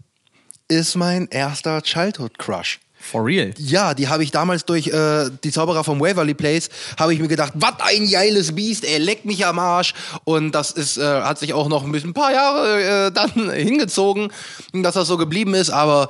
ist 0.67 0.95
mein 0.95 1.27
erster 1.27 1.81
Childhood 1.83 2.39
Crush. 2.39 2.79
For 2.99 3.23
real. 3.23 3.53
Ja, 3.57 3.93
die 3.93 4.07
habe 4.07 4.23
ich 4.23 4.31
damals 4.31 4.65
durch 4.65 4.87
äh, 4.87 5.29
die 5.43 5.51
Zauberer 5.51 5.83
vom 5.83 5.99
Waverly 5.99 6.33
Place, 6.33 6.69
habe 6.99 7.13
ich 7.13 7.19
mir 7.19 7.27
gedacht, 7.27 7.53
was 7.55 7.75
ein 7.79 8.09
geiles 8.09 8.55
Biest, 8.55 8.83
er 8.83 8.99
leckt 8.99 9.25
mich 9.25 9.45
am 9.45 9.59
Arsch. 9.59 9.93
Und 10.23 10.53
das 10.53 10.71
ist, 10.71 10.97
äh, 10.97 11.21
hat 11.21 11.37
sich 11.37 11.53
auch 11.53 11.69
noch 11.69 11.83
ein 11.83 11.91
bisschen 11.91 12.09
ein 12.09 12.15
paar 12.15 12.33
Jahre 12.33 13.07
äh, 13.07 13.11
dann 13.11 13.51
hingezogen, 13.51 14.31
dass 14.73 14.95
das 14.95 15.07
so 15.07 15.17
geblieben 15.17 15.53
ist. 15.53 15.69
Aber 15.69 16.09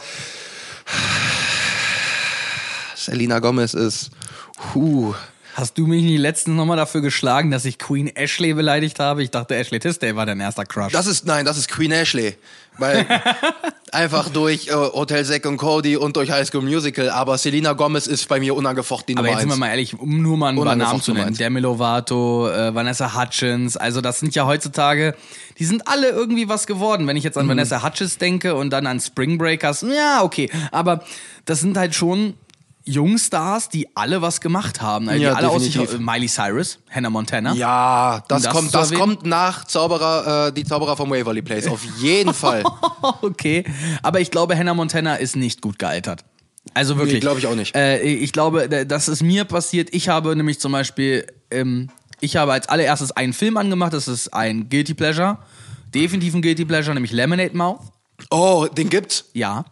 Selena 2.95 3.39
Gomez 3.39 3.73
ist, 3.73 4.09
huh, 4.73 5.13
Hast 5.59 5.75
du 5.79 5.87
mich 5.87 6.03
nicht 6.03 6.19
letztens 6.19 6.55
nochmal 6.55 6.77
dafür 6.77 7.01
geschlagen, 7.01 7.49
dass 7.49 7.65
ich 7.65 7.79
Queen 7.79 8.15
Ashley 8.15 8.53
beleidigt 8.53 8.99
habe? 8.99 9.23
Ich 9.23 9.31
dachte, 9.31 9.55
Ashley 9.55 9.79
Tisdale 9.79 10.15
war 10.15 10.27
dein 10.27 10.39
erster 10.39 10.65
Crush. 10.65 10.91
Das 10.93 11.07
ist, 11.07 11.25
nein, 11.25 11.45
das 11.45 11.57
ist 11.57 11.67
Queen 11.67 11.91
Ashley. 11.91 12.35
Weil 12.77 13.07
einfach 13.91 14.29
durch 14.29 14.67
äh, 14.67 14.73
Hotel 14.73 15.25
Zack 15.25 15.47
und 15.47 15.57
Cody 15.57 15.97
und 15.97 16.15
durch 16.15 16.29
High 16.29 16.47
School 16.47 16.61
Musical, 16.61 17.09
aber 17.09 17.39
Selena 17.39 17.73
Gomez 17.73 18.05
ist 18.05 18.27
bei 18.29 18.39
mir 18.39 18.55
unangefochten 18.55 19.15
die 19.15 19.17
Aber 19.17 19.25
Nummer 19.25 19.31
jetzt 19.31 19.39
sind 19.41 19.49
wir 19.49 19.53
eins. 19.55 19.59
mal 19.59 19.69
ehrlich, 19.69 19.97
um 19.99 20.21
nur 20.21 20.37
mal 20.37 20.49
ein 20.49 20.55
paar 20.57 20.65
Namen 20.65 20.75
Unangefochten 20.81 21.01
zu 21.05 21.11
Nummer 21.11 21.21
nennen. 21.21 21.29
eins. 21.31 21.37
Demi 21.39 21.59
Lovato, 21.59 22.49
äh, 22.51 22.75
Vanessa 22.75 23.19
Hutchins, 23.19 23.77
also 23.77 23.99
das 24.01 24.19
sind 24.19 24.35
ja 24.35 24.45
heutzutage, 24.45 25.15
die 25.57 25.65
sind 25.65 25.87
alle 25.87 26.09
irgendwie 26.09 26.47
was 26.49 26.67
geworden. 26.67 27.07
Wenn 27.07 27.17
ich 27.17 27.23
Mhm. 27.23 27.27
jetzt 27.29 27.37
an 27.39 27.47
Vanessa 27.49 27.81
Hutchins 27.81 28.19
denke 28.19 28.53
und 28.53 28.69
dann 28.69 28.85
an 28.85 28.99
Spring 28.99 29.39
Breakers, 29.39 29.81
ja, 29.81 30.21
okay. 30.21 30.51
Aber 30.71 31.03
das 31.45 31.61
sind 31.61 31.77
halt 31.77 31.95
schon 31.95 32.35
Jungstars, 32.87 33.69
die 33.69 33.87
alle 33.95 34.21
was 34.21 34.41
gemacht 34.41 34.81
haben. 34.81 35.07
Also 35.09 35.21
Ja, 35.21 35.31
die 35.31 35.35
alle 35.37 35.49
aus 35.49 35.63
definitiv. 35.63 35.91
sich, 35.91 35.99
Miley 35.99 36.27
Cyrus, 36.27 36.79
Hannah 36.89 37.09
Montana. 37.09 37.53
Ja, 37.53 38.23
das, 38.27 38.43
das 38.43 38.53
kommt, 38.53 38.73
das 38.73 38.91
erwähnen? 38.91 38.99
kommt 39.17 39.25
nach 39.25 39.65
Zauberer, 39.65 40.47
äh, 40.47 40.51
die 40.53 40.63
Zauberer 40.63 40.97
vom 40.97 41.09
Waverly 41.11 41.41
Place. 41.41 41.67
Auf 41.67 41.81
jeden 41.99 42.33
Fall. 42.33 42.63
okay. 43.21 43.63
Aber 44.01 44.19
ich 44.19 44.31
glaube, 44.31 44.57
Hannah 44.57 44.73
Montana 44.73 45.15
ist 45.15 45.35
nicht 45.35 45.61
gut 45.61 45.77
gealtert. 45.79 46.23
Also 46.73 46.97
wirklich. 46.97 47.21
glaub 47.21 47.37
ich 47.37 47.47
auch 47.47 47.55
nicht. 47.55 47.75
Äh, 47.75 48.01
ich 48.01 48.31
glaube, 48.33 48.67
das 48.85 49.07
ist 49.07 49.21
mir 49.23 49.45
passiert. 49.45 49.89
Ich 49.93 50.09
habe 50.09 50.35
nämlich 50.35 50.59
zum 50.59 50.71
Beispiel, 50.73 51.25
ähm, 51.49 51.89
ich 52.19 52.35
habe 52.35 52.51
als 52.53 52.67
allererstes 52.67 53.11
einen 53.11 53.33
Film 53.33 53.57
angemacht. 53.57 53.93
Das 53.93 54.07
ist 54.07 54.33
ein 54.33 54.69
Guilty 54.69 54.93
Pleasure. 54.93 55.37
Definitiv 55.93 56.33
ein 56.33 56.41
Guilty 56.41 56.65
Pleasure, 56.65 56.93
nämlich 56.93 57.11
Lemonade 57.13 57.55
Mouth. 57.55 57.79
Oh, 58.31 58.67
den 58.75 58.89
gibt's? 58.89 59.25
Ja. 59.33 59.63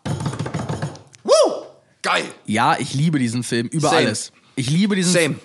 Geil. 2.06 2.26
Ja, 2.46 2.78
ich 2.78 2.94
liebe 2.94 3.18
diesen 3.18 3.41
Film 3.41 3.65
über 3.68 3.89
Same. 3.89 3.98
alles. 4.06 4.32
Ich 4.56 4.70
liebe 4.70 4.96
diesen 4.96 5.12
Same. 5.12 5.36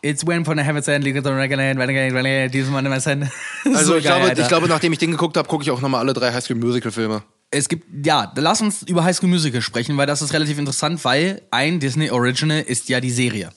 It's 0.00 0.26
when 0.26 0.44
from 0.46 0.56
the 0.56 0.64
heavens 0.64 0.88
and 0.88 1.04
legal 1.04 1.22
to 1.22 1.28
regulate, 1.28 2.50
dieses 2.50 2.70
Mal. 2.70 2.82
Also 2.86 3.84
So 3.84 3.96
ich, 3.96 4.04
geil, 4.04 4.14
glaube, 4.14 4.24
Alter. 4.30 4.42
ich 4.42 4.48
glaube, 4.48 4.68
nachdem 4.68 4.92
ich 4.94 4.98
den 4.98 5.10
geguckt 5.10 5.36
habe, 5.36 5.46
gucke 5.46 5.64
ich 5.64 5.70
auch 5.70 5.82
nochmal 5.82 6.00
alle 6.00 6.14
drei 6.14 6.32
High 6.32 6.42
School 6.42 6.56
Musical 6.56 6.90
Filme. 6.90 7.22
Es 7.50 7.68
gibt, 7.68 8.06
ja, 8.06 8.32
lass 8.36 8.62
uns 8.62 8.84
über 8.84 9.04
High 9.04 9.14
School 9.16 9.28
Musical 9.28 9.60
sprechen, 9.60 9.98
weil 9.98 10.06
das 10.06 10.22
ist 10.22 10.32
relativ 10.32 10.58
interessant, 10.58 11.04
weil 11.04 11.42
ein 11.50 11.78
Disney 11.78 12.10
Original 12.10 12.60
ist 12.62 12.88
ja 12.88 13.00
die 13.00 13.10
Serie. 13.10 13.50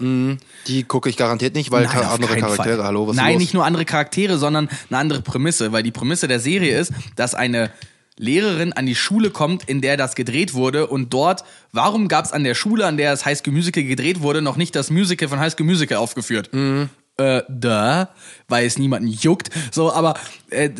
Die 0.00 0.84
gucke 0.84 1.10
ich 1.10 1.16
garantiert 1.16 1.56
nicht, 1.56 1.70
weil 1.72 1.84
Nein, 1.84 1.96
andere 2.04 2.36
Charaktere. 2.36 2.76
Fall. 2.76 2.84
Hallo, 2.84 3.08
was 3.08 3.16
ist 3.16 3.22
Nein, 3.22 3.36
nicht 3.36 3.52
nur 3.52 3.66
andere 3.66 3.84
Charaktere, 3.84 4.38
sondern 4.38 4.68
eine 4.88 4.98
andere 4.98 5.22
Prämisse, 5.22 5.72
weil 5.72 5.82
die 5.82 5.90
Prämisse 5.90 6.28
der 6.28 6.38
Serie 6.40 6.78
ist, 6.78 6.92
dass 7.16 7.34
eine 7.34 7.70
Lehrerin 8.18 8.72
an 8.72 8.86
die 8.86 8.94
Schule 8.94 9.30
kommt, 9.30 9.68
in 9.68 9.80
der 9.80 9.96
das 9.96 10.14
gedreht 10.14 10.54
wurde 10.54 10.86
und 10.86 11.12
dort, 11.12 11.44
warum 11.72 12.08
gab 12.08 12.24
es 12.24 12.32
an 12.32 12.44
der 12.44 12.54
Schule, 12.54 12.86
an 12.86 12.96
der 12.96 13.10
das 13.10 13.24
High 13.24 13.38
School 13.38 13.52
Musical 13.52 13.84
gedreht 13.84 14.20
wurde, 14.20 14.42
noch 14.42 14.56
nicht 14.56 14.74
das 14.76 14.90
Musical 14.90 15.28
von 15.28 15.38
High 15.38 15.52
School 15.52 15.66
Musical 15.66 15.98
aufgeführt? 15.98 16.50
Mhm. 16.52 16.90
Äh, 17.16 17.42
da, 17.48 18.10
weil 18.46 18.66
es 18.66 18.78
niemanden 18.78 19.08
juckt. 19.08 19.50
So, 19.72 19.92
aber 19.92 20.14
äh, 20.50 20.70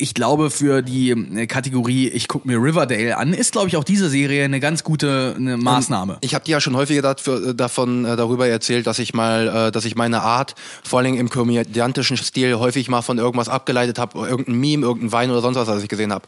ich 0.00 0.14
glaube, 0.14 0.50
für 0.50 0.80
die 0.80 1.10
äh, 1.10 1.46
Kategorie, 1.46 2.08
ich 2.08 2.28
gucke 2.28 2.46
mir 2.46 2.56
Riverdale 2.56 3.16
an, 3.16 3.34
ist, 3.34 3.52
glaube 3.52 3.66
ich, 3.66 3.76
auch 3.76 3.84
diese 3.84 4.08
Serie 4.08 4.44
eine 4.44 4.60
ganz 4.60 4.84
gute 4.84 5.34
eine 5.36 5.56
Maßnahme. 5.56 6.18
Ich 6.20 6.34
habe 6.34 6.44
dir 6.44 6.52
ja 6.52 6.60
schon 6.60 6.76
häufiger 6.76 7.02
dafür, 7.02 7.52
davon 7.52 8.04
äh, 8.04 8.16
darüber 8.16 8.46
erzählt, 8.46 8.86
dass 8.86 9.00
ich 9.00 9.12
mal, 9.12 9.68
äh, 9.68 9.72
dass 9.72 9.84
ich 9.84 9.96
meine 9.96 10.22
Art, 10.22 10.54
vor 10.84 11.00
allem 11.00 11.14
im 11.14 11.28
komödiantischen 11.28 12.16
Stil, 12.16 12.54
häufig 12.54 12.88
mal 12.88 13.02
von 13.02 13.18
irgendwas 13.18 13.48
abgeleitet 13.48 13.98
habe, 13.98 14.26
irgendein 14.26 14.54
Meme, 14.54 14.86
irgendein 14.86 15.12
Wein 15.12 15.30
oder 15.32 15.40
sonst 15.40 15.56
was, 15.56 15.66
was 15.66 15.82
ich 15.82 15.88
gesehen 15.88 16.12
habe. 16.12 16.26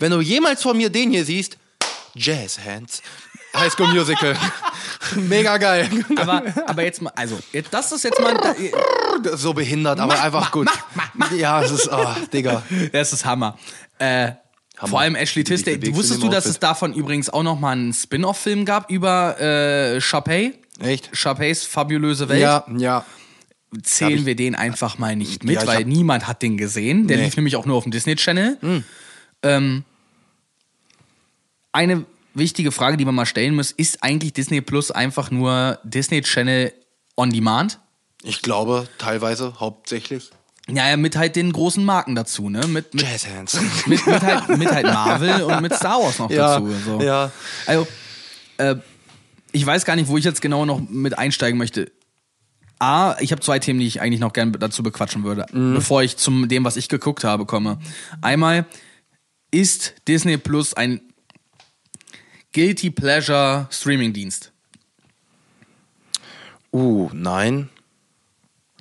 Wenn 0.00 0.10
du 0.10 0.20
jemals 0.20 0.62
von 0.62 0.76
mir 0.76 0.90
den 0.90 1.10
hier 1.10 1.24
siehst, 1.24 1.58
Jazz 2.14 2.58
Hands, 2.58 3.00
High 3.54 3.70
School 3.72 3.88
Musical, 3.88 4.34
mega 5.16 5.56
geil, 5.58 5.88
aber, 6.16 6.42
aber 6.66 6.82
jetzt 6.84 7.02
mal, 7.02 7.12
also, 7.16 7.38
jetzt, 7.52 7.72
das 7.74 7.92
ist 7.92 8.04
jetzt 8.04 8.20
mal. 8.20 8.34
so 9.34 9.52
behindert, 9.52 10.00
aber 10.00 10.20
einfach 10.22 10.50
gut. 10.50 10.68
Ja, 11.36 11.62
es 11.62 11.70
ist, 11.70 11.88
oh, 11.92 12.06
Digga. 12.32 12.62
Das 12.92 13.12
ist 13.12 13.24
Hammer. 13.24 13.58
Äh, 13.98 14.32
Vor 14.84 15.00
allem 15.00 15.14
Ashley 15.14 15.44
Tisdale. 15.44 15.78
Wusstest 15.94 16.22
du, 16.22 16.28
dass 16.30 16.46
es 16.46 16.58
davon 16.58 16.92
übrigens 16.94 17.28
auch 17.30 17.42
noch 17.42 17.60
mal 17.60 17.72
einen 17.72 17.92
Spin-off-Film 17.92 18.64
gab 18.64 18.90
über 18.90 19.38
äh, 19.40 20.00
Chapey? 20.00 20.54
Echt? 20.80 21.12
Chapeys 21.12 21.64
fabulöse 21.64 22.28
Welt. 22.30 22.40
Ja, 22.40 22.64
ja. 22.78 23.04
Zählen 23.82 24.18
ich- 24.20 24.26
wir 24.26 24.34
den 24.36 24.54
einfach 24.54 24.98
mal 24.98 25.14
nicht 25.14 25.44
mit, 25.44 25.56
Ja, 25.60 25.66
weil 25.66 25.80
hab- 25.80 25.86
niemand 25.86 26.26
hat 26.26 26.40
den 26.42 26.56
gesehen. 26.56 27.06
Der 27.06 27.18
Nee. 27.18 27.24
Lief 27.24 27.36
nämlich 27.36 27.56
auch 27.56 27.66
nur 27.66 27.76
auf 27.76 27.82
dem 27.84 27.92
Disney 27.92 28.16
Channel. 28.16 28.82
Ähm, 29.42 29.84
eine 31.72 32.04
wichtige 32.34 32.72
Frage, 32.72 32.96
die 32.96 33.04
man 33.04 33.14
mal 33.14 33.26
stellen 33.26 33.54
muss, 33.54 33.70
ist 33.72 34.02
eigentlich 34.02 34.32
Disney 34.32 34.60
Plus 34.60 34.90
einfach 34.90 35.30
nur 35.30 35.78
Disney 35.84 36.22
Channel 36.22 36.72
on 37.16 37.30
Demand? 37.30 37.78
Ich 38.22 38.42
glaube, 38.42 38.88
teilweise, 38.98 39.58
hauptsächlich. 39.60 40.30
Ja, 40.68 40.88
ja, 40.88 40.96
mit 40.96 41.16
halt 41.16 41.34
den 41.34 41.52
großen 41.52 41.84
Marken 41.84 42.14
dazu, 42.14 42.48
ne? 42.48 42.66
Mit, 42.68 42.94
mit, 42.94 43.02
Jazz 43.02 43.26
Hands. 43.26 43.58
mit, 43.86 44.06
mit, 44.06 44.22
halt, 44.22 44.48
mit 44.58 44.70
halt 44.70 44.84
Marvel 44.92 45.42
und 45.42 45.60
mit 45.60 45.74
Star 45.74 46.00
Wars 46.00 46.18
noch 46.20 46.30
Ja, 46.30 46.60
dazu. 46.60 46.72
So. 46.84 47.00
ja. 47.02 47.32
Also, 47.66 47.88
äh, 48.58 48.76
ich 49.50 49.66
weiß 49.66 49.84
gar 49.84 49.96
nicht, 49.96 50.08
wo 50.08 50.16
ich 50.16 50.24
jetzt 50.24 50.40
genau 50.40 50.64
noch 50.64 50.80
mit 50.88 51.18
einsteigen 51.18 51.58
möchte. 51.58 51.90
A, 52.78 53.16
ich 53.20 53.32
habe 53.32 53.42
zwei 53.42 53.58
Themen, 53.58 53.80
die 53.80 53.86
ich 53.86 54.00
eigentlich 54.00 54.20
noch 54.20 54.32
gerne 54.32 54.52
dazu 54.52 54.82
bequatschen 54.82 55.24
würde, 55.24 55.46
Mhm. 55.52 55.74
bevor 55.74 56.02
ich 56.02 56.16
zum 56.16 56.48
dem, 56.48 56.64
was 56.64 56.76
ich 56.76 56.88
geguckt 56.88 57.24
habe, 57.24 57.44
komme. 57.44 57.78
Einmal 58.22 58.64
ist 59.50 59.94
Disney 60.08 60.36
Plus 60.38 60.74
ein 60.74 61.00
Guilty 62.52 62.90
Pleasure 62.90 63.66
Streaming-Dienst. 63.70 64.52
Uh, 66.72 67.10
nein. 67.12 67.68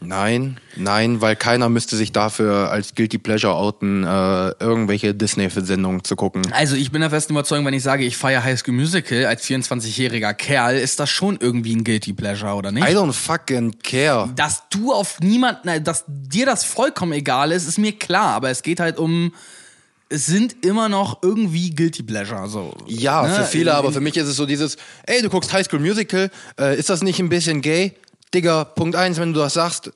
Nein, 0.04 0.60
nein, 0.76 1.22
weil 1.22 1.36
keiner 1.36 1.70
müsste 1.70 1.96
sich 1.96 2.12
dafür 2.12 2.72
als 2.72 2.96
Guilty 2.96 3.20
Pleasure 3.20 3.54
outen, 3.54 4.04
äh, 4.04 4.50
irgendwelche 4.60 5.14
Disney-Sendungen 5.14 6.04
zu 6.04 6.16
gucken. 6.16 6.42
Also 6.54 6.76
ich 6.76 6.92
bin 6.92 7.02
der 7.02 7.12
festen 7.12 7.34
Überzeugung, 7.34 7.68
wenn 7.68 7.76
ich 7.76 7.84
sage, 7.84 8.04
ich 8.04 8.18
feiere 8.18 8.44
High 8.44 8.58
School 8.58 8.74
Musical 8.74 9.28
als 9.28 9.44
24-jähriger 9.46 10.34
Kerl, 10.34 10.78
ist 10.78 11.00
das 11.00 11.12
schon 11.12 11.38
irgendwie 11.40 11.76
ein 11.76 11.84
Guilty 11.84 12.14
Pleasure, 12.14 12.56
oder 12.56 12.72
nicht? 12.72 12.84
I 12.84 12.96
don't 12.96 13.14
fucking 13.14 13.78
care. 13.84 14.28
dass 14.36 14.64
du 14.72 14.92
auf 14.92 15.20
niemanden, 15.20 15.62
nein, 15.66 15.84
dass 15.84 16.04
dir 16.08 16.48
das 16.48 16.64
vollkommen 16.64 17.14
egal 17.14 17.52
ist, 17.52 17.68
ist 17.68 17.78
mir 17.78 17.92
klar, 17.92 18.34
aber 18.34 18.50
es 18.50 18.64
geht 18.64 18.80
halt 18.80 18.98
um, 18.98 19.36
es 20.12 20.26
sind 20.26 20.66
immer 20.66 20.90
noch 20.90 21.20
irgendwie 21.24 21.70
Guilty 21.74 22.04
Pleasure, 22.04 22.48
so. 22.50 22.74
Ja, 22.86 23.24
Ne? 23.28 23.34
für 23.36 23.44
viele, 23.46 23.74
aber 23.74 23.92
für 23.92 24.02
mich 24.02 24.18
ist 24.18 24.28
es 24.28 24.36
so 24.36 24.46
dieses, 24.46 24.78
ey, 25.08 25.22
du 25.22 25.30
guckst 25.30 25.52
High 25.54 25.66
School 25.66 25.80
Musical, 25.80 26.30
äh, 26.60 26.78
ist 26.78 26.90
das 26.90 27.02
nicht 27.02 27.20
ein 27.20 27.30
bisschen 27.30 27.62
gay? 27.62 27.94
Digga, 28.34 28.64
Punkt 28.66 28.96
eins, 28.96 29.18
wenn 29.20 29.34
du 29.34 29.40
das 29.40 29.54
sagst, 29.56 29.92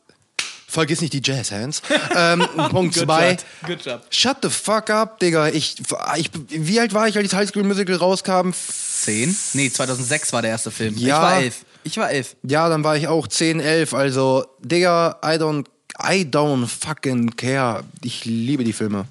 vergiss 0.68 1.02
nicht 1.02 1.14
die 1.14 1.22
Jazzhands. 1.24 1.82
ähm, 2.16 2.40
Punkt 2.70 2.96
Good 2.96 3.06
zwei, 3.06 3.32
job, 3.32 3.40
good 3.68 3.86
job. 3.86 4.02
shut 4.10 4.38
the 4.42 4.50
fuck 4.50 4.90
up, 4.90 5.20
Digga. 5.20 5.50
Ich, 5.50 5.76
ich, 6.18 6.32
wie 6.50 6.80
alt 6.80 6.94
war 6.94 7.08
ich, 7.08 7.18
als 7.18 7.34
High 7.34 7.48
School 7.50 7.64
Musical 7.64 7.96
rauskam? 7.96 8.52
Zehn? 8.54 9.36
Nee, 9.54 9.70
2006 9.72 10.34
war 10.34 10.42
der 10.42 10.52
erste 10.52 10.72
Film. 10.72 10.96
Ich 10.96 11.04
Ja. 11.04 11.22
war 11.22 11.42
elf. 11.42 11.66
Ich 11.84 11.98
war 11.98 12.10
elf. 12.10 12.36
Ja, 12.44 12.68
dann 12.70 12.84
war 12.84 12.98
ich 12.98 13.08
auch 13.08 13.28
10, 13.28 13.60
11. 13.60 13.94
Also, 13.94 14.46
Digga, 14.60 15.20
I 15.24 15.38
don't, 15.38 15.66
I 16.02 16.24
don't 16.24 16.68
fucking 16.68 17.36
care. 17.36 17.84
Ich 18.04 18.26
liebe 18.26 18.64
die 18.64 18.74
Filme. 18.74 19.06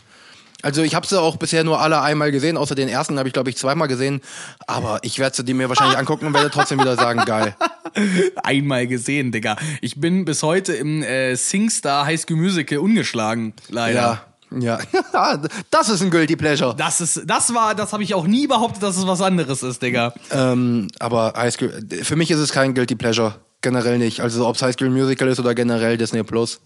Also 0.65 0.83
ich 0.83 0.95
habe 0.95 1.07
sie 1.07 1.21
auch 1.21 1.37
bisher 1.37 1.63
nur 1.63 1.81
alle 1.81 2.01
einmal 2.01 2.33
gesehen, 2.33 2.57
außer 2.57 2.75
den 2.75 2.89
ersten 2.89 3.19
habe 3.19 3.29
ich 3.29 3.35
glaube 3.35 3.51
ich 3.51 3.57
zweimal 3.57 3.87
gesehen. 3.87 4.23
Aber 4.67 4.99
ich 5.03 5.19
werde 5.19 5.37
sie 5.37 5.45
die 5.45 5.53
mir 5.53 5.69
wahrscheinlich 5.69 5.99
angucken 5.99 6.27
und 6.27 6.35
werde 6.35 6.51
trotzdem 6.51 6.81
wieder 6.81 6.97
sagen, 6.97 7.23
geil. 7.27 7.55
Einmal 8.43 8.87
gesehen, 8.87 9.31
Digga. 9.31 9.57
Ich 9.83 10.01
bin 10.01 10.25
bis 10.25 10.43
heute 10.43 10.73
im 10.73 11.03
äh, 11.03 11.37
SingStar 11.37 12.07
High 12.07 12.19
School 12.19 12.39
Musical 12.39 12.79
ungeschlagen, 12.79 13.53
leider. 13.69 14.23
Ja, 14.51 14.79
ja. 15.13 15.39
das 15.71 15.91
ist 15.91 16.01
ein 16.01 16.11
Guilty 16.11 16.37
Pleasure. 16.37 16.75
Das 16.75 17.03
ist, 17.03 17.23
das 17.27 17.53
war, 17.53 17.75
das 17.75 17.93
habe 17.93 18.03
ich 18.03 18.15
auch 18.15 18.27
nie 18.27 18.47
behauptet, 18.47 18.83
dass 18.83 18.97
es 18.97 19.07
was 19.07 19.21
anderes 19.21 19.63
ist, 19.63 19.83
Digga. 19.83 20.15
Ähm, 20.31 20.89
aber 20.99 21.35
High 21.37 21.53
School, 21.53 21.79
für 22.03 22.17
mich 22.17 22.31
ist 22.31 22.39
es 22.39 22.53
kein 22.53 22.73
Guilty 22.73 22.95
Pleasure. 22.95 23.35
Generell 23.61 23.99
nicht. 23.99 24.21
Also 24.21 24.47
ob 24.47 24.57
es 24.57 24.63
High 24.63 24.75
School 24.75 24.91
Musical 24.91 25.29
ist 25.29 25.41
oder 25.41 25.55
generell 25.55 25.99
Disney 25.99 26.23
Plus. 26.23 26.61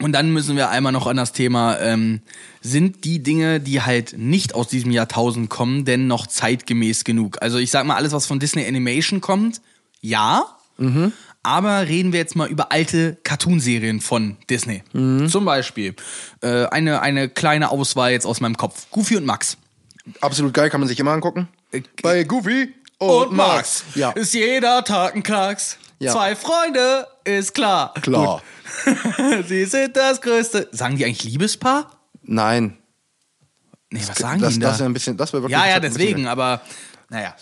Und 0.00 0.12
dann 0.12 0.30
müssen 0.32 0.56
wir 0.56 0.70
einmal 0.70 0.92
noch 0.92 1.06
an 1.06 1.16
das 1.16 1.32
Thema, 1.32 1.78
ähm, 1.78 2.20
sind 2.62 3.04
die 3.04 3.22
Dinge, 3.22 3.60
die 3.60 3.82
halt 3.82 4.14
nicht 4.16 4.54
aus 4.54 4.68
diesem 4.68 4.90
Jahrtausend 4.90 5.50
kommen, 5.50 5.84
denn 5.84 6.06
noch 6.06 6.26
zeitgemäß 6.26 7.04
genug? 7.04 7.36
Also 7.42 7.58
ich 7.58 7.70
sag 7.70 7.84
mal, 7.86 7.96
alles, 7.96 8.12
was 8.12 8.26
von 8.26 8.38
Disney 8.40 8.66
Animation 8.66 9.20
kommt, 9.20 9.60
ja. 10.00 10.44
Aber 11.42 11.88
reden 11.88 12.12
wir 12.12 12.20
jetzt 12.20 12.36
mal 12.36 12.48
über 12.48 12.72
alte 12.72 13.16
Cartoonserien 13.22 14.00
von 14.00 14.36
Disney. 14.48 14.82
Zum 15.28 15.44
Beispiel 15.44 15.94
äh, 16.42 16.66
eine, 16.66 17.02
eine 17.02 17.28
kleine 17.28 17.70
Auswahl 17.70 18.12
jetzt 18.12 18.26
aus 18.26 18.40
meinem 18.40 18.56
Kopf. 18.56 18.86
Goofy 18.90 19.16
und 19.16 19.26
Max. 19.26 19.56
Absolut 20.20 20.54
geil, 20.54 20.70
kann 20.70 20.80
man 20.80 20.88
sich 20.88 20.98
immer 20.98 21.12
angucken. 21.12 21.48
Bei 22.02 22.24
Goofy 22.24 22.74
Und 22.98 23.32
Max. 23.32 23.84
Ja. 23.94 24.10
Ist 24.10 24.34
jeder 24.34 24.84
Tag 24.84 25.14
ein 25.14 25.22
Klacks. 25.22 25.78
Ja. 26.00 26.12
Zwei 26.12 26.34
Freunde, 26.34 27.06
ist 27.24 27.54
klar. 27.54 27.92
Klar. 28.00 28.42
Sie 29.46 29.64
sind 29.66 29.96
das 29.96 30.20
Größte. 30.22 30.68
Sagen 30.72 30.96
die 30.96 31.04
eigentlich 31.04 31.24
Liebespaar? 31.24 31.90
Nein. 32.22 32.78
Nee, 33.90 34.00
was 34.06 34.16
sagen 34.16 34.40
das, 34.40 34.54
die 34.54 34.60
denn 34.60 34.68
das 34.68 34.78
da? 34.78 34.84
ein 34.86 34.92
bisschen, 34.94 35.16
das 35.16 35.32
wirklich 35.32 35.52
Ja, 35.52 35.68
ja, 35.68 35.78
deswegen, 35.78 36.26
aber 36.26 36.62
naja. 37.10 37.34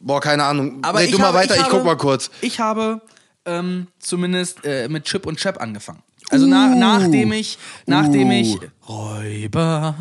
Boah, 0.00 0.20
keine 0.20 0.44
Ahnung. 0.44 0.78
Aber 0.82 1.00
Red 1.00 1.06
ich 1.06 1.12
du 1.12 1.18
mal 1.18 1.26
habe, 1.28 1.38
weiter, 1.38 1.54
ich, 1.54 1.60
habe, 1.62 1.70
guck 1.70 1.84
mal 1.84 1.96
kurz. 1.96 2.30
Ich 2.40 2.58
habe 2.58 3.02
ähm, 3.44 3.88
zumindest 3.98 4.64
äh, 4.64 4.88
mit 4.88 5.04
Chip 5.04 5.26
und 5.26 5.38
Chap 5.38 5.60
angefangen. 5.60 6.02
Also 6.30 6.46
na, 6.46 6.74
nachdem 6.74 7.32
ich, 7.32 7.58
nachdem 7.84 8.28
Uh. 8.28 8.32
ich 8.32 8.58
Räuber, 8.88 9.94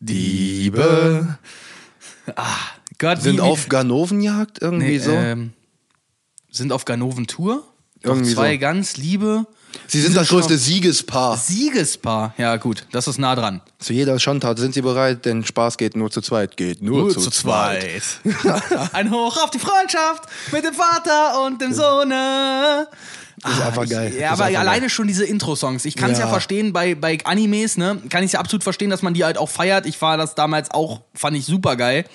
Diebe, 0.00 1.38
ah, 2.34 2.44
Gott, 2.98 3.22
Sind 3.22 3.36
wie- 3.36 3.40
auf 3.40 3.68
Ganovenjagd 3.68 4.60
irgendwie 4.60 4.86
nee, 4.92 4.98
so? 4.98 5.12
ähm, 5.12 5.52
sind 6.56 6.72
auf 6.72 6.84
Ganoven-Tour. 6.84 7.62
Doch 8.02 8.10
Irgendwie 8.10 8.34
zwei 8.34 8.54
so. 8.54 8.58
ganz 8.60 8.96
liebe 8.96 9.46
Sie 9.86 10.00
sind 10.00 10.16
das 10.16 10.26
schon 10.26 10.38
größte 10.38 10.58
Siegespaar. 10.58 11.36
Siegespaar. 11.36 12.34
Ja 12.38 12.56
gut, 12.56 12.86
das 12.92 13.08
ist 13.08 13.18
nah 13.18 13.34
dran. 13.34 13.60
Zu 13.78 13.92
jeder 13.92 14.18
Schandtat 14.18 14.58
sind 14.58 14.74
sie 14.74 14.82
bereit, 14.82 15.24
denn 15.24 15.44
Spaß 15.44 15.76
geht 15.76 15.96
nur 15.96 16.10
zu 16.10 16.20
zweit. 16.20 16.56
Geht 16.56 16.82
nur, 16.82 17.10
zu, 17.10 17.30
zweit. 17.30 18.02
Ein 18.92 19.10
Hoch 19.10 19.36
auf 19.42 19.50
die 19.50 19.58
Freundschaft 19.58 20.24
mit 20.52 20.64
dem 20.64 20.74
Vater 20.74 21.44
und 21.44 21.60
dem 21.60 21.72
Sohne. 21.72 22.88
Das 23.42 23.52
ist 23.52 23.60
einfach 23.62 23.84
ich, 23.84 23.90
geil. 23.90 24.14
Ja, 24.14 24.30
Das 24.30 24.38
ist 24.38 24.40
aber 24.40 24.44
einfach 24.44 24.60
alleine 24.60 24.80
geil. 24.82 24.90
schon 24.90 25.06
diese 25.06 25.24
Intro-Songs. 25.24 25.84
Ich 25.84 25.94
kann 25.94 26.10
es 26.10 26.18
ja. 26.18 26.24
Ja. 26.24 26.30
verstehen, 26.30 26.72
bei, 26.72 26.94
bei 26.94 27.18
Animes, 27.24 27.76
ne, 27.76 28.00
kann 28.08 28.24
ich 28.24 28.32
ja 28.32 28.40
absolut 28.40 28.62
verstehen, 28.62 28.90
dass 28.90 29.02
man 29.02 29.14
die 29.14 29.24
halt 29.24 29.38
auch 29.38 29.50
feiert. 29.50 29.86
Ich 29.86 30.00
war 30.00 30.16
das 30.16 30.34
damals 30.34 30.70
auch, 30.70 31.02
fand 31.14 31.36
ich 31.36 31.44
super 31.44 31.76
geil. 31.76 32.06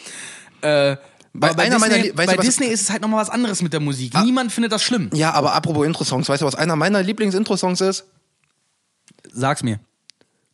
Äh, 0.62 0.98
Bei 1.34 1.54
bei 1.54 1.70
Disney, 1.70 2.12
bei 2.12 2.26
du, 2.26 2.42
Disney 2.42 2.68
ist 2.68 2.82
es 2.82 2.90
halt 2.90 3.02
nochmal 3.02 3.22
was 3.22 3.30
anderes 3.30 3.62
mit 3.62 3.72
der 3.72 3.80
Musik. 3.80 4.14
Niemand 4.24 4.52
findet 4.52 4.72
das 4.72 4.84
schlimm. 4.84 5.10
Ja, 5.14 5.32
aber 5.32 5.54
apropos 5.54 5.86
Intro-Songs, 5.86 6.28
weißt 6.28 6.42
du, 6.42 6.46
was 6.46 6.56
einer 6.56 6.76
meiner 6.76 7.02
Lieblings-Intro-Songs 7.02 7.80
ist? 7.82 8.06
Sag's 9.32 9.64
mir. 9.64 9.80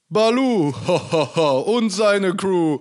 Balu 0.09 0.69
und 1.65 1.89
seine 1.89 2.36
Crew. 2.36 2.80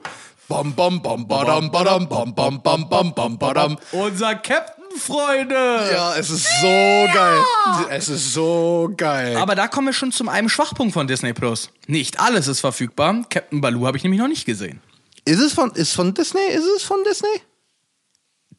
Bam, 0.48 0.74
bam, 0.74 1.02
bam, 1.02 1.26
badam, 1.26 1.70
badam, 1.70 2.08
bam, 2.08 2.34
bam, 2.34 2.62
bam, 2.62 2.88
bam, 2.88 3.14
bam, 3.14 3.38
badam. 3.38 3.78
Unser 3.90 4.36
Captain, 4.36 4.76
Freunde! 4.96 5.54
Ja, 5.92 6.14
es 6.16 6.30
ist 6.30 6.46
so 6.60 6.66
geil. 7.12 7.42
Es 7.90 8.08
ist 8.08 8.32
so 8.32 8.92
geil. 8.96 9.36
Aber 9.36 9.54
da 9.54 9.68
kommen 9.68 9.88
wir 9.88 9.92
schon 9.92 10.12
zum 10.12 10.28
einem 10.28 10.48
Schwachpunkt 10.48 10.92
von 10.92 11.08
Disney 11.08 11.32
Plus. 11.32 11.70
Nicht 11.86 12.20
alles 12.20 12.46
ist 12.46 12.60
verfügbar. 12.60 13.24
Captain 13.28 13.60
Baloo 13.60 13.86
habe 13.86 13.96
ich 13.96 14.04
nämlich 14.04 14.20
noch 14.20 14.28
nicht 14.28 14.44
gesehen. 14.46 14.80
Ist 15.24 15.40
es 15.40 15.52
von, 15.52 15.72
ist 15.72 15.92
von 15.94 16.14
Disney? 16.14 16.46
Ist 16.52 16.66
es 16.76 16.84
von 16.84 16.98
Disney? 17.08 17.40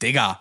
Digga. 0.02 0.39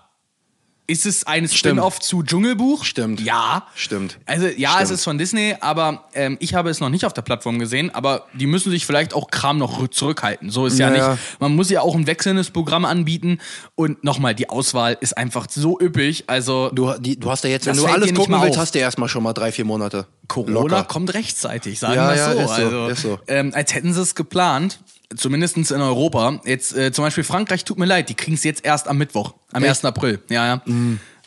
Ist 0.88 1.04
es 1.04 1.26
ein 1.26 1.48
Stimmt. 1.48 1.59
Spin-off 1.78 1.98
zu 1.98 2.22
Dschungelbuch? 2.22 2.84
Stimmt. 2.84 3.20
Ja. 3.20 3.66
Stimmt. 3.74 4.20
Also 4.24 4.46
ja, 4.46 4.68
Stimmt. 4.70 4.82
es 4.84 4.90
ist 4.92 5.02
von 5.04 5.18
Disney, 5.18 5.57
aber 5.59 6.04
ähm, 6.14 6.36
ich 6.38 6.54
habe 6.54 6.70
es 6.70 6.78
noch 6.78 6.90
nicht 6.90 7.04
auf 7.04 7.12
der 7.12 7.22
Plattform 7.22 7.59
gesehen. 7.59 7.92
Aber 7.92 8.26
die 8.34 8.46
müssen 8.46 8.70
sich 8.70 8.86
vielleicht 8.86 9.12
auch 9.12 9.28
Kram 9.32 9.59
noch 9.59 9.80
rü- 9.80 9.90
zurückhalten. 9.90 10.48
So 10.48 10.64
ist 10.66 10.78
ja, 10.78 10.90
Ja, 10.90 10.96
ja. 10.96 11.11
nicht. 11.14 11.40
Man 11.40 11.57
muss 11.57 11.70
ja 11.70 11.80
auch 11.80 11.96
ein 11.96 12.07
wechselndes 12.07 12.50
Programm 12.52 12.84
anbieten. 12.84 13.40
Und 13.74 14.04
nochmal, 14.04 14.36
die 14.36 14.48
Auswahl 14.48 14.96
ist 15.00 15.16
einfach 15.18 15.48
so 15.50 15.76
üppig. 15.80 16.22
Also 16.28 16.70
Du, 16.72 16.92
die, 17.00 17.18
du 17.18 17.32
hast 17.32 17.42
ja 17.42 17.50
jetzt, 17.50 17.66
wenn 17.66 17.76
du 17.76 17.84
alles 17.86 18.14
gucken 18.14 18.40
willst, 18.40 18.50
auf. 18.57 18.59
hast 18.62 18.76
du 18.76 18.78
erstmal 18.78 19.09
schon 19.09 19.24
mal 19.24 19.32
drei, 19.32 19.50
vier 19.50 19.64
Monate. 19.64 20.07
Corona 20.28 20.52
Locker. 20.61 20.84
kommt 20.84 21.14
rechtzeitig, 21.14 21.80
sagen 21.80 21.94
Ja, 21.96 22.11
wir 22.11 22.16
ja, 22.16 22.32
so. 22.32 22.38
ist 22.38 22.46
so, 22.48 22.52
also, 22.62 22.86
ist 22.88 23.02
so. 23.02 23.18
Ähm, 23.26 23.50
als 23.54 23.74
hätten 23.74 23.92
sie 23.92 24.02
es 24.02 24.14
geplant, 24.14 24.78
zumindest 25.14 25.57
in 25.57 25.80
Europa. 25.80 26.40
Jetzt 26.44 26.76
äh, 26.76 26.92
zum 26.92 27.04
Beispiel 27.04 27.24
Frankreich, 27.24 27.64
tut 27.64 27.78
mir 27.78 27.86
leid, 27.86 28.09
die 28.09 28.14
kriegen 28.14 28.34
es 28.34 28.44
jetzt 28.44 28.64
erst 28.64 28.88
am 28.88 28.98
Mittwoch, 28.98 29.34
am 29.52 29.62
Echt? 29.62 29.70
1. 29.70 29.84
April. 29.84 30.22
Ja, 30.28 30.46
ja. 30.46 30.62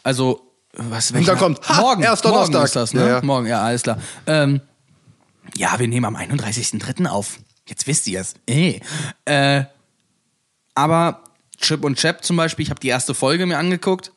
Also, 0.04 0.42
was 0.74 1.12
Und 1.12 1.28
dann 1.28 1.38
kommt, 1.38 1.68
ha, 1.68 1.82
morgen, 1.82 2.04
erst 2.04 2.24
morgen 2.24 2.52
Donnerstag. 2.52 2.66
ist 2.66 2.76
das, 2.76 2.94
ne? 2.94 3.02
Ja, 3.02 3.08
ja. 3.08 3.22
Morgen, 3.22 3.48
ja, 3.48 3.62
alles 3.62 3.84
klar. 3.84 4.00
Ähm, 4.28 4.62
ja, 5.56 5.80
wir 5.80 5.88
nehmen 5.88 6.06
am 6.06 6.16
31.03. 6.16 7.08
auf. 7.08 7.40
Jetzt 7.68 7.88
wisst 7.88 8.08
ihr 8.08 8.22
es. 8.22 8.36
Eh. 8.48 8.80
Äh, 9.26 9.66
aber 10.76 11.24
Chip 11.58 11.84
und 11.84 11.98
Chap 11.98 12.24
zum 12.24 12.38
Beispiel, 12.38 12.64
ich 12.64 12.70
habe 12.70 12.80
die 12.80 12.88
erste 12.88 13.14
Folge 13.14 13.46
mir 13.46 13.58
angeguckt. 13.58 14.12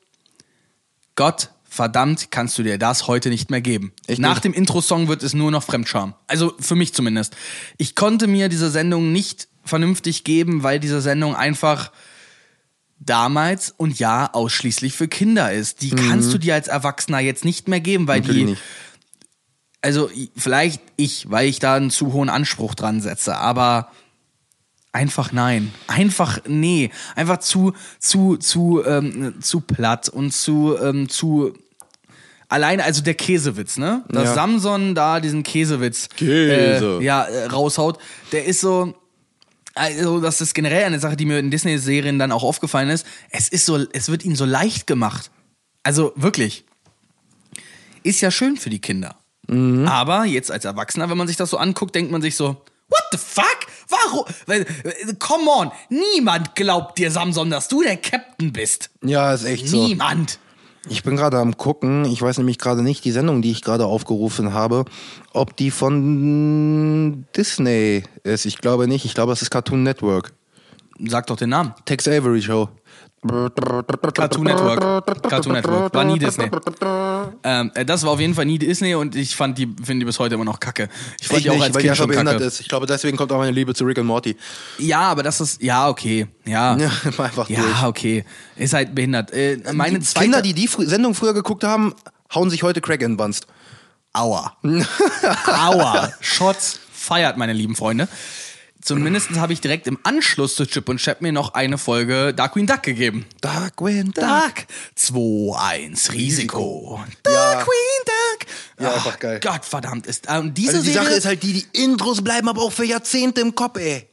Gott 1.15 1.51
verdammt, 1.73 2.31
kannst 2.31 2.59
du 2.59 2.63
dir 2.63 2.79
das 2.79 3.09
heute 3.09 3.31
nicht 3.31 3.51
mehr 3.51 3.63
geben. 3.63 3.93
Echt 4.07 4.21
Nach 4.21 4.41
dem 4.41 4.53
Intro-Song 4.53 5.09
wird 5.09 5.23
es 5.23 5.33
nur 5.33 5.51
noch 5.51 5.63
Fremdscham. 5.63 6.15
Also 6.27 6.55
für 6.61 6.75
mich 6.75 6.93
zumindest. 6.93 7.35
Ich 7.79 7.95
konnte 7.95 8.27
mir 8.27 8.49
diese 8.49 8.71
Sendung 8.71 9.11
nicht 9.11 9.49
vernünftig 9.65 10.25
geben, 10.25 10.63
weil 10.63 10.81
diese 10.81 11.01
Sendung 11.01 11.35
einfach 11.37 11.93
damals 12.99 13.75
und 13.77 13.99
ja 13.99 14.31
ausschließlich 14.33 14.95
für 14.95 15.09
Kinder 15.09 15.53
ist. 15.53 15.83
Die 15.83 15.91
kannst 15.91 16.33
du 16.33 16.39
dir 16.39 16.55
als 16.55 16.69
Erwachsener 16.69 17.19
jetzt 17.21 17.45
nicht 17.45 17.69
mehr 17.69 17.81
geben, 17.81 18.07
weil 18.07 18.21
Mhm. 18.21 18.27
Natürlich 18.27 18.45
die 18.45 18.51
nicht. 18.51 18.63
also 19.81 20.11
vielleicht 20.37 20.81
ich, 20.97 21.29
weil 21.31 21.49
ich 21.49 21.59
da 21.59 21.75
einen 21.75 21.91
zu 21.91 22.13
hohen 22.13 22.29
Anspruch 22.29 22.75
dran 22.77 23.01
setze, 23.01 23.37
aber 23.37 23.91
einfach 24.93 25.33
nein, 25.33 25.73
einfach 25.89 26.41
nee, 26.47 26.91
einfach 27.17 27.39
zu 27.39 27.73
zu 27.99 28.37
zu 28.37 28.83
ähm, 28.87 29.41
zu 29.41 29.61
platt 29.61 30.09
und 30.09 30.33
zu 30.33 30.77
ähm, 30.81 31.09
zu 31.09 31.55
alleine 32.49 32.85
also 32.85 33.03
der 33.03 33.15
Käsewitz, 33.15 33.79
ne? 33.79 34.05
Dass 34.11 34.25
Ja. 34.27 34.35
Samson 34.35 34.95
da 34.95 35.19
diesen 35.19 35.43
Käsewitz 35.43 36.09
Käse. 36.15 36.99
Äh, 37.01 37.05
ja 37.05 37.25
äh, 37.25 37.47
raushaut, 37.47 37.99
der 38.31 38.45
ist 38.45 38.61
so 38.61 38.95
also, 39.75 40.21
das 40.21 40.41
ist 40.41 40.55
generell 40.55 40.85
eine 40.85 41.01
Sache, 41.01 41.17
die 41.17 41.25
mir 41.25 41.39
in 41.39 41.51
Disney-Serien 41.51 42.19
dann 42.19 42.33
auch 42.33 42.43
aufgefallen 42.43 42.91
ist. 42.91 43.07
Es 43.31 43.49
ist 43.49 43.67
so, 43.67 43.79
es 43.93 44.09
wird 44.09 44.25
ihnen 44.25 44.37
so 44.37 44.45
leicht 44.45 44.87
gemacht. 44.87 45.31
Also 45.83 46.13
wirklich. 46.17 46.65
Ist 48.03 48.21
ja 48.21 48.31
schön 48.31 48.57
für 48.57 48.71
die 48.71 48.81
Kinder. 48.81 49.17
Mhm. 49.49 49.87
Aber 49.87 50.25
jetzt 50.25 50.51
als 50.51 50.65
Erwachsener, 50.65 51.11
wenn 51.11 51.19
man 51.19 51.29
sich 51.29 51.37
das 51.37 51.51
so 51.51 51.57
anguckt, 51.57 51.95
denkt 51.95 52.11
man 52.11 52.23
sich 52.23 52.37
so, 52.37 52.63
what 52.89 53.05
the 53.13 53.19
fuck? 53.19 53.59
Warum? 53.89 54.25
Come 55.19 55.51
on, 55.51 55.73
niemand 55.89 56.55
glaubt 56.55 56.99
dir, 56.99 57.11
Samson, 57.11 57.51
dass 57.51 57.69
du 57.69 57.83
der 57.83 57.97
Captain 57.97 58.53
bist. 58.53 58.91
Ja, 59.03 59.33
ist 59.33 59.45
echt 59.45 59.69
so. 59.69 59.87
Niemand. 59.87 60.39
Ich 60.89 61.05
bin 61.05 61.17
gerade 61.17 61.39
am 61.39 61.57
gucken. 61.57 62.05
Ich 62.05 62.21
weiß 62.21 62.39
nämlich 62.39 62.59
gerade 62.59 62.83
nicht 62.83 63.05
die 63.05 63.13
Sendung, 63.13 63.41
die 63.41 63.53
ich 63.53 63.63
gerade 63.63 63.87
aufgerufen 63.87 64.53
habe, 64.53 64.85
ob 65.33 65.57
die 65.57 65.71
von 65.71 67.25
Disney 67.37 68.03
ist. 68.25 68.47
Ich 68.47 68.59
glaube 68.59 68.89
nicht. 68.89 69.05
Ich 69.05 69.15
glaube, 69.15 69.33
es 69.33 69.43
ist 69.43 69.51
Cartoon 69.51 69.85
Network. 69.85 70.33
Sag 70.99 71.27
doch 71.29 71.37
den 71.37 71.51
Namen. 71.51 71.75
Tex 71.85 72.09
Avery 72.09 72.43
Show. 72.43 72.69
Cartoon 73.25 74.45
Network. 74.45 75.23
Cartoon 75.29 75.53
Network. 75.53 75.95
War 75.95 76.05
nie 76.05 76.19
Disney. 76.19 76.51
Ähm, 77.45 77.71
äh, 77.75 77.85
das 77.85 78.03
war 78.03 78.11
auf 78.11 78.21
jeden 78.21 78.35
Fall 78.35 78.47
nie 78.47 78.59
Disney 78.59 78.97
und 78.97 79.15
ich 79.15 79.37
fand 79.37 79.59
die, 79.59 79.67
finde 79.67 80.01
die 80.01 80.05
bis 80.07 80.19
heute 80.19 80.35
immer 80.35 80.45
noch 80.45 80.59
kacke. 80.59 80.89
Ich 81.21 81.29
fand 81.29 81.39
Ich 81.39 81.45
die 81.45 81.51
auch 81.51 81.55
nicht, 81.55 81.63
als 81.65 81.75
weil 81.75 81.83
die 81.83 81.89
Kind 81.89 81.91
einfach 81.93 82.03
schon 82.03 82.09
behindert 82.11 82.35
kacke. 82.35 82.45
ist. 82.47 82.61
Ich 82.61 82.69
glaube, 82.69 82.87
deswegen 82.87 83.17
kommt 83.17 83.31
auch 83.31 83.39
meine 83.39 83.53
Liebe 83.53 83.75
zu 83.75 83.85
Rick 83.85 83.99
und 83.99 84.07
Morty. 84.07 84.37
Ja, 84.79 85.03
aber 85.03 85.23
das 85.23 85.41
ist, 85.41 85.63
ja, 85.63 85.89
okay. 85.89 86.27
Ja. 86.45 86.77
Ja, 86.83 86.91
einfach 87.19 87.47
durch. 87.47 87.51
Ja, 87.59 87.87
okay. 87.87 88.25
Ist 88.57 88.75
halt 88.75 88.95
behindert. 88.95 89.31
Äh, 89.33 89.59
meine 89.73 90.01
Die 90.01 90.05
zweite. 90.05 90.25
Kinder, 90.25 90.43
die 90.43 90.53
die 90.55 90.67
Sendung 90.67 91.15
früher 91.15 91.33
geguckt 91.35 91.63
haben, 91.63 91.95
hauen 92.35 92.51
sich 92.51 92.65
heute 92.65 92.81
Crack 92.81 93.03
in 93.03 93.13
den 93.13 93.17
Banst. 93.17 93.47
Aua. 94.13 94.57
Aua. 95.47 96.13
Shots 96.21 96.81
feiert, 96.93 97.37
meine 97.37 97.53
lieben 97.53 97.77
Freunde. 97.77 98.09
Zumindest 98.83 99.31
habe 99.37 99.53
ich 99.53 99.61
direkt 99.61 99.87
im 99.87 99.99
Anschluss 100.03 100.57
zu 100.57 100.67
Chip 100.67 100.89
und 100.89 100.99
Chap 100.99 101.21
mir 101.23 101.33
noch 101.33 101.55
eine 101.55 101.79
Folge 101.79 102.35
Darkwing 102.35 102.67
Duck 102.67 102.83
gegeben. 102.83 103.27
Darkwing 103.41 104.13
Duck. 104.13 104.25
Duck. 104.25 104.67
2-1 104.99 106.13
Risiko. 106.13 107.01
Darkwing 107.23 107.67
Duck. 108.05 108.47
Ja, 108.81 108.89
Ach, 108.91 108.95
einfach 108.97 109.19
geil. 109.21 109.41
Gott 109.41 109.65
verdammt 109.65 110.07
ist. 110.09 110.29
Und 110.29 110.59
diese 110.59 110.73
Also 110.73 110.83
die 110.83 110.91
Serie, 110.93 111.07
Sache 111.07 111.17
ist 111.17 111.27
halt 111.27 111.43
die, 111.45 111.53
die 111.53 111.83
Intros 111.85 112.23
bleiben 112.25 112.49
aber 112.49 112.63
auch 112.63 112.73
für 112.73 112.85
Jahrzehnte 112.85 113.41
im 113.41 113.55
Kopf, 113.55 113.79
ey. 113.79 114.09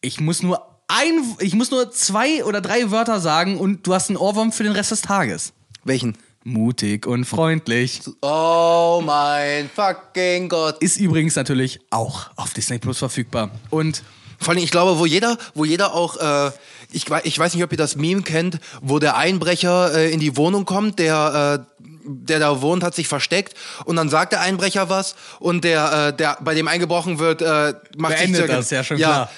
ich 0.00 0.20
muss 0.20 0.42
nur 0.42 0.66
ein, 0.88 1.36
ich 1.38 1.54
muss 1.54 1.70
nur 1.70 1.90
zwei 1.92 2.44
oder 2.44 2.60
drei 2.60 2.90
Wörter 2.90 3.20
sagen 3.20 3.58
und 3.58 3.86
du 3.86 3.94
hast 3.94 4.08
einen 4.08 4.16
Ohrwurm 4.16 4.52
für 4.52 4.62
den 4.62 4.72
Rest 4.72 4.90
des 4.90 5.02
Tages. 5.02 5.52
Welchen? 5.84 6.16
Mutig 6.44 7.06
und 7.06 7.24
freundlich. 7.24 8.00
Oh 8.20 9.02
mein 9.04 9.70
fucking 9.74 10.48
Gott. 10.48 10.78
Ist 10.80 10.98
übrigens 10.98 11.36
natürlich 11.36 11.80
auch 11.90 12.30
auf 12.36 12.52
Disney 12.52 12.78
Plus 12.78 12.98
verfügbar. 12.98 13.50
Und 13.70 14.02
Vor 14.38 14.54
allem, 14.54 14.62
ich 14.62 14.70
glaube, 14.70 14.98
wo 14.98 15.06
jeder, 15.06 15.38
wo 15.54 15.64
jeder 15.64 15.94
auch, 15.94 16.16
äh, 16.16 16.50
ich, 16.90 17.06
ich 17.22 17.38
weiß 17.38 17.54
nicht, 17.54 17.62
ob 17.62 17.70
ihr 17.70 17.78
das 17.78 17.96
Meme 17.96 18.22
kennt, 18.22 18.58
wo 18.80 18.98
der 18.98 19.16
Einbrecher 19.16 19.94
äh, 19.94 20.12
in 20.12 20.18
die 20.18 20.36
Wohnung 20.36 20.64
kommt, 20.64 20.98
der, 20.98 21.64
äh, 21.64 21.78
der 22.04 22.40
da 22.40 22.60
wohnt, 22.60 22.82
hat 22.82 22.94
sich 22.94 23.06
versteckt 23.06 23.54
und 23.84 23.94
dann 23.96 24.08
sagt 24.08 24.32
der 24.32 24.40
Einbrecher 24.40 24.88
was 24.88 25.14
und 25.38 25.62
der, 25.62 26.08
äh, 26.08 26.16
der 26.16 26.38
bei 26.40 26.54
dem 26.54 26.66
eingebrochen 26.66 27.20
wird, 27.20 27.40
äh, 27.40 27.74
macht 27.96 28.16
Beendet 28.16 28.42
sich 28.42 28.50
das, 28.50 28.70
ja, 28.70 28.82
schon 28.82 28.96
klar. 28.96 29.30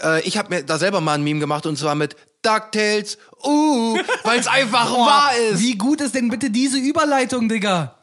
Äh, 0.00 0.22
ich 0.22 0.38
habe 0.38 0.54
mir 0.54 0.62
da 0.62 0.78
selber 0.78 1.00
mal 1.00 1.14
ein 1.14 1.24
Meme 1.24 1.40
gemacht 1.40 1.66
und 1.66 1.76
zwar 1.76 1.96
mit 1.96 2.16
DuckTales, 2.42 3.18
uh, 3.44 3.98
weil 4.24 4.38
es 4.38 4.46
einfach 4.46 4.90
wahr 4.92 5.30
ist. 5.50 5.60
Wie 5.60 5.76
gut 5.76 6.00
ist 6.00 6.14
denn 6.14 6.28
bitte 6.28 6.50
diese 6.50 6.78
Überleitung, 6.78 7.48
Digga? 7.48 7.94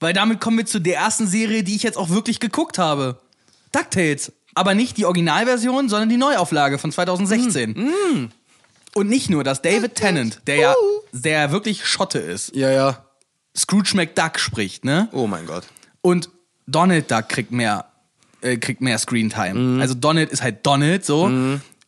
Weil 0.00 0.12
damit 0.12 0.40
kommen 0.40 0.58
wir 0.58 0.66
zu 0.66 0.80
der 0.80 0.96
ersten 0.96 1.26
Serie, 1.26 1.62
die 1.62 1.76
ich 1.76 1.82
jetzt 1.82 1.98
auch 1.98 2.08
wirklich 2.10 2.40
geguckt 2.40 2.78
habe. 2.78 3.20
DuckTales. 3.72 4.32
Aber 4.54 4.74
nicht 4.74 4.96
die 4.96 5.04
Originalversion, 5.04 5.88
sondern 5.88 6.08
die 6.08 6.16
Neuauflage 6.16 6.78
von 6.78 6.90
2016. 6.90 7.70
Mm, 7.70 8.28
Und 8.94 9.08
nicht 9.08 9.30
nur, 9.30 9.44
dass 9.44 9.62
David 9.62 9.94
Tennant, 9.94 10.40
der 10.46 10.56
ja, 10.56 10.74
der 11.12 11.32
ja 11.32 11.52
wirklich 11.52 11.86
Schotte 11.86 12.18
ist, 12.18 12.54
Ja, 12.56 12.70
ja. 12.70 13.04
Scrooge 13.56 13.92
McDuck 13.94 14.38
spricht, 14.38 14.84
ne? 14.84 15.08
Oh 15.12 15.26
mein 15.26 15.46
Gott. 15.46 15.64
Und 16.02 16.30
Donald 16.66 17.10
Duck 17.10 17.28
kriegt 17.28 17.52
mehr, 17.52 17.86
äh, 18.40 18.56
kriegt 18.56 18.80
mehr 18.80 18.98
Screentime. 18.98 19.54
Mhm. 19.54 19.80
Also 19.80 19.94
Donald 19.94 20.30
ist 20.30 20.42
halt 20.42 20.64
Donald 20.66 21.04
so. 21.04 21.28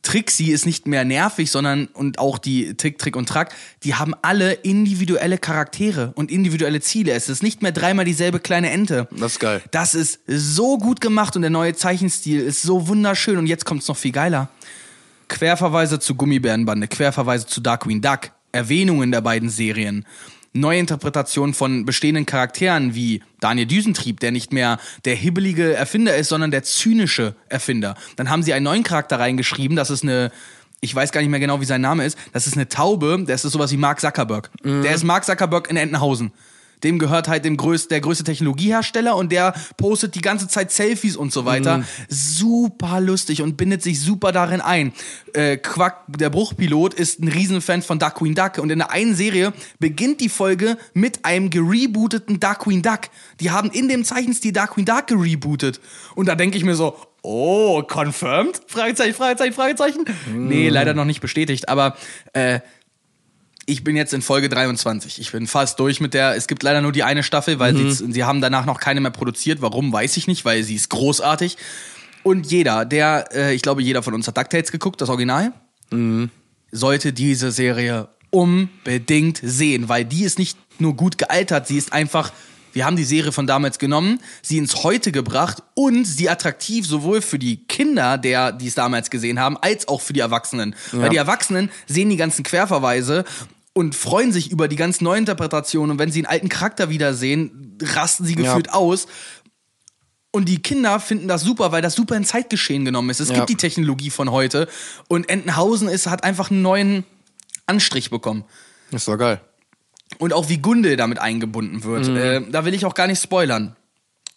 Trixie 0.03 0.51
ist 0.51 0.67
nicht 0.67 0.87
mehr 0.87 1.05
nervig, 1.05 1.51
sondern 1.51 1.87
und 1.87 2.19
auch 2.19 2.39
die 2.39 2.75
Tick, 2.75 2.99
Trick 2.99 3.17
und 3.17 3.29
Track, 3.29 3.55
die 3.85 3.95
haben 3.95 4.15
alle 4.23 4.53
individuelle 4.53 5.39
Charaktere 5.39 6.13
und 6.17 6.31
individuelle 6.31 6.81
Ziele. 6.81 7.13
Es 7.13 7.29
ist 7.29 7.43
nicht 7.43 7.63
mehr 7.63 7.73
dreimal 7.73 8.05
dieselbe 8.05 8.41
kleine 8.41 8.71
Ente. 8.71 9.09
Das 9.13 9.33
ist 9.33 9.39
geil. 9.39 9.63
Das 9.71 9.95
ist 9.95 10.21
so 10.27 10.77
gut 10.79 11.01
gemacht 11.01 11.37
und 11.37 11.43
der 11.43 11.51
neue 11.51 11.75
Zeichenstil 11.75 12.41
ist 12.41 12.63
so 12.63 12.89
wunderschön 12.89 13.39
und 13.39 13.47
jetzt 13.47 13.65
kommt's 13.65 13.87
noch 13.87 13.97
viel 13.97 14.13
geiler. 14.13 14.49
Querverweise 15.29 15.99
zu 15.99 16.15
Gummibärenbande, 16.17 16.89
Querverweise 16.89 17.47
zu 17.47 17.61
Darkwing 17.61 18.03
Duck, 18.03 18.33
Erwähnungen 18.51 19.13
der 19.13 19.21
beiden 19.21 19.49
Serien, 19.49 20.05
Neuinterpretationen 20.53 21.55
von 21.55 21.85
bestehenden 21.85 22.27
Charakteren 22.27 22.95
wie 22.95 23.23
Daniel 23.41 23.67
Düsentrieb, 23.67 24.21
der 24.21 24.33
nicht 24.33 24.53
mehr 24.53 24.79
der 25.05 25.15
hibbelige 25.15 25.75
Erfinder 25.75 26.17
ist, 26.17 26.29
sondern 26.29 26.51
der 26.51 26.63
zynische 26.63 27.35
Erfinder. 27.49 27.97
Dann 28.17 28.29
haben 28.29 28.43
sie 28.43 28.53
einen 28.53 28.65
neuen 28.65 28.83
Charakter 28.83 29.19
reingeschrieben, 29.19 29.77
das 29.77 29.91
ist 29.91 30.03
eine 30.03 30.31
ich 30.85 30.93
weiß 30.93 31.13
gar 31.13 31.21
nicht 31.21 31.31
mehr 31.31 31.39
genau, 31.39 31.61
wie 31.61 31.65
sein 31.65 31.81
Name 31.81 32.05
ist. 32.05 32.19
Das 32.33 32.49
ist 32.49 32.55
eine 32.55 32.69
Taube, 32.69 33.23
das 33.25 33.45
ist 33.45 33.53
sowas 33.53 33.71
wie 33.71 33.77
Mark 33.77 34.01
Zuckerberg. 34.01 34.51
Der 34.65 34.93
ist 34.93 35.05
Mark 35.05 35.25
Zuckerberg 35.25 35.71
in 35.71 35.77
Entenhausen. 35.77 36.33
Dem 36.85 36.99
gehört 36.99 37.29
halt 37.29 37.45
dem 37.45 37.57
größ 37.57 37.89
der 37.89 38.01
größte 38.01 38.25
Technologiehersteller 38.25 39.17
und 39.17 39.33
der 39.33 39.55
postet 39.77 40.15
die 40.15 40.21
ganze 40.21 40.49
Zeit 40.49 40.71
Selfies 40.73 41.17
und 41.17 41.33
so 41.33 41.45
weiter. 41.45 41.85
Super 42.09 43.01
lustig 43.01 43.43
und 43.43 43.57
bindet 43.57 43.83
sich 43.83 44.01
super 44.01 44.33
darin 44.33 44.61
ein. 44.61 44.93
Äh, 45.33 45.57
Quack, 45.57 46.05
der 46.09 46.31
Bruchpilot, 46.31 46.95
ist 46.95 47.21
ein 47.21 47.29
Riesenfan 47.29 47.83
von 47.83 47.99
Darkwing 47.99 48.35
Duck 48.35 48.59
und 48.59 48.71
in 48.71 48.79
der 48.79 48.91
einen 48.91 49.15
Serie 49.15 49.53
beginnt 49.79 50.21
die 50.21 50.29
Folge 50.29 50.77
mit 50.95 51.25
einem 51.25 51.51
gerebooteten 51.51 52.41
Darkwing 52.41 52.83
Duck. 52.83 53.03
Die 53.41 53.51
haben 53.51 53.71
in 53.71 53.89
dem 53.89 54.05
Zeichenstil 54.05 54.53
Darkwing 54.53 54.85
Duck 54.85 55.07
gerebootet. 55.07 55.81
Und 56.15 56.27
da 56.27 56.35
denke 56.35 56.57
ich 56.57 56.65
mir 56.65 56.75
so, 56.75 56.97
oh, 57.23 57.83
confirmed? 57.83 58.61
Fragezeichen, 58.67 59.15
Fragezeichen, 59.15 59.55
Fragezeichen. 59.55 60.05
Nee, 60.35 60.69
leider 60.69 60.95
noch 60.95 61.05
nicht 61.05 61.21
bestätigt, 61.21 61.69
aber 61.69 61.97
äh, 62.33 62.61
ich 63.67 63.85
bin 63.85 63.97
jetzt 63.97 64.13
in 64.13 64.23
Folge 64.23 64.49
23. 64.49 65.21
Ich 65.21 65.33
bin 65.33 65.47
fast 65.47 65.79
durch 65.79 66.01
mit 66.01 66.15
der. 66.15 66.35
Es 66.37 66.47
gibt 66.47 66.63
leider 66.63 66.81
nur 66.81 66.93
die 66.93 67.03
eine 67.03 67.23
Staffel, 67.23 67.59
weil 67.59 67.75
sie, 67.77 68.13
sie 68.13 68.25
haben 68.25 68.41
danach 68.41 68.67
noch 68.67 68.81
keine 68.81 69.01
mehr 69.01 69.11
produziert. 69.11 69.63
Warum, 69.63 69.93
weiß 69.93 70.17
ich 70.17 70.27
nicht, 70.27 70.45
weil 70.45 70.63
sie 70.63 70.75
ist 70.75 70.91
großartig. 70.91 71.57
Und 72.23 72.51
jeder, 72.51 72.85
der, 72.85 73.29
äh, 73.33 73.55
ich 73.55 73.63
glaube, 73.63 73.83
jeder 73.83 74.03
von 74.03 74.15
uns 74.15 74.27
hat 74.27 74.37
DuckTales 74.37 74.73
geguckt, 74.73 75.01
das 75.01 75.09
Original, 75.09 75.53
sollte 76.71 77.13
diese 77.13 77.51
Serie 77.51 78.09
unbedingt 78.31 79.41
sehen, 79.43 79.89
weil 79.89 80.05
die 80.05 80.25
ist 80.25 80.39
nicht 80.39 80.59
nur 80.81 80.97
gut 80.97 81.19
gealtert, 81.19 81.67
sie 81.67 81.77
ist 81.77 81.93
einfach. 81.93 82.33
Wir 82.73 82.87
haben 82.87 82.97
die 82.97 83.05
Serie 83.05 83.33
von 83.33 83.47
damals 83.47 83.79
genommen, 83.79 84.21
sie 84.43 84.59
ins 84.59 84.83
Heute 84.83 85.13
gebracht 85.13 85.63
und 85.75 86.05
sie 86.07 86.29
attraktiv 86.29 86.87
sowohl 86.87 87.21
für 87.23 87.39
die 87.39 87.59
Kinder, 87.67 88.19
der, 88.19 88.53
die 88.53 88.67
es 88.69 88.75
damals 88.75 89.11
gesehen 89.11 89.39
haben, 89.39 89.57
als 89.59 89.89
auch 89.89 90.01
für 90.01 90.13
die 90.13 90.21
Erwachsenen. 90.21 90.75
Weil 90.93 91.11
die 91.11 91.17
Erwachsenen 91.17 91.71
sehen 91.87 92.09
die 92.11 92.17
ganzen 92.17 92.43
Querverweise 92.45 93.25
und 93.75 93.95
freuen 93.95 94.33
sich 94.33 94.51
über 94.51 94.69
die 94.69 94.77
ganz 94.77 95.01
neuen 95.01 95.21
Interpretationen 95.21 95.93
und 95.93 95.99
wenn 95.99 96.11
sie 96.11 96.21
einen 96.21 96.27
alten 96.27 96.49
Charakter 96.49 96.89
wiedersehen, 96.91 97.79
rasten 97.83 98.25
sie 98.25 98.35
Ja. 98.35 98.43
gefühlt 98.43 98.73
aus. 98.73 99.07
Und 100.31 100.49
die 100.49 100.63
Kinder 100.63 100.99
finden 100.99 101.29
das 101.29 101.43
super, 101.43 101.73
weil 101.73 101.83
das 101.83 101.95
super 101.95 102.17
in 102.17 102.25
Zeitgeschehen 102.25 102.85
genommen 102.87 103.11
ist. 103.11 103.21
Es 103.21 103.29
Ja. 103.29 103.35
gibt 103.37 103.51
die 103.51 103.57
Technologie 103.57 104.09
von 104.11 104.31
heute 104.31 104.67
und 105.09 105.29
Entenhausen 105.29 105.89
ist, 105.89 106.07
hat 106.07 106.25
einfach 106.25 106.51
einen 106.51 106.63
neuen 106.63 107.05
Anstrich 107.67 108.09
bekommen. 108.11 108.45
Das 108.91 109.07
war 109.09 109.19
geil. 109.19 109.41
Und 110.19 110.33
auch 110.33 110.49
wie 110.49 110.59
Gunde 110.59 110.97
damit 110.97 111.19
eingebunden 111.19 111.85
wird. 111.85 112.09
Mhm. 112.09 112.17
Äh, 112.17 112.41
da 112.51 112.65
will 112.65 112.75
ich 112.75 112.85
auch 112.85 112.95
gar 112.95 113.07
nicht 113.07 113.23
spoilern. 113.23 113.77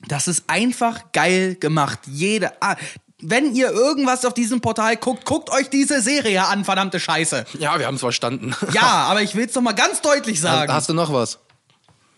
Das 0.08 0.28
ist 0.28 0.44
einfach 0.48 1.12
geil 1.14 1.56
gemacht. 1.56 2.00
Jede. 2.08 2.52
Ah, 2.62 2.76
wenn 3.22 3.56
ihr 3.56 3.72
irgendwas 3.72 4.26
auf 4.26 4.34
diesem 4.34 4.62
Portal 4.62 4.98
guckt, 4.98 5.26
guckt 5.26 5.50
euch 5.50 5.70
diese 5.70 6.02
Serie 6.02 6.46
an, 6.46 6.66
verdammte 6.66 7.00
Scheiße. 7.00 7.46
Ja, 7.60 7.80
wir 7.80 7.88
haben 7.88 7.96
es 7.96 8.02
verstanden. 8.02 8.54
Ja, 8.74 8.82
aber 9.10 9.22
ich 9.22 9.36
will 9.36 9.46
es 9.46 9.56
noch 9.56 9.62
mal 9.62 9.74
ganz 9.74 10.02
deutlich 10.02 10.40
sagen. 10.42 10.72
Hast 10.72 10.90
du 10.90 10.94
noch 10.94 11.12
was? 11.14 11.40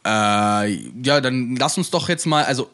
Äh, 0.05 0.09
ja, 1.03 1.21
dann 1.21 1.55
lass 1.55 1.77
uns 1.77 1.91
doch 1.91 2.09
jetzt 2.09 2.25
mal, 2.25 2.45
also 2.45 2.69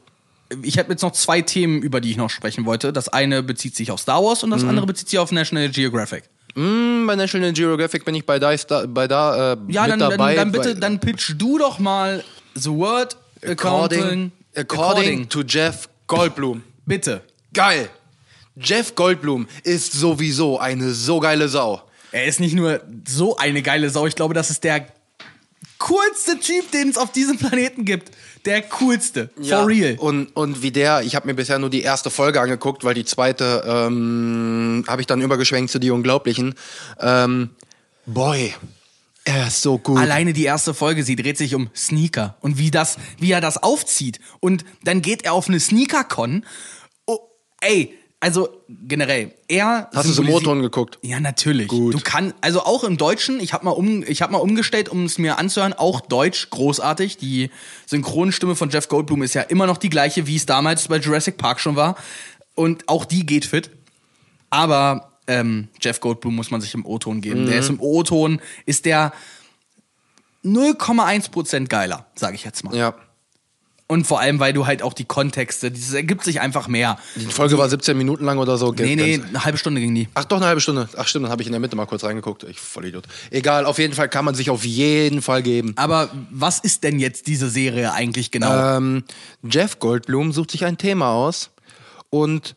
ich 0.61 0.77
habe 0.77 0.91
jetzt 0.91 1.01
noch 1.01 1.11
zwei 1.13 1.41
Themen, 1.41 1.81
über 1.81 1.99
die 1.99 2.11
ich 2.11 2.17
noch 2.17 2.29
sprechen 2.29 2.65
wollte. 2.65 2.93
Das 2.93 3.09
eine 3.09 3.43
bezieht 3.43 3.75
sich 3.75 3.91
auf 3.91 3.99
Star 3.99 4.23
Wars 4.23 4.43
und 4.43 4.49
Mhm. 4.49 4.53
das 4.53 4.63
andere 4.63 4.85
bezieht 4.85 5.09
sich 5.09 5.19
auf 5.19 5.31
National 5.31 5.69
Geographic. 5.69 6.23
Hm, 6.55 7.05
bei 7.07 7.15
National 7.15 7.51
Geographic 7.51 8.05
bin 8.05 8.15
ich 8.15 8.25
bei 8.25 8.37
da, 8.39 8.55
bei 8.87 9.07
da 9.07 9.53
äh, 9.53 9.57
Ja, 9.69 9.83
mit 9.83 9.91
dann, 9.91 9.99
dabei. 9.99 10.35
dann, 10.35 10.51
dann 10.51 10.51
bitte, 10.51 10.75
dann 10.75 10.99
pitch 10.99 11.33
du 11.37 11.57
doch 11.57 11.79
mal 11.79 12.23
The 12.55 12.69
Word 12.69 13.17
Accounting. 13.43 14.01
according, 14.03 14.31
according 14.55 15.29
to 15.29 15.41
Jeff 15.41 15.89
Goldblum. 16.07 16.63
Bitte. 16.85 17.21
Geil. 17.53 17.89
Jeff 18.55 18.93
Goldblum 18.93 19.47
ist 19.63 19.93
sowieso 19.93 20.59
eine 20.59 20.91
so 20.91 21.19
geile 21.19 21.47
Sau. 21.49 21.81
Er 22.11 22.25
ist 22.25 22.39
nicht 22.39 22.53
nur 22.53 22.81
so 23.07 23.35
eine 23.37 23.63
geile 23.63 23.89
Sau, 23.89 24.05
ich 24.05 24.15
glaube, 24.15 24.35
das 24.35 24.51
ist 24.51 24.63
der 24.63 24.85
coolste 25.87 26.39
Typ, 26.39 26.71
den 26.71 26.89
es 26.89 26.97
auf 26.97 27.11
diesem 27.11 27.37
Planeten 27.37 27.85
gibt. 27.85 28.11
Der 28.45 28.61
coolste. 28.61 29.29
For 29.41 29.67
real. 29.67 29.95
Und, 29.99 30.27
und 30.35 30.61
wie 30.61 30.71
der, 30.71 31.01
ich 31.01 31.15
habe 31.15 31.27
mir 31.27 31.33
bisher 31.33 31.59
nur 31.59 31.69
die 31.69 31.81
erste 31.81 32.09
Folge 32.09 32.41
angeguckt, 32.41 32.83
weil 32.83 32.93
die 32.93 33.05
zweite 33.05 33.63
ähm, 33.65 34.83
habe 34.87 35.01
ich 35.01 35.07
dann 35.07 35.21
übergeschwenkt 35.21 35.71
zu 35.71 35.79
Die 35.79 35.91
Unglaublichen. 35.91 36.55
Ähm, 36.99 37.51
boy, 38.05 38.53
er 39.23 39.47
ist 39.47 39.61
so 39.61 39.77
gut. 39.77 39.97
Alleine 39.97 40.33
die 40.33 40.43
erste 40.43 40.73
Folge, 40.73 41.03
sie 41.03 41.15
dreht 41.15 41.37
sich 41.37 41.55
um 41.55 41.69
Sneaker 41.73 42.35
und 42.41 42.57
wie 42.57 42.71
das, 42.71 42.97
wie 43.19 43.31
er 43.31 43.41
das 43.41 43.61
aufzieht. 43.61 44.19
Und 44.41 44.65
dann 44.83 45.01
geht 45.01 45.23
er 45.23 45.33
auf 45.33 45.47
eine 45.47 45.59
Sneaker-Con. 45.59 46.45
Oh, 47.05 47.19
ey, 47.61 47.93
also 48.23 48.47
generell, 48.69 49.33
er. 49.49 49.89
Hast 49.93 50.07
du 50.07 50.13
symbolisi- 50.13 50.31
Motoren 50.31 50.61
geguckt? 50.61 50.97
Ja, 51.01 51.19
natürlich. 51.19 51.67
Gut. 51.67 51.93
Du 51.93 51.99
kannst, 52.01 52.33
also 52.39 52.61
auch 52.63 52.85
im 52.85 52.95
Deutschen, 52.95 53.41
ich 53.41 53.51
habe 53.51 53.65
mal, 53.65 53.71
um, 53.71 54.01
ich 54.07 54.21
hab 54.21 54.31
mal 54.31 54.37
umgestellt, 54.37 54.87
um 54.87 55.03
es 55.03 55.17
mir 55.17 55.37
anzuhören, 55.39 55.73
auch 55.73 55.99
Deutsch, 55.99 56.49
großartig. 56.49 57.17
Die 57.17 57.49
Synchronstimme 57.85 58.55
von 58.55 58.69
Jeff 58.69 58.87
Goldblum 58.87 59.23
ist 59.23 59.33
ja 59.33 59.41
immer 59.41 59.67
noch 59.67 59.77
die 59.77 59.89
gleiche, 59.89 60.25
wie 60.25 60.37
es 60.37 60.45
damals 60.45 60.87
bei 60.87 60.99
Jurassic 60.99 61.35
Park 61.37 61.59
schon 61.59 61.75
war. 61.75 61.97
Und 62.55 62.87
auch 62.87 63.03
die 63.03 63.25
geht 63.25 63.43
fit. 63.43 63.71
Aber 64.49 65.11
ähm, 65.27 65.67
Jeff 65.81 65.99
Goldblum 65.99 66.33
muss 66.33 66.49
man 66.49 66.61
sich 66.61 66.73
im 66.75 66.85
O-Ton 66.85 67.19
geben. 67.19 67.41
Mhm. 67.43 67.47
Der 67.47 67.59
ist 67.59 67.69
im 67.69 67.81
O-Ton, 67.81 68.39
ist 68.65 68.85
der 68.85 69.11
0,1% 70.45 71.67
geiler, 71.67 72.05
sage 72.15 72.35
ich 72.35 72.43
jetzt 72.45 72.63
mal. 72.63 72.75
Ja. 72.75 72.95
Und 73.87 74.07
vor 74.07 74.19
allem, 74.21 74.39
weil 74.39 74.53
du 74.53 74.65
halt 74.65 74.81
auch 74.81 74.93
die 74.93 75.03
Kontexte, 75.03 75.69
dieses 75.69 75.93
ergibt 75.93 76.23
sich 76.23 76.39
einfach 76.39 76.67
mehr. 76.67 76.97
Die 77.15 77.25
Folge 77.25 77.57
war 77.57 77.67
17 77.67 77.97
Minuten 77.97 78.23
lang 78.23 78.37
oder 78.37 78.57
so. 78.57 78.71
Nee, 78.71 78.95
nee, 78.95 79.21
eine 79.27 79.43
halbe 79.43 79.57
Stunde 79.57 79.81
ging 79.81 79.93
die. 79.93 80.07
Ach, 80.13 80.23
doch 80.23 80.37
eine 80.37 80.45
halbe 80.45 80.61
Stunde. 80.61 80.87
Ach, 80.97 81.05
stimmt, 81.05 81.25
dann 81.25 81.31
habe 81.31 81.41
ich 81.41 81.47
in 81.47 81.51
der 81.51 81.59
Mitte 81.59 81.75
mal 81.75 81.85
kurz 81.85 82.03
reingeguckt. 82.03 82.43
Ich 82.43 82.59
voll 82.59 82.85
Idiot. 82.85 83.05
Egal, 83.29 83.65
auf 83.65 83.79
jeden 83.79 83.93
Fall 83.93 84.07
kann 84.07 84.23
man 84.23 84.35
sich 84.35 84.49
auf 84.49 84.63
jeden 84.63 85.21
Fall 85.21 85.43
geben. 85.43 85.73
Aber 85.75 86.09
was 86.31 86.59
ist 86.59 86.83
denn 86.83 86.97
jetzt 86.97 87.27
diese 87.27 87.49
Serie 87.49 87.91
eigentlich 87.91 88.31
genau? 88.31 88.77
Ähm, 88.77 89.03
Jeff 89.43 89.79
Goldblum 89.79 90.31
sucht 90.31 90.51
sich 90.51 90.63
ein 90.65 90.77
Thema 90.77 91.11
aus 91.11 91.51
und 92.09 92.55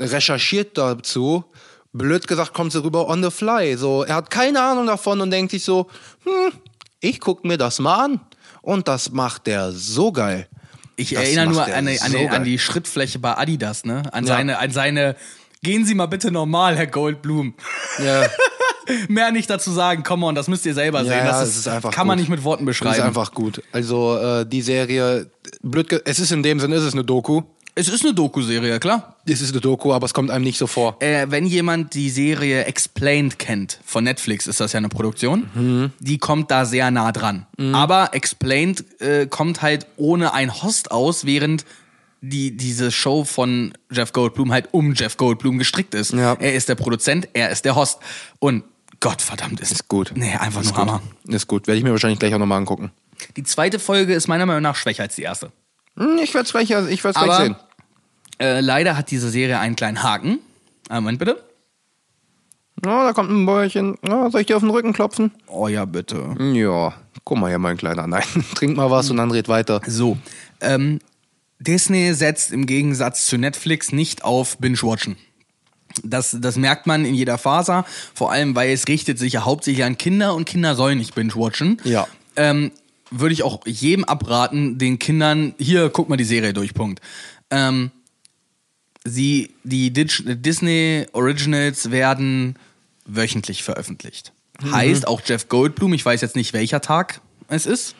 recherchiert 0.00 0.76
dazu. 0.76 1.44
Blöd 1.92 2.26
gesagt, 2.26 2.54
kommt 2.54 2.72
sie 2.72 2.82
rüber 2.82 3.08
on 3.08 3.22
the 3.22 3.30
fly. 3.30 3.76
So, 3.76 4.02
er 4.02 4.16
hat 4.16 4.30
keine 4.30 4.60
Ahnung 4.60 4.86
davon 4.86 5.20
und 5.20 5.30
denkt 5.30 5.52
sich 5.52 5.64
so, 5.64 5.86
hm, 6.24 6.52
ich 7.00 7.20
guck 7.20 7.44
mir 7.44 7.56
das 7.56 7.78
mal 7.78 8.04
an. 8.04 8.20
Und 8.62 8.88
das 8.88 9.12
macht 9.12 9.46
der 9.46 9.70
so 9.70 10.10
geil. 10.10 10.48
Ich 10.96 11.10
Das 11.10 11.22
erinnere 11.24 11.46
nur 11.48 11.64
an, 11.64 11.86
an, 11.88 11.96
so 12.10 12.18
an 12.28 12.44
die 12.44 12.58
Schrittfläche 12.58 13.18
bei 13.18 13.36
Adidas, 13.36 13.84
ne? 13.84 14.02
An 14.12 14.24
Ja. 14.24 14.34
seine, 14.36 14.58
an 14.58 14.70
seine. 14.70 15.16
Gehen 15.62 15.84
Sie 15.84 15.94
mal 15.94 16.06
bitte 16.06 16.30
normal, 16.30 16.76
Herr 16.76 16.86
Goldblum. 16.86 17.54
Ja, 18.04 18.26
Mehr 19.08 19.32
nicht 19.32 19.50
dazu 19.50 19.72
sagen. 19.72 20.04
Come 20.04 20.26
on, 20.26 20.34
das 20.36 20.46
müsst 20.48 20.64
ihr 20.64 20.74
selber 20.74 21.02
ja, 21.02 21.04
sehen. 21.12 21.24
Das 21.26 21.42
es 21.42 21.48
ist, 21.50 21.56
ist 21.58 21.68
einfach 21.68 21.90
kann 21.90 22.06
man 22.06 22.16
gut. 22.16 22.20
nicht 22.22 22.30
mit 22.30 22.44
Worten 22.44 22.64
Das 22.64 22.72
beschreiben. 22.76 22.94
ist 22.94 23.00
einfach 23.00 23.32
gut. 23.32 23.62
Also 23.72 24.16
äh, 24.16 24.46
die 24.46 24.62
Serie, 24.62 25.28
blöd, 25.62 26.02
es 26.04 26.18
ist 26.20 26.30
in 26.30 26.42
dem 26.44 26.60
Sinne, 26.60 26.76
es 26.76 26.84
ist 26.84 26.92
eine 26.92 27.02
Doku. 27.04 27.42
Es 27.78 27.88
ist 27.88 28.04
eine 28.04 28.14
Doku-Serie, 28.14 28.80
klar. 28.80 29.14
Es 29.26 29.40
ist 29.40 29.52
eine 29.52 29.60
Doku, 29.60 29.92
aber 29.92 30.06
es 30.06 30.14
kommt 30.14 30.30
einem 30.30 30.42
nicht 30.44 30.58
so 30.58 30.66
vor. 30.66 30.96
Äh, 31.00 31.26
wenn 31.30 31.46
jemand 31.46 31.94
die 31.94 32.10
Serie 32.10 32.64
Explained 32.64 33.38
kennt, 33.38 33.78
von 33.84 34.02
Netflix 34.04 34.46
ist 34.46 34.58
das 34.60 34.72
ja 34.72 34.78
eine 34.78 34.88
Produktion, 34.88 35.48
Mhm. 35.54 35.92
die 36.00 36.18
kommt 36.18 36.50
da 36.50 36.64
sehr 36.64 36.90
nah 36.90 37.12
dran. 37.12 37.46
Aber 37.72 38.14
Explained 38.14 38.84
äh, 39.00 39.26
kommt 39.26 39.62
halt 39.62 39.86
ohne 39.96 40.32
ein 40.32 40.62
Host 40.62 40.90
aus, 40.90 41.24
während 41.26 41.64
die, 42.22 42.56
diese 42.56 42.90
Show 42.90 43.24
von 43.24 43.72
Jeff 43.90 44.12
Goldblum 44.12 44.50
halt 44.52 44.68
um 44.72 44.94
Jeff 44.94 45.16
Goldblum 45.16 45.58
gestrickt 45.58 45.94
ist. 45.94 46.12
Ja. 46.12 46.34
Er 46.40 46.54
ist 46.54 46.68
der 46.68 46.74
Produzent, 46.74 47.28
er 47.34 47.50
ist 47.50 47.64
der 47.64 47.76
Host. 47.76 47.98
Und 48.40 48.64
Gott 49.00 49.20
verdammt 49.20 49.60
ist, 49.60 49.70
Ist 49.70 49.88
gut. 49.88 50.12
Nee, 50.14 50.34
einfach 50.34 50.62
ist 50.62 50.68
nur 50.68 50.74
gut. 50.74 50.88
Hammer. 50.88 51.02
Ist 51.28 51.46
gut. 51.46 51.66
Werde 51.66 51.76
ich 51.78 51.84
mir 51.84 51.90
wahrscheinlich 51.90 52.18
gleich 52.18 52.34
auch 52.34 52.38
nochmal 52.38 52.58
angucken. 52.58 52.90
Die 53.36 53.42
zweite 53.42 53.78
Folge 53.78 54.14
ist 54.14 54.26
meiner 54.28 54.46
Meinung 54.46 54.62
nach 54.62 54.76
schwächer 54.76 55.02
als 55.02 55.14
die 55.16 55.22
erste. 55.22 55.52
Hm, 55.98 56.18
Ich 56.22 56.32
werde 56.34 56.46
es 56.46 56.52
gleich, 56.52 56.70
ich 56.90 57.04
werd's 57.04 57.18
gleich 57.20 57.36
sehen. 57.36 57.56
Äh, 58.38 58.60
leider 58.60 58.96
hat 58.96 59.10
diese 59.10 59.30
Serie 59.30 59.58
einen 59.58 59.76
kleinen 59.76 60.02
Haken. 60.02 60.38
Einen 60.88 61.04
Moment 61.04 61.18
bitte. 61.18 61.42
Oh, 62.84 63.02
da 63.02 63.12
kommt 63.12 63.30
ein 63.30 63.46
Bäuerchen. 63.46 63.96
Oh, 64.08 64.28
soll 64.30 64.42
ich 64.42 64.46
dir 64.46 64.56
auf 64.56 64.62
den 64.62 64.70
Rücken 64.70 64.92
klopfen? 64.92 65.32
Oh 65.46 65.66
ja, 65.66 65.84
bitte. 65.84 66.34
Ja, 66.38 66.94
guck 67.24 67.38
mal 67.38 67.48
hier, 67.48 67.58
mein 67.58 67.76
Kleiner. 67.76 68.06
Nein, 68.06 68.22
trink 68.54 68.76
mal 68.76 68.90
was 68.90 69.10
und 69.10 69.16
dann 69.16 69.30
red 69.30 69.48
weiter. 69.48 69.80
So, 69.86 70.18
ähm, 70.60 71.00
Disney 71.58 72.12
setzt 72.12 72.52
im 72.52 72.66
Gegensatz 72.66 73.26
zu 73.26 73.38
Netflix 73.38 73.92
nicht 73.92 74.24
auf 74.24 74.58
Binge-Watchen. 74.58 75.16
Das, 76.04 76.36
das 76.38 76.56
merkt 76.56 76.86
man 76.86 77.06
in 77.06 77.14
jeder 77.14 77.38
Faser, 77.38 77.86
vor 78.14 78.30
allem 78.30 78.54
weil 78.54 78.70
es 78.70 78.86
richtet 78.86 79.18
sich 79.18 79.34
ja 79.34 79.44
hauptsächlich 79.46 79.84
an 79.84 79.96
Kinder 79.96 80.34
und 80.34 80.44
Kinder 80.44 80.74
sollen 80.74 80.98
nicht 80.98 81.14
binge-watchen. 81.14 81.80
Ja. 81.84 82.06
Ähm, 82.36 82.70
würde 83.10 83.32
ich 83.32 83.42
auch 83.42 83.60
jedem 83.66 84.04
abraten, 84.04 84.76
den 84.76 84.98
Kindern, 84.98 85.54
hier, 85.58 85.88
guck 85.88 86.10
mal 86.10 86.16
die 86.16 86.24
Serie 86.24 86.52
durch, 86.52 86.74
Punkt. 86.74 87.00
Ähm, 87.50 87.92
sie, 89.06 89.54
die 89.64 89.92
Dis- 89.92 90.22
Disney 90.26 91.06
Originals 91.12 91.90
werden 91.90 92.56
wöchentlich 93.06 93.62
veröffentlicht. 93.62 94.32
Heißt 94.70 95.06
auch 95.06 95.20
Jeff 95.24 95.48
Goldblum, 95.48 95.92
ich 95.94 96.04
weiß 96.04 96.20
jetzt 96.22 96.36
nicht 96.36 96.52
welcher 96.52 96.80
Tag 96.80 97.20
es 97.48 97.66
ist. 97.66 97.94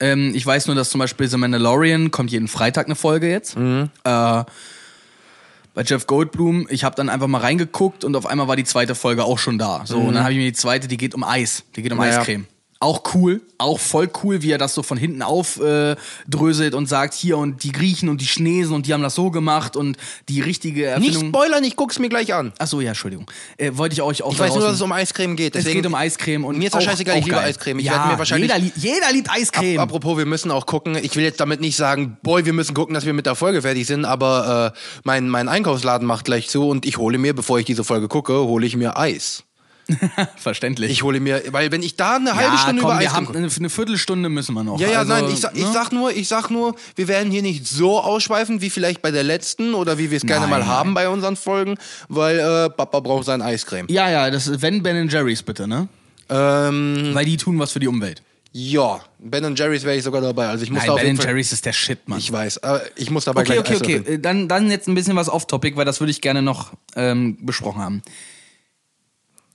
Ähm, 0.00 0.32
ich 0.34 0.44
weiß 0.44 0.66
nur, 0.66 0.76
dass 0.76 0.90
zum 0.90 0.98
Beispiel 0.98 1.28
The 1.28 1.36
Mandalorian 1.36 2.10
kommt 2.10 2.30
jeden 2.30 2.48
Freitag 2.48 2.86
eine 2.86 2.94
Folge 2.96 3.30
jetzt. 3.30 3.56
Äh, 3.56 3.88
bei 4.04 5.82
Jeff 5.82 6.06
Goldblum, 6.06 6.66
ich 6.70 6.84
habe 6.84 6.94
dann 6.94 7.08
einfach 7.08 7.26
mal 7.26 7.40
reingeguckt 7.40 8.04
und 8.04 8.14
auf 8.14 8.26
einmal 8.26 8.46
war 8.46 8.56
die 8.56 8.64
zweite 8.64 8.94
Folge 8.94 9.24
auch 9.24 9.38
schon 9.38 9.58
da. 9.58 9.82
So, 9.86 9.98
und 9.98 10.14
dann 10.14 10.22
habe 10.22 10.32
ich 10.32 10.38
mir 10.38 10.44
die 10.44 10.52
zweite, 10.52 10.86
die 10.86 10.96
geht 10.96 11.14
um 11.14 11.24
Eis, 11.24 11.64
die 11.74 11.82
geht 11.82 11.92
um 11.92 11.98
ja. 11.98 12.18
Eiscreme. 12.20 12.46
Auch 12.80 13.14
cool, 13.14 13.40
auch 13.56 13.78
voll 13.80 14.10
cool, 14.22 14.42
wie 14.42 14.50
er 14.50 14.58
das 14.58 14.74
so 14.74 14.82
von 14.82 14.98
hinten 14.98 15.22
aufdröselt 15.22 15.96
äh, 15.98 16.30
dröselt 16.30 16.74
und 16.74 16.86
sagt, 16.86 17.14
hier 17.14 17.38
und 17.38 17.62
die 17.62 17.72
Griechen 17.72 18.08
und 18.10 18.20
die 18.20 18.26
Chinesen 18.26 18.74
und 18.74 18.86
die 18.86 18.92
haben 18.92 19.02
das 19.02 19.14
so 19.14 19.30
gemacht 19.30 19.74
und 19.76 19.96
die 20.28 20.40
richtige 20.42 20.80
Nicht 20.98 21.08
Erfindung. 21.14 21.28
spoilern, 21.28 21.64
ich 21.64 21.76
guck's 21.76 21.98
mir 21.98 22.10
gleich 22.10 22.34
an. 22.34 22.52
Achso, 22.58 22.80
ja, 22.82 22.88
Entschuldigung. 22.90 23.30
Äh, 23.56 23.70
wollte 23.74 23.94
ich 23.94 24.02
euch 24.02 24.22
auch 24.22 24.32
Ich 24.32 24.38
weiß 24.38 24.54
nur, 24.54 24.64
dass 24.64 24.74
es 24.74 24.82
um 24.82 24.92
Eiscreme 24.92 25.34
geht. 25.36 25.56
es 25.56 25.64
geht 25.64 25.86
um 25.86 25.94
Eiscreme 25.94 26.44
und 26.44 26.58
Mir 26.58 26.66
ist 26.66 26.74
das 26.74 26.84
scheißegal, 26.84 27.18
ich 27.18 27.24
liebe. 27.24 27.38
Eiscreme. 27.38 27.78
Ich 27.78 27.86
ja, 27.86 28.06
mir 28.06 28.18
wahrscheinlich- 28.18 28.50
jeder, 28.50 28.60
lie- 28.62 28.72
jeder 28.76 29.12
liebt 29.12 29.30
Eiscreme. 29.30 29.78
Apropos, 29.78 30.18
wir 30.18 30.26
müssen 30.26 30.50
auch 30.50 30.66
gucken. 30.66 30.96
Ich 31.00 31.16
will 31.16 31.24
jetzt 31.24 31.40
damit 31.40 31.60
nicht 31.62 31.76
sagen, 31.76 32.18
boy, 32.22 32.44
wir 32.44 32.52
müssen 32.52 32.74
gucken, 32.74 32.92
dass 32.94 33.06
wir 33.06 33.14
mit 33.14 33.24
der 33.24 33.34
Folge 33.34 33.62
fertig 33.62 33.86
sind, 33.86 34.04
aber 34.04 34.74
äh, 34.74 34.78
mein, 35.04 35.28
mein 35.30 35.48
Einkaufsladen 35.48 36.06
macht 36.06 36.26
gleich 36.26 36.48
zu 36.48 36.68
und 36.68 36.84
ich 36.84 36.98
hole 36.98 37.16
mir, 37.16 37.34
bevor 37.34 37.58
ich 37.58 37.64
diese 37.64 37.84
Folge 37.84 38.08
gucke, 38.08 38.34
hole 38.34 38.66
ich 38.66 38.76
mir 38.76 38.98
Eis. 38.98 39.44
Verständlich. 40.36 40.90
Ich 40.90 41.02
hole 41.02 41.20
mir, 41.20 41.42
weil 41.50 41.70
wenn 41.70 41.82
ich 41.82 41.96
da 41.96 42.16
eine 42.16 42.34
halbe 42.34 42.54
ja, 42.54 42.58
Stunde 42.58 42.82
komm, 42.82 42.90
über 42.90 43.00
wir 43.00 43.06
Eiscreme 43.06 43.28
haben 43.28 43.36
eine, 43.36 43.50
eine 43.54 43.70
Viertelstunde 43.70 44.28
müssen 44.28 44.54
wir 44.54 44.64
noch. 44.64 44.80
Ja, 44.80 44.88
ja, 44.88 44.98
also, 45.00 45.12
nein, 45.12 45.24
ich, 45.30 45.40
sag- 45.40 45.54
ich 45.54 45.64
ne? 45.64 45.72
sag 45.72 45.92
nur, 45.92 46.10
ich 46.10 46.28
sag 46.28 46.50
nur, 46.50 46.74
wir 46.96 47.08
werden 47.08 47.30
hier 47.30 47.42
nicht 47.42 47.66
so 47.66 48.00
ausschweifen 48.00 48.60
wie 48.60 48.70
vielleicht 48.70 49.02
bei 49.02 49.10
der 49.10 49.22
letzten 49.22 49.74
oder 49.74 49.98
wie 49.98 50.10
wir 50.10 50.16
es 50.16 50.24
gerne 50.24 50.46
mal 50.46 50.66
haben 50.66 50.94
bei 50.94 51.08
unseren 51.08 51.36
Folgen, 51.36 51.76
weil 52.08 52.38
äh, 52.38 52.70
Papa 52.70 53.00
braucht 53.00 53.26
sein 53.26 53.42
Eiscreme. 53.42 53.86
Ja, 53.88 54.08
ja, 54.10 54.30
das 54.30 54.46
ist 54.46 54.62
wenn 54.62 54.82
Ben 54.82 55.08
Jerry's 55.08 55.42
bitte, 55.42 55.68
ne? 55.68 55.88
Ähm, 56.30 57.10
Weil 57.12 57.26
die 57.26 57.36
tun 57.36 57.58
was 57.58 57.72
für 57.72 57.80
die 57.80 57.88
Umwelt. 57.88 58.22
ja, 58.52 59.00
Ben 59.18 59.54
Jerry's 59.54 59.84
wäre 59.84 59.96
ich 59.96 60.02
sogar 60.04 60.22
dabei. 60.22 60.48
Also 60.48 60.64
ich 60.64 60.70
muss 60.70 60.86
Nein, 60.86 60.96
da 60.96 61.02
Ben. 61.02 61.16
Jerry's 61.16 61.52
ist 61.52 61.66
der 61.66 61.72
Shit, 61.74 62.08
Mann. 62.08 62.18
Ich 62.18 62.32
weiß, 62.32 62.58
äh, 62.58 62.78
ich 62.96 63.10
muss 63.10 63.24
dabei 63.26 63.42
okay, 63.42 63.60
gleich 63.62 63.76
okay, 63.78 63.96
Eis 63.96 64.00
okay. 64.00 64.14
Äh, 64.14 64.18
Dann, 64.18 64.48
dann 64.48 64.70
jetzt 64.70 64.88
ein 64.88 64.94
bisschen 64.94 65.16
was 65.16 65.28
off-topic, 65.28 65.76
weil 65.76 65.84
das 65.84 66.00
würde 66.00 66.10
ich 66.12 66.20
gerne 66.20 66.40
noch 66.40 66.72
ähm, 66.96 67.36
besprochen 67.42 67.82
haben. 67.82 68.02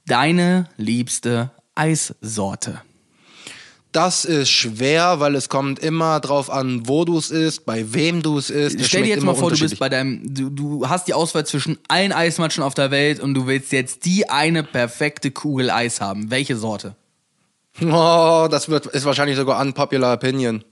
Deine 0.09 0.67
liebste 0.75 1.51
Eissorte. 1.75 2.81
Das 3.91 4.25
ist 4.25 4.49
schwer, 4.49 5.19
weil 5.19 5.35
es 5.35 5.49
kommt 5.49 5.77
immer 5.77 6.19
drauf 6.19 6.49
an, 6.49 6.87
wo 6.87 7.05
du 7.05 7.17
es 7.17 7.29
isst, 7.29 7.65
bei 7.65 7.93
wem 7.93 8.23
du 8.23 8.39
es 8.39 8.49
isst. 8.49 8.83
Stell 8.83 9.03
dir 9.03 9.09
jetzt 9.09 9.23
mal 9.23 9.35
vor, 9.35 9.51
du 9.51 9.59
bist 9.59 9.77
bei 9.77 9.87
deinem, 9.87 10.33
du, 10.33 10.49
du 10.49 10.89
hast 10.89 11.07
die 11.07 11.13
Auswahl 11.13 11.45
zwischen 11.45 11.77
allen 11.87 12.11
Eismatschen 12.11 12.63
auf 12.63 12.73
der 12.73 12.89
Welt 12.89 13.19
und 13.19 13.35
du 13.35 13.45
willst 13.45 13.71
jetzt 13.71 14.05
die 14.05 14.27
eine 14.29 14.63
perfekte 14.63 15.29
Kugel 15.29 15.69
Eis 15.69 16.01
haben. 16.01 16.31
Welche 16.31 16.55
Sorte? 16.55 16.95
Oh, 17.81 18.47
das 18.49 18.67
wird, 18.67 18.87
ist 18.87 19.05
wahrscheinlich 19.05 19.37
sogar 19.37 19.61
unpopular 19.61 20.15
opinion. 20.15 20.63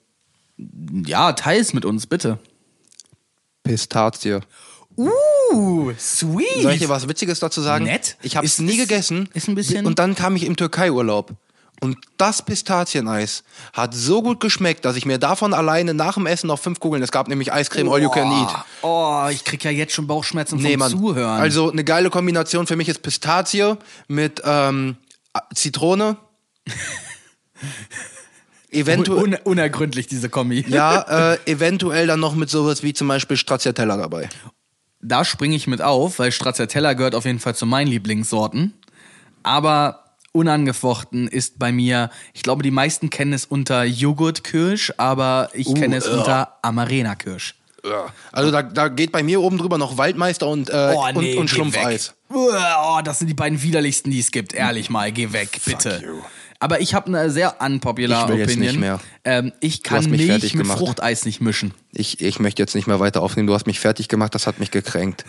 Ja, 1.06 1.34
teils 1.34 1.74
mit 1.74 1.86
uns, 1.86 2.08
bitte. 2.08 2.40
Pistazie. 3.64 4.40
Uh, 4.98 5.92
sweet. 5.98 6.62
Soll 6.64 6.74
ich 6.74 6.80
dir 6.80 6.90
was 6.90 7.08
Witziges 7.08 7.40
dazu 7.40 7.62
sagen? 7.62 7.86
Nett. 7.86 8.18
Ich 8.24 8.36
habe 8.36 8.46
es 8.48 8.58
nie 8.60 8.72
ist- 8.74 8.78
gegessen. 8.90 9.30
ist 9.34 9.48
ein 9.48 9.56
bisschen- 9.56 9.86
Und 9.86 10.00
dann 10.00 10.16
kam 10.16 10.36
ich 10.36 10.44
im 10.46 10.56
Türkei-Urlaub. 10.56 11.32
Und 11.80 12.00
das 12.18 12.42
Pistazieneis 12.44 13.44
hat 13.72 13.94
so 13.94 14.24
gut 14.24 14.40
geschmeckt, 14.40 14.84
dass 14.84 14.96
ich 14.96 15.06
mir 15.06 15.20
davon 15.20 15.54
alleine 15.54 15.94
nach 15.94 16.16
dem 16.16 16.26
Essen 16.26 16.48
noch 16.48 16.58
fünf 16.58 16.80
Kugeln, 16.80 17.04
es 17.04 17.12
gab 17.12 17.28
nämlich 17.28 17.54
Eiscreme 17.54 17.88
All 17.90 18.02
You 18.02 18.10
Can 18.10 18.32
Eat. 18.32 18.50
Oh, 18.82 19.28
ich 19.30 19.44
krieg 19.44 19.64
ja 19.64 19.70
jetzt 19.70 19.94
schon 19.94 20.08
Bauchschmerzen 20.08 20.58
Nee, 20.58 20.72
vom 20.72 20.80
Mann. 20.80 20.92
Zuhören. 20.92 21.40
Also 21.40 21.72
eine 21.72 21.84
geile 21.84 22.10
Kombination 22.10 22.66
für 22.66 22.76
mich 22.76 22.90
ist 22.90 23.04
Pistazie 23.04 23.76
mit 24.08 24.42
ähm, 24.44 24.98
Zitrone. 25.54 26.18
Eventuell, 28.72 29.24
Un 29.24 29.36
unergründlich, 29.44 30.08
diese 30.08 30.30
Kombi. 30.30 30.66
ja, 30.68 31.34
äh, 31.34 31.38
eventuell 31.46 32.08
dann 32.08 32.20
noch 32.20 32.36
mit 32.36 32.50
sowas 32.50 32.84
wie 32.84 32.94
zum 32.94 33.08
Beispiel 33.08 33.38
Stracciatella 33.38 33.96
dabei. 33.98 34.30
Da 35.02 35.24
springe 35.24 35.56
ich 35.56 35.68
mit 35.68 35.82
auf, 35.82 36.20
weil 36.20 36.32
Stracciatella 36.32 36.94
gehört 36.94 37.16
auf 37.16 37.26
jeden 37.26 37.40
Fall 37.40 37.56
zu 37.56 37.66
meinen 37.66 37.88
Lieblingssorten. 37.88 38.74
Aber 39.44 40.04
unangefochten 40.32 41.28
ist 41.28 41.60
bei 41.60 41.72
mir, 41.72 42.10
ich 42.34 42.44
glaube, 42.44 42.64
die 42.64 42.72
meisten 42.72 43.10
kennen 43.10 43.34
es 43.34 43.46
unter 43.46 43.84
Joghurtkirsch, 43.84 44.94
aber 44.98 45.50
ich 45.54 45.74
kenne 45.74 45.98
es 45.98 46.06
ja. 46.06 46.14
unter 46.14 46.58
Amarena-Kirsch. 46.62 47.56
Also 48.32 48.52
da, 48.52 48.64
da 48.64 48.90
geht 48.90 49.12
bei 49.12 49.24
mir 49.24 49.42
oben 49.42 49.58
drüber 49.58 49.78
noch 49.78 49.98
Waldmeister 49.98 50.48
und, 50.48 50.70
äh, 50.70 50.94
Oh, 50.96 51.06
nee, 51.16 51.34
und, 51.34 51.42
und 51.42 51.50
Schlumpfeis. 51.50 52.14
Oh, 52.30 53.00
das 53.04 53.20
sind 53.20 53.28
die 53.28 53.34
beiden 53.34 53.62
widerlichsten, 53.62 54.12
die 54.12 54.20
es 54.20 54.32
gibt. 54.32 54.54
Ehrlich 54.54 54.90
mal, 54.90 55.12
geh 55.12 55.32
weg, 55.32 55.60
bitte. 55.64 56.02
you. 56.04 56.22
Aber 56.60 56.82
ich 56.82 56.94
habe 56.94 57.08
eine 57.08 57.30
sehr 57.30 57.62
unpopular 57.62 58.24
Ich 58.24 58.30
will 58.30 58.40
jetzt 58.40 58.52
Opinion. 58.52 58.72
nicht 58.72 58.80
mehr. 58.80 59.00
Ähm, 59.24 59.52
ich 59.60 59.84
kann 59.84 60.10
mich 60.10 60.26
Milch 60.26 60.54
mit 60.56 60.64
gemacht. 60.64 60.80
Fruchteis 60.80 61.26
nicht 61.26 61.40
mischen. 61.40 61.74
Ich, 61.94 62.22
ich 62.22 62.40
möchte 62.40 62.62
jetzt 62.62 62.74
nicht 62.74 62.88
mehr 62.88 63.00
weiter 63.00 63.22
aufnehmen. 63.22 63.48
Du 63.48 63.54
hast 63.54 63.68
mich 63.68 63.80
fertig 63.80 64.08
gemacht, 64.08 64.34
das 64.34 64.48
hat 64.48 64.60
mich 64.60 64.72
gekränkt. 64.72 65.24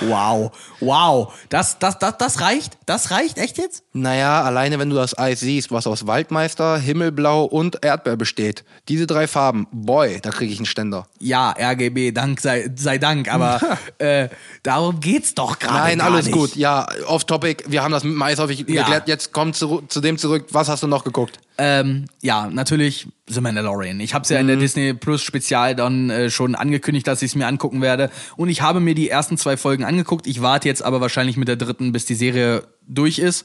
Wow, 0.00 0.50
wow. 0.80 1.32
Das, 1.48 1.78
das, 1.78 1.98
das, 1.98 2.16
das 2.18 2.40
reicht? 2.40 2.78
Das 2.86 3.10
reicht 3.10 3.38
echt 3.38 3.58
jetzt? 3.58 3.84
Naja, 3.92 4.42
alleine 4.42 4.78
wenn 4.78 4.90
du 4.90 4.96
das 4.96 5.16
Eis 5.18 5.40
siehst, 5.40 5.70
was 5.70 5.86
aus 5.86 6.06
Waldmeister, 6.06 6.78
Himmelblau 6.78 7.44
und 7.44 7.84
Erdbeer 7.84 8.16
besteht. 8.16 8.64
Diese 8.88 9.06
drei 9.06 9.26
Farben, 9.26 9.66
boy, 9.70 10.20
da 10.20 10.30
kriege 10.30 10.52
ich 10.52 10.58
einen 10.58 10.66
Ständer. 10.66 11.06
Ja, 11.20 11.50
RGB, 11.58 12.12
Dank 12.12 12.40
sei, 12.40 12.70
sei 12.76 12.98
Dank, 12.98 13.32
aber 13.32 13.60
äh, 13.98 14.28
darum 14.62 15.00
geht's 15.00 15.34
doch 15.34 15.58
gerade. 15.58 15.78
Nein, 15.78 16.00
alles 16.00 16.26
nicht. 16.26 16.34
gut. 16.34 16.56
Ja, 16.56 16.86
off 17.06 17.24
topic. 17.24 17.64
Wir 17.68 17.82
haben 17.82 17.92
das 17.92 18.04
mit 18.04 18.12
dem 18.14 18.22
Eis 18.22 18.38
häufig 18.38 18.60
Ja. 18.68 18.82
geklärt. 18.82 19.08
Jetzt 19.08 19.32
kommt 19.32 19.56
zu, 19.56 19.82
zu 19.88 20.00
dem 20.00 20.18
zurück. 20.18 20.46
Was 20.50 20.68
hast 20.68 20.82
du 20.82 20.86
noch 20.86 21.04
geguckt? 21.04 21.40
Ähm, 21.60 22.04
ja, 22.22 22.46
natürlich 22.48 23.08
The 23.26 23.40
Mandalorian. 23.40 23.98
Ich 23.98 24.14
habe 24.14 24.22
es 24.22 24.28
ja 24.28 24.38
in 24.38 24.46
Mhm. 24.46 24.48
der 24.48 24.56
Disney 24.58 24.94
Plus 24.94 25.22
Spezial 25.22 25.74
dann 25.74 26.08
äh, 26.08 26.30
schon 26.30 26.54
angekündigt, 26.54 27.06
dass 27.08 27.20
ich 27.20 27.32
es 27.32 27.34
mir 27.34 27.48
angucken 27.48 27.82
werde. 27.82 28.10
Und 28.36 28.48
ich 28.48 28.62
habe 28.62 28.78
mir 28.78 28.94
die 28.94 29.10
ersten 29.10 29.36
zwei 29.36 29.56
Folgen 29.56 29.82
angeguckt. 29.84 30.28
Ich 30.28 30.40
warte 30.40 30.68
jetzt 30.68 30.82
aber 30.82 31.00
wahrscheinlich 31.00 31.36
mit 31.36 31.48
der 31.48 31.56
dritten, 31.56 31.90
bis 31.90 32.04
die 32.06 32.14
Serie 32.14 32.68
durch 32.86 33.18
ist, 33.18 33.44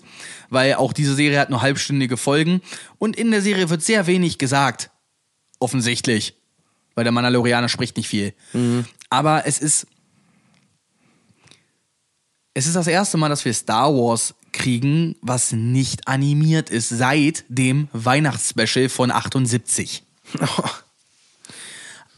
weil 0.52 0.76
auch 0.76 0.94
diese 0.94 1.16
Serie 1.16 1.40
hat 1.40 1.50
nur 1.50 1.64
halbstündige 1.64 2.16
Folgen. 2.18 2.62
Und 3.00 3.16
in 3.16 3.32
der 3.32 3.42
Serie 3.42 3.72
wird 3.72 3.82
sehr 3.82 4.06
wenig 4.06 4.38
gesagt. 4.38 4.92
Offensichtlich. 5.60 6.36
Weil 6.94 7.06
der 7.06 7.14
Mandalorianer 7.14 7.68
spricht 7.68 7.98
nicht 7.98 8.08
viel. 8.10 8.34
Mhm. 8.54 8.86
Aber 9.10 9.48
es 9.48 9.58
ist. 9.58 9.88
Es 12.54 12.68
ist 12.68 12.76
das 12.76 12.86
erste 12.86 13.18
Mal, 13.18 13.30
dass 13.30 13.44
wir 13.46 13.54
Star 13.54 13.92
Wars 13.92 14.36
kriegen, 14.54 15.16
was 15.22 15.52
nicht 15.52 16.08
animiert 16.08 16.70
ist, 16.70 16.90
seit 16.90 17.44
dem 17.50 17.90
Weihnachtsspecial 17.92 18.90
von 18.90 19.12
78. 19.12 20.04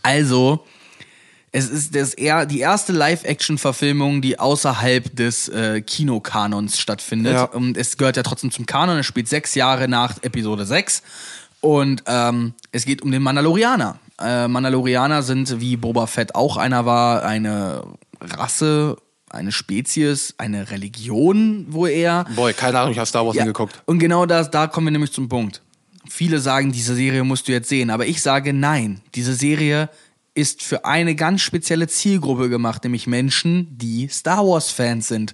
Also, 0.08 0.64
es 1.52 1.68
ist 1.68 1.96
das 1.96 2.14
eher 2.14 2.46
die 2.46 2.60
erste 2.60 2.94
Live-Action-Verfilmung, 2.94 4.22
die 4.22 4.38
außerhalb 4.38 5.16
des 5.16 5.50
äh, 5.50 5.82
Kinokanons 5.82 6.80
stattfindet. 6.80 7.34
Ja. 7.34 7.46
Und 7.46 7.76
es 7.76 7.98
gehört 7.98 8.16
ja 8.16 8.22
trotzdem 8.22 8.52
zum 8.52 8.68
Kanon. 8.68 9.00
Es 9.00 9.08
spielt 9.08 9.28
sechs 9.28 9.56
Jahre 9.56 9.88
nach 9.88 10.22
Episode 10.22 10.66
6. 10.66 11.02
Und 11.62 12.04
ähm, 12.06 12.54
es 12.72 12.86
geht 12.86 13.02
um 13.02 13.12
den 13.12 13.24
Mandalorianer. 13.24 13.98
Äh, 14.20 14.48
Mandalorianer 14.48 15.24
sind, 15.24 15.60
wie 15.60 15.76
Boba 15.76 16.06
Fett 16.06 16.36
auch 16.36 16.58
einer 16.58 16.86
war, 16.86 17.24
eine 17.24 17.84
Rasse, 18.22 18.98
eine 19.30 19.52
Spezies, 19.52 20.36
eine 20.38 20.72
Religion, 20.72 21.66
wo 21.70 21.88
er. 21.88 22.26
Boy, 22.36 22.54
keine 22.54 22.80
Ahnung, 22.80 22.92
ich 22.92 22.98
habe 22.98 23.08
Star 23.08 23.26
Wars 23.26 23.36
Ja, 23.36 23.44
nie 23.44 23.50
geguckt. 23.50 23.82
Und 23.86 24.00
genau 24.00 24.26
das, 24.26 24.52
da 24.52 24.68
kommen 24.68 24.88
wir 24.88 24.92
nämlich 24.92 25.12
zum 25.12 25.30
Punkt. 25.30 25.62
Viele 26.08 26.40
sagen, 26.40 26.72
diese 26.72 26.96
Serie 26.96 27.24
musst 27.24 27.48
du 27.48 27.52
jetzt 27.52 27.70
sehen, 27.70 27.90
aber 27.90 28.06
ich 28.06 28.22
sage 28.22 28.54
nein. 28.54 29.02
Diese 29.16 29.34
Serie 29.34 29.90
ist 30.36 30.62
für 30.62 30.86
eine 30.86 31.16
ganz 31.16 31.42
spezielle 31.42 31.88
Zielgruppe 31.88 32.50
gemacht, 32.50 32.84
nämlich 32.84 33.08
Menschen, 33.08 33.78
die 33.78 34.08
Star 34.10 34.46
Wars 34.46 34.70
Fans 34.70 35.08
sind. 35.08 35.34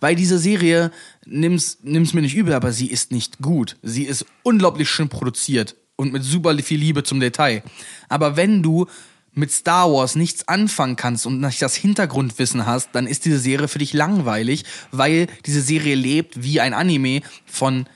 Weil 0.00 0.16
diese 0.16 0.38
Serie, 0.38 0.90
nimm's, 1.24 1.78
nimm's 1.82 2.12
mir 2.12 2.20
nicht 2.20 2.34
übel, 2.34 2.52
aber 2.52 2.72
sie 2.72 2.88
ist 2.88 3.12
nicht 3.12 3.38
gut. 3.38 3.76
Sie 3.82 4.02
ist 4.02 4.26
unglaublich 4.42 4.90
schön 4.90 5.08
produziert 5.08 5.76
und 5.94 6.12
mit 6.12 6.24
super 6.24 6.56
viel 6.58 6.80
Liebe 6.80 7.04
zum 7.04 7.20
Detail. 7.20 7.62
Aber 8.08 8.36
wenn 8.36 8.62
du 8.62 8.86
mit 9.34 9.52
Star 9.52 9.92
Wars 9.92 10.16
nichts 10.16 10.48
anfangen 10.48 10.96
kannst 10.96 11.26
und 11.26 11.40
nicht 11.40 11.62
das 11.62 11.74
Hintergrundwissen 11.74 12.66
hast, 12.66 12.90
dann 12.92 13.06
ist 13.06 13.24
diese 13.24 13.38
Serie 13.38 13.68
für 13.68 13.78
dich 13.78 13.92
langweilig, 13.92 14.64
weil 14.90 15.28
diese 15.46 15.62
Serie 15.62 15.94
lebt 15.94 16.42
wie 16.42 16.60
ein 16.60 16.74
Anime 16.74 17.22
von 17.46 17.86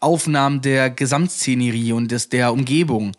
Aufnahmen 0.00 0.62
der 0.62 0.90
Gesamtszenerie 0.90 1.92
und 1.92 2.10
des, 2.10 2.30
der 2.30 2.52
Umgebung. 2.52 3.12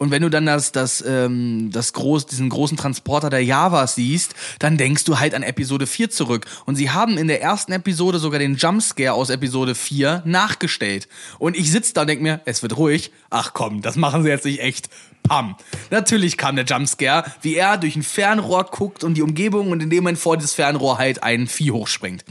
Und 0.00 0.12
wenn 0.12 0.22
du 0.22 0.30
dann 0.30 0.46
das, 0.46 0.70
das, 0.70 1.04
ähm, 1.04 1.70
das 1.72 1.92
groß, 1.92 2.26
diesen 2.26 2.48
großen 2.48 2.76
Transporter 2.76 3.30
der 3.30 3.42
Javas 3.42 3.96
siehst, 3.96 4.34
dann 4.60 4.76
denkst 4.76 5.02
du 5.04 5.18
halt 5.18 5.34
an 5.34 5.42
Episode 5.42 5.88
4 5.88 6.08
zurück. 6.08 6.46
Und 6.66 6.76
sie 6.76 6.90
haben 6.90 7.18
in 7.18 7.26
der 7.26 7.42
ersten 7.42 7.72
Episode 7.72 8.20
sogar 8.20 8.38
den 8.38 8.54
Jumpscare 8.54 9.12
aus 9.12 9.28
Episode 9.28 9.74
4 9.74 10.22
nachgestellt. 10.24 11.08
Und 11.40 11.56
ich 11.56 11.72
sitze 11.72 11.94
da 11.94 12.02
und 12.02 12.06
denk 12.06 12.22
mir, 12.22 12.40
es 12.44 12.62
wird 12.62 12.76
ruhig. 12.76 13.10
Ach 13.28 13.52
komm, 13.54 13.82
das 13.82 13.96
machen 13.96 14.22
sie 14.22 14.28
jetzt 14.28 14.44
nicht 14.44 14.60
echt. 14.60 14.88
Pam. 15.28 15.56
Natürlich 15.90 16.36
kam 16.36 16.56
der 16.56 16.64
Jumpscare, 16.64 17.24
wie 17.42 17.54
er 17.54 17.76
durch 17.76 17.96
ein 17.96 18.02
Fernrohr 18.02 18.64
guckt 18.64 19.04
und 19.04 19.14
die 19.14 19.22
Umgebung 19.22 19.70
und 19.70 19.82
in 19.82 19.90
dem 19.90 20.04
Moment 20.04 20.18
vor 20.18 20.36
dieses 20.36 20.54
Fernrohr 20.54 20.98
halt 20.98 21.22
ein 21.22 21.46
Vieh 21.46 21.70
hochspringt. 21.70 22.24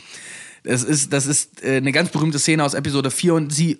Das 0.63 0.83
ist, 0.83 1.13
das 1.13 1.25
ist 1.25 1.63
äh, 1.63 1.77
eine 1.77 1.91
ganz 1.91 2.09
berühmte 2.09 2.39
Szene 2.39 2.63
aus 2.63 2.73
Episode 2.73 3.11
4 3.11 3.33
und 3.35 3.53
sie 3.53 3.79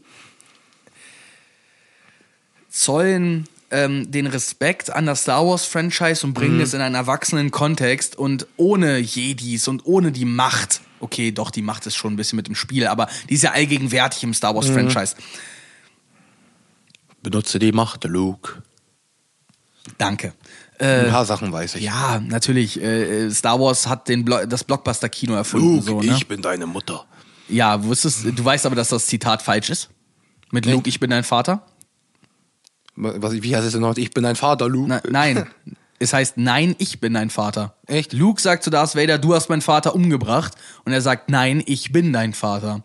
zollen 2.69 3.47
ähm, 3.71 4.09
den 4.11 4.27
Respekt 4.27 4.93
an 4.93 5.05
das 5.05 5.23
Star 5.23 5.45
Wars 5.45 5.65
Franchise 5.65 6.25
und 6.25 6.33
bringen 6.33 6.61
es 6.61 6.73
in 6.73 6.81
einen 6.81 6.95
erwachsenen 6.95 7.51
Kontext 7.51 8.15
und 8.15 8.47
ohne 8.55 8.99
Jedis 8.99 9.67
und 9.67 9.85
ohne 9.85 10.11
die 10.11 10.25
Macht. 10.25 10.81
Okay, 10.99 11.31
doch, 11.31 11.51
die 11.51 11.61
Macht 11.61 11.85
ist 11.85 11.95
schon 11.95 12.13
ein 12.13 12.15
bisschen 12.15 12.37
mit 12.37 12.47
im 12.47 12.55
Spiel, 12.55 12.87
aber 12.87 13.07
die 13.29 13.33
ist 13.35 13.43
ja 13.43 13.51
allgegenwärtig 13.51 14.23
im 14.23 14.33
Star 14.33 14.55
Wars 14.55 14.69
Franchise. 14.69 15.15
Benutze 17.21 17.59
die 17.59 17.71
Macht, 17.71 18.05
Luke. 18.05 18.63
Danke. 19.97 20.33
Ein 20.79 21.09
paar 21.09 21.25
Sachen 21.25 21.51
weiß 21.51 21.75
ich. 21.75 21.83
Ja, 21.83 22.19
natürlich. 22.19 22.79
Äh, 22.81 23.31
Star 23.31 23.59
Wars 23.59 23.87
hat 23.87 24.07
den 24.07 24.23
Blo 24.23 24.45
das 24.45 24.63
Blockbuster-Kino 24.63 25.33
erfunden. 25.33 25.75
Luke, 25.77 25.83
so, 25.83 26.01
ne? 26.01 26.15
ich 26.15 26.27
bin 26.27 26.41
deine 26.41 26.67
Mutter. 26.67 27.05
Ja, 27.49 27.83
wusstest, 27.83 28.25
du 28.25 28.45
weißt 28.45 28.65
aber, 28.65 28.75
dass 28.75 28.89
das 28.89 29.07
Zitat 29.07 29.41
falsch 29.41 29.69
ist. 29.69 29.89
Mit 30.51 30.65
Echt? 30.65 30.75
Luke, 30.75 30.87
ich 30.87 30.99
bin 30.99 31.09
dein 31.09 31.23
Vater. 31.23 31.65
Was, 32.95 33.33
wie 33.33 33.55
heißt 33.55 33.65
es 33.65 33.73
denn 33.73 33.81
noch? 33.81 33.97
Ich 33.97 34.11
bin 34.11 34.23
dein 34.23 34.35
Vater, 34.35 34.69
Luke. 34.69 34.89
Na, 34.89 35.01
nein. 35.09 35.47
Es 35.99 36.13
heißt, 36.13 36.37
nein, 36.37 36.75
ich 36.77 36.99
bin 36.99 37.15
dein 37.15 37.31
Vater. 37.31 37.73
Echt? 37.87 38.13
Luke 38.13 38.39
sagt 38.39 38.63
zu 38.63 38.69
Darth 38.69 38.95
Vader, 38.95 39.17
du 39.17 39.33
hast 39.33 39.49
meinen 39.49 39.63
Vater 39.63 39.95
umgebracht. 39.95 40.53
Und 40.85 40.93
er 40.93 41.01
sagt, 41.01 41.31
nein, 41.31 41.63
ich 41.65 41.91
bin 41.91 42.13
dein 42.13 42.33
Vater. 42.33 42.83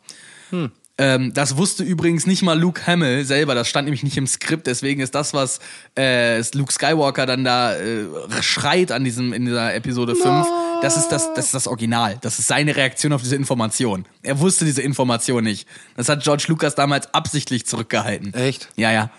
Hm. 0.48 0.72
Ähm, 0.98 1.32
das 1.32 1.56
wusste 1.56 1.82
übrigens 1.84 2.26
nicht 2.26 2.42
mal 2.42 2.58
Luke 2.58 2.86
Hamill 2.86 3.24
selber. 3.24 3.54
Das 3.54 3.66
stand 3.68 3.86
nämlich 3.86 4.02
nicht 4.02 4.16
im 4.18 4.26
Skript. 4.26 4.66
Deswegen 4.66 5.00
ist 5.00 5.14
das, 5.14 5.32
was 5.32 5.58
äh, 5.98 6.38
Luke 6.54 6.70
Skywalker 6.72 7.24
dann 7.24 7.44
da 7.44 7.74
äh, 7.76 8.04
schreit 8.42 8.92
an 8.92 9.02
diesem, 9.02 9.32
in 9.32 9.46
dieser 9.46 9.74
Episode 9.74 10.14
5, 10.14 10.46
das 10.82 10.96
ist 10.98 11.08
das, 11.08 11.32
das 11.34 11.46
ist 11.46 11.54
das 11.54 11.66
Original. 11.66 12.18
Das 12.20 12.38
ist 12.38 12.46
seine 12.46 12.76
Reaktion 12.76 13.12
auf 13.14 13.22
diese 13.22 13.36
Information. 13.36 14.04
Er 14.22 14.38
wusste 14.40 14.64
diese 14.66 14.82
Information 14.82 15.44
nicht. 15.44 15.66
Das 15.96 16.08
hat 16.10 16.22
George 16.24 16.44
Lucas 16.48 16.74
damals 16.74 17.12
absichtlich 17.14 17.64
zurückgehalten. 17.66 18.34
Echt? 18.34 18.68
Ja, 18.76 18.92
ja. 18.92 19.10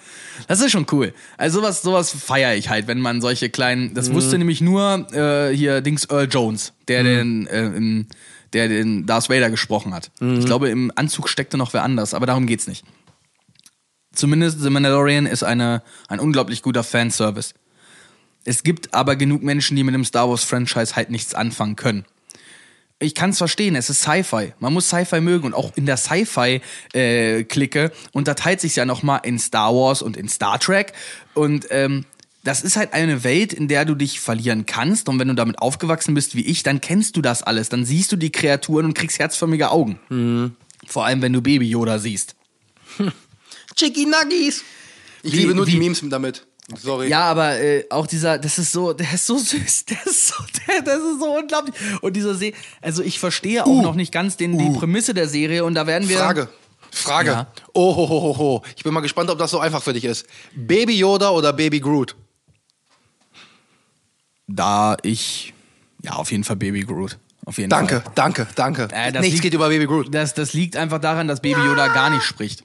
Das 0.48 0.62
ist 0.62 0.72
schon 0.72 0.86
cool. 0.92 1.14
Also 1.38 1.60
sowas, 1.60 1.82
sowas 1.82 2.12
feiere 2.12 2.56
ich 2.56 2.70
halt, 2.70 2.88
wenn 2.88 3.00
man 3.00 3.20
solche 3.22 3.50
kleinen. 3.50 3.94
Das 3.96 4.10
Mhm. 4.10 4.14
wusste 4.14 4.38
nämlich 4.38 4.62
nur 4.62 5.08
äh, 5.12 5.56
hier 5.56 5.82
Dings 5.82 6.06
Earl 6.10 6.28
Jones, 6.30 6.74
der 6.88 7.04
den, 7.04 7.48
äh, 7.48 7.66
im, 7.66 8.08
der 8.54 8.68
den 8.68 9.06
Darth 9.06 9.30
Vader 9.30 9.50
gesprochen 9.50 9.94
hat. 9.94 10.12
Mhm. 10.20 10.40
Ich 10.40 10.46
glaube, 10.46 10.70
im 10.70 10.92
Anzug 10.96 11.30
steckte 11.30 11.58
noch 11.58 11.74
wer 11.74 11.84
anders, 11.84 12.14
aber 12.14 12.26
darum 12.26 12.48
geht's 12.48 12.68
nicht. 12.68 12.86
Zumindest 14.14 14.62
The 14.62 14.70
Mandalorian 14.70 15.26
ist 15.26 15.44
eine, 15.44 15.82
ein 16.08 16.20
unglaublich 16.20 16.62
guter 16.62 16.84
Fanservice. 16.84 17.54
Es 18.46 18.64
gibt 18.64 18.94
aber 18.94 19.16
genug 19.16 19.42
Menschen, 19.42 19.76
die 19.76 19.84
mit 19.84 19.96
dem 19.96 20.06
Star 20.06 20.30
Wars 20.30 20.44
Franchise 20.44 20.96
halt 20.96 21.10
nichts 21.10 21.34
anfangen 21.34 21.76
können 21.76 22.06
ich 23.04 23.16
kann 23.16 23.32
es 23.32 23.38
verstehen, 23.38 23.76
es 23.76 23.90
ist 23.90 24.02
Sci-Fi. 24.02 24.54
Man 24.60 24.74
muss 24.74 24.88
Sci-Fi 24.88 25.22
mögen 25.22 25.46
und 25.46 25.54
auch 25.54 25.72
in 25.76 25.86
der 25.86 25.98
Sci-Fi-Clique 25.98 27.92
unterteilt 28.14 28.62
sich 28.62 28.76
ja 28.76 28.86
nochmal 28.86 29.22
in 29.24 29.40
Star 29.40 29.74
Wars 29.74 30.02
und 30.02 30.18
in 30.18 30.30
Star 30.30 30.60
Trek. 30.60 30.94
Und 31.34 31.68
ähm, 31.70 32.06
das 32.44 32.62
ist 32.62 32.76
halt 32.76 32.94
eine 32.94 33.24
Welt, 33.24 33.54
in 33.54 33.68
der 33.68 33.86
du 33.86 33.96
dich 33.96 34.20
verlieren 34.20 34.66
kannst. 34.66 35.08
Und 35.10 35.18
wenn 35.20 35.30
du 35.30 35.34
damit 35.36 35.60
aufgewachsen 35.60 36.14
bist 36.14 36.36
wie 36.36 36.46
ich, 36.46 36.64
dann 36.64 36.82
kennst 36.82 37.16
du 37.16 37.22
das 37.22 37.42
alles. 37.44 37.70
Dann 37.70 37.86
siehst 37.86 38.12
du 38.12 38.16
die 38.18 38.32
Kreaturen 38.32 38.86
und 38.86 38.94
kriegst 38.94 39.20
herzförmige 39.20 39.72
Augen. 39.72 40.56
Vor 40.86 41.06
allem, 41.06 41.22
wenn 41.22 41.32
du 41.34 41.42
Baby 41.42 41.70
Yoda 41.70 42.00
siehst. 42.00 42.36
Chicky 43.76 44.06
Nuggies. 44.06 44.64
Ich 45.24 45.34
Wie- 45.34 45.38
liebe 45.38 45.56
nur 45.56 45.66
die 45.66 45.74
wie- 45.74 45.80
Memes 45.80 46.02
damit. 46.04 46.46
Sorry. 46.82 47.10
Ja, 47.10 47.22
aber 47.26 47.60
äh, 47.60 47.86
auch 47.90 48.08
dieser, 48.08 48.38
das 48.38 48.58
ist 48.58 48.72
so, 48.72 48.94
der 48.94 49.14
ist 49.14 49.26
so 49.26 49.38
süß, 49.38 49.86
der 49.86 49.98
ist 50.06 50.28
so, 50.28 50.36
der, 50.68 50.82
das 50.82 50.98
ist 50.98 51.20
so 51.20 51.38
unglaublich. 51.38 51.76
Und 52.02 52.16
dieser 52.16 52.36
See, 52.36 52.54
also 52.82 53.04
ich 53.04 53.20
verstehe 53.20 53.66
auch 53.66 53.82
noch 53.82 53.96
nicht 53.96 54.14
ganz 54.14 54.38
den, 54.38 54.58
die 54.58 54.70
Prämisse 54.78 55.14
der 55.14 55.28
Serie 55.28 55.66
und 55.66 55.74
da 55.76 55.88
werden 55.88 56.08
wir. 56.08 56.18
Frage. 56.18 56.48
Frage. 56.90 57.32
Ja. 57.32 57.48
Oh, 57.74 57.96
ho, 57.96 58.08
ho, 58.08 58.22
ho, 58.22 58.38
ho. 58.38 58.64
Ich 58.78 58.84
bin 58.84 58.94
mal 58.94 59.02
gespannt, 59.02 59.30
ob 59.30 59.40
das 59.40 59.52
so 59.52 59.60
einfach 59.60 59.84
für 59.84 59.92
dich 59.94 60.06
ist. 60.06 60.26
Baby 60.56 60.96
Yoda 60.98 61.32
oder 61.32 61.52
Baby 61.52 61.80
Groot? 61.82 62.16
Da 64.56 64.98
ich, 65.02 65.54
ja, 66.02 66.14
auf 66.14 66.32
jeden 66.32 66.44
Fall 66.44 66.56
Baby 66.58 66.82
Groot. 66.82 67.18
Auf 67.46 67.58
jeden 67.58 67.70
Danke, 67.70 68.02
Fall. 68.02 68.12
danke, 68.16 68.48
danke. 68.56 68.88
Äh, 68.94 69.12
Nichts 69.12 69.28
liegt- 69.30 69.42
geht 69.42 69.54
über 69.54 69.68
Baby 69.70 69.86
Groot. 69.86 70.14
Das, 70.14 70.34
das 70.34 70.54
liegt 70.54 70.78
einfach 70.78 71.00
daran, 71.00 71.28
dass 71.28 71.42
Baby 71.42 71.60
Yoda 71.62 71.88
gar 71.90 72.10
nicht 72.10 72.24
spricht. 72.24 72.64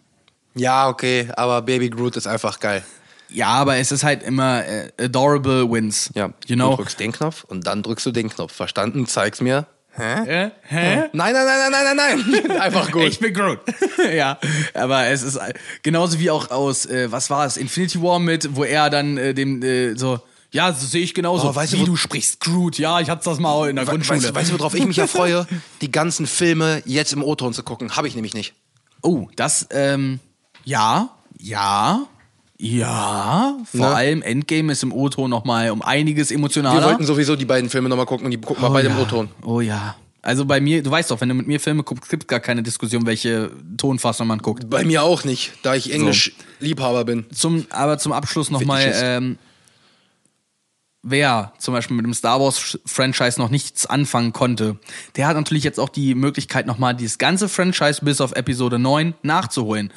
Ja, 0.55 0.89
okay, 0.89 1.28
aber 1.36 1.62
Baby 1.62 1.91
Groot 1.91 2.16
ist 2.16 2.26
einfach 2.26 2.61
geil. 2.61 2.84
Ja, 3.30 3.49
aber 3.49 3.76
es 3.76 3.91
ist 3.93 4.05
halt 4.05 4.22
immer 4.22 4.64
äh, 4.64 4.91
adorable 5.01 5.70
wins. 5.70 6.11
Ja, 6.14 6.26
You 6.26 6.32
du 6.49 6.55
know? 6.55 6.76
drückst 6.76 6.99
den 7.01 7.12
Knopf 7.12 7.45
und 7.45 7.66
dann 7.66 7.82
drückst 7.82 8.07
du 8.07 8.11
den 8.12 8.28
Knopf. 8.30 8.53
Verstanden? 8.55 9.07
Zeig's 9.07 9.41
mir. 9.41 9.66
Hä? 9.97 10.51
Hä? 10.62 10.97
Nein, 11.12 11.12
nein, 11.12 11.32
nein, 11.34 11.70
nein, 11.70 11.72
nein, 11.72 11.97
nein, 11.97 12.41
nein. 12.47 12.61
Einfach 12.61 12.91
gut. 12.93 13.03
Ich 13.09 13.18
bin 13.18 13.34
Groot. 13.34 13.59
ja, 14.14 14.39
aber 14.74 15.07
es 15.09 15.22
ist 15.22 15.36
äh, 15.36 15.53
genauso 15.82 16.20
wie 16.20 16.30
auch 16.30 16.51
aus, 16.53 16.86
äh, 16.86 17.11
was 17.11 17.30
war 17.30 17.45
es, 17.47 17.57
Infinity 17.57 18.01
War 18.01 18.20
mit, 18.20 18.55
wo 18.55 18.62
er 18.64 18.91
dann 18.91 19.16
äh, 19.18 19.34
dem 19.34 19.61
äh, 19.62 19.95
so, 19.97 20.20
ja, 20.51 20.72
so 20.72 20.86
sehe 20.86 21.03
ich 21.03 21.14
genauso. 21.14 21.49
Oh, 21.51 21.55
weißt 21.55 21.72
du, 21.74 21.76
wie 21.78 21.82
wo- 21.82 21.86
du 21.86 21.96
sprichst, 21.96 22.40
Groot. 22.40 22.78
Ja, 22.78 23.01
ich 23.01 23.11
hatte 23.11 23.24
das 23.24 23.38
mal 23.38 23.68
in 23.68 23.76
der 23.76 23.86
We- 23.86 23.90
Grundschule. 23.92 24.18
Weißt, 24.20 24.30
du- 24.30 24.34
weißt 24.34 24.51
du, 24.53 24.59
worauf 24.59 24.74
ich 24.74 24.86
mich 24.86 24.99
erfreue? 24.99 25.46
Die 25.80 25.90
ganzen 25.92 26.26
Filme 26.26 26.82
jetzt 26.86 27.12
im 27.12 27.22
O-Ton 27.22 27.53
zu 27.53 27.62
gucken. 27.62 27.96
Habe 27.96 28.09
ich 28.09 28.14
nämlich 28.14 28.34
nicht. 28.34 28.55
Oh, 29.03 29.28
das, 29.36 29.66
ähm, 29.70 30.20
ja, 30.64 31.11
ja, 31.38 32.07
ja. 32.59 33.57
Vor 33.70 33.80
Ne? 33.80 33.94
allem 33.94 34.22
Endgame 34.22 34.72
ist 34.72 34.82
im 34.82 34.92
O-Ton 34.92 35.30
nochmal 35.30 35.70
um 35.70 35.82
einiges 35.82 36.30
Wir 36.30 36.36
emotionaler. 36.38 36.84
wollten 36.84 37.05
sowieso 37.05 37.36
die 37.36 37.44
beiden 37.44 37.70
Filme 37.70 37.88
nochmal 37.88 38.07
gucken 38.07 38.24
und 38.24 38.30
die 38.32 38.38
gucken 38.38 38.62
wir 38.62 38.70
oh, 38.70 38.72
beide 38.72 38.88
ja. 38.88 38.94
im 38.94 39.01
O-Ton. 39.01 39.28
Oh 39.42 39.61
ja. 39.61 39.96
Also 40.20 40.44
bei 40.44 40.61
mir, 40.61 40.82
du 40.82 40.90
weißt 40.90 41.11
doch, 41.11 41.20
wenn 41.20 41.28
du 41.28 41.34
mit 41.36 41.46
mir 41.46 41.61
Filme 41.61 41.84
guckst, 41.84 42.11
gibt 42.11 42.26
gar 42.26 42.40
keine 42.40 42.62
Diskussion, 42.62 43.07
welche 43.07 43.51
Tonfassung 43.76 44.26
man 44.26 44.40
guckt. 44.40 44.68
Bei 44.68 44.84
mir 44.84 45.03
auch 45.05 45.22
nicht, 45.24 45.53
da 45.62 45.74
ich 45.76 45.92
Englisch-Liebhaber 45.92 47.05
bin. 47.05 47.26
Zum, 47.32 47.66
aber 47.70 47.99
zum 47.99 48.12
Abschluss 48.12 48.51
nochmal, 48.51 48.92
ähm, 48.96 49.38
wer 51.11 51.52
zum 51.59 51.74
Beispiel 51.74 51.96
mit 51.96 52.04
dem 52.04 52.14
Star 52.14 52.40
Wars 52.40 52.78
Franchise 52.86 53.40
noch 53.40 53.50
nichts 53.50 53.86
anfangen 53.86 54.32
konnte, 54.32 54.78
der 55.16 55.26
hat 55.26 55.36
natürlich 55.36 55.64
jetzt 55.64 55.80
auch 55.80 55.88
die 55.88 56.14
Möglichkeit, 56.14 56.66
nochmal 56.66 56.94
dieses 56.94 57.18
ganze 57.18 57.48
Franchise 57.48 58.04
bis 58.04 58.20
auf 58.20 58.32
Episode 58.32 58.78
9 58.78 59.14
nachzuholen. 59.22 59.92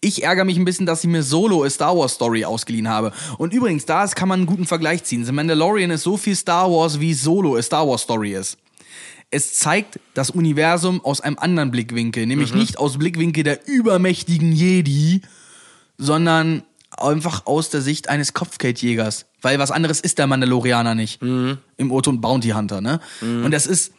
Ich 0.00 0.22
ärgere 0.22 0.44
mich 0.44 0.56
ein 0.56 0.64
bisschen, 0.64 0.86
dass 0.86 1.02
ich 1.02 1.10
mir 1.10 1.24
Solo 1.24 1.64
a 1.64 1.70
Star 1.70 1.96
Wars 1.96 2.14
Story 2.14 2.44
ausgeliehen 2.44 2.88
habe. 2.88 3.12
Und 3.36 3.52
übrigens, 3.52 3.84
da 3.84 4.06
kann 4.06 4.28
man 4.28 4.40
einen 4.40 4.46
guten 4.46 4.66
Vergleich 4.66 5.02
ziehen. 5.02 5.24
The 5.24 5.32
Mandalorian 5.32 5.90
ist 5.90 6.04
so 6.04 6.16
viel 6.16 6.36
Star 6.36 6.70
Wars, 6.70 7.00
wie 7.00 7.14
Solo 7.14 7.56
a 7.56 7.62
Star 7.62 7.88
Wars 7.88 8.02
Story 8.02 8.34
ist. 8.34 8.58
Es 9.30 9.54
zeigt 9.54 9.98
das 10.14 10.30
Universum 10.30 11.04
aus 11.04 11.20
einem 11.20 11.38
anderen 11.38 11.70
Blickwinkel, 11.70 12.26
nämlich 12.26 12.54
nicht 12.54 12.78
aus 12.78 12.96
Blickwinkel 12.96 13.42
der 13.42 13.66
übermächtigen 13.66 14.52
Jedi, 14.52 15.20
sondern 15.98 16.62
einfach 16.96 17.44
aus 17.46 17.68
der 17.68 17.82
Sicht 17.82 18.08
eines 18.08 18.32
Kopfgeldjägers. 18.32 19.26
Weil 19.40 19.58
was 19.58 19.70
anderes 19.70 20.00
ist 20.00 20.18
der 20.18 20.26
Mandalorianer 20.26 20.94
nicht. 20.94 21.22
Im 21.76 21.92
Otto 21.92 22.10
und 22.10 22.20
Bounty 22.20 22.50
Hunter, 22.50 22.80
ne? 22.80 23.00
Und 23.44 23.50
das 23.52 23.66
ist. 23.66 23.92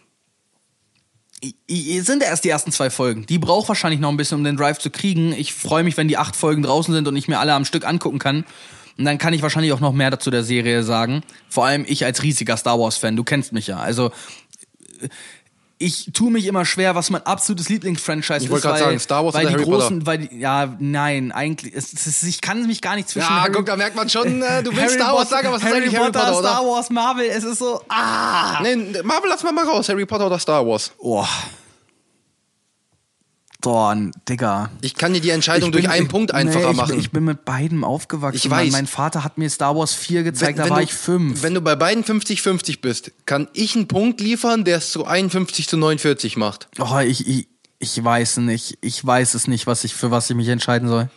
sind 1.41 2.21
erst 2.23 2.43
die 2.43 2.49
ersten 2.49 2.71
zwei 2.71 2.89
Folgen. 2.89 3.25
Die 3.25 3.39
braucht 3.39 3.69
wahrscheinlich 3.69 4.01
noch 4.01 4.09
ein 4.09 4.17
bisschen, 4.17 4.39
um 4.39 4.43
den 4.43 4.57
Drive 4.57 4.79
zu 4.79 4.89
kriegen. 4.89 5.31
Ich 5.31 5.53
freue 5.53 5.83
mich, 5.83 5.95
wenn 5.95 6.07
die 6.09 6.17
acht 6.17 6.35
Folgen 6.35 6.63
draußen 6.63 6.93
sind 6.93 7.07
und 7.07 7.15
ich 7.15 7.27
mir 7.27 7.39
alle 7.39 7.53
am 7.53 7.63
Stück 7.63 7.87
angucken 7.87 8.19
kann. 8.19 8.45
Und 8.97 9.05
dann 9.05 9.17
kann 9.17 9.33
ich 9.33 9.41
wahrscheinlich 9.41 9.71
auch 9.71 9.79
noch 9.79 9.93
mehr 9.93 10.11
dazu 10.11 10.29
der 10.29 10.43
Serie 10.43 10.83
sagen. 10.83 11.21
Vor 11.47 11.65
allem 11.65 11.85
ich 11.87 12.03
als 12.03 12.21
riesiger 12.21 12.57
Star 12.57 12.77
Wars-Fan. 12.77 13.15
Du 13.15 13.23
kennst 13.23 13.53
mich 13.53 13.67
ja. 13.67 13.77
Also 13.79 14.11
ich 15.81 16.11
tue 16.13 16.29
mich 16.29 16.45
immer 16.45 16.65
schwer, 16.65 16.93
was 16.95 17.09
mein 17.09 17.25
absolutes 17.25 17.69
Lieblingsfranchise 17.69 18.37
Ich 18.39 18.43
ist. 18.43 18.51
wollte 18.51 18.67
gerade 18.67 18.79
weil- 18.81 18.85
sagen, 18.87 18.99
Star 18.99 19.23
Wars 19.25 19.33
weil 19.33 19.45
oder 19.47 19.55
die 19.57 19.61
Harry 19.63 19.71
großen, 19.71 20.05
weil 20.05 20.17
die, 20.19 20.37
ja, 20.39 20.75
nein, 20.79 21.31
eigentlich, 21.31 21.73
es, 21.73 21.93
es, 21.93 22.21
ich 22.23 22.41
kann 22.41 22.67
mich 22.67 22.81
gar 22.81 22.95
nicht 22.97 23.07
zwischen 23.09 23.29
Ja, 23.29 23.41
Harry, 23.43 23.51
guck, 23.53 23.65
da 23.65 23.75
merkt 23.77 23.95
man 23.95 24.09
schon, 24.09 24.41
äh, 24.41 24.61
du 24.61 24.71
willst 24.71 24.81
Harry 24.81 24.93
Star 24.93 25.13
Wars 25.13 25.23
Potter- 25.23 25.29
sagen, 25.29 25.47
aber 25.47 25.55
es 25.55 25.61
ist 25.63 25.67
Harry 25.69 25.77
eigentlich 25.81 25.95
Harry 25.97 26.11
Potter, 26.11 26.33
Star 26.33 26.61
oder? 26.61 26.69
Wars, 26.71 26.89
Marvel, 26.89 27.25
es 27.29 27.43
ist 27.45 27.59
so, 27.59 27.81
ah. 27.87 28.61
Nee, 28.61 28.75
Marvel 29.03 29.29
lass 29.29 29.41
mal 29.43 29.53
mal 29.53 29.65
raus. 29.65 29.87
Harry 29.89 30.05
Potter 30.05 30.27
oder 30.27 30.37
Star 30.37 30.67
Wars. 30.67 30.91
Oh. 30.97 31.25
Dorn, 33.61 34.11
Digga. 34.29 34.69
Ich 34.81 34.95
kann 34.95 35.13
dir 35.13 35.19
die 35.19 35.31
Entscheidung 35.31 35.71
durch 35.73 35.89
einen 35.89 36.07
Punkt 36.07 36.33
einfacher 36.33 36.65
nee, 36.65 36.71
ich, 36.71 36.77
machen. 36.77 36.99
Ich 36.99 37.11
bin 37.11 37.25
mit 37.25 37.43
beiden 37.43 37.83
aufgewachsen. 37.83 38.37
Ich 38.37 38.49
weiß. 38.49 38.71
Mein 38.71 38.87
Vater 38.87 39.23
hat 39.23 39.37
mir 39.37 39.49
Star 39.49 39.75
Wars 39.75 39.93
4 39.93 40.23
gezeigt, 40.23 40.59
da 40.59 40.63
wenn 40.63 40.69
war 40.69 40.77
du, 40.77 40.83
ich 40.83 40.93
fünf. 40.93 41.43
Wenn 41.43 41.53
du 41.53 41.61
bei 41.61 41.75
beiden 41.75 42.05
50-50 42.05 42.79
bist, 42.81 43.11
kann 43.25 43.49
ich 43.53 43.75
einen 43.75 43.87
Punkt 43.87 44.21
liefern, 44.21 44.63
der 44.63 44.77
es 44.77 44.91
zu 44.91 45.05
51 45.05 45.67
zu 45.67 45.75
49 45.75 46.37
macht. 46.37 46.69
Oh, 46.79 46.99
ich, 46.99 47.27
ich, 47.27 47.47
Ich 47.79 48.01
weiß 48.03 48.37
nicht. 48.37 48.77
Ich 48.81 49.05
weiß 49.05 49.33
es 49.33 49.47
nicht, 49.47 49.67
was 49.67 49.83
ich, 49.83 49.93
für 49.93 50.11
was 50.11 50.29
ich 50.29 50.35
mich 50.35 50.47
entscheiden 50.47 50.87
soll. 50.87 51.09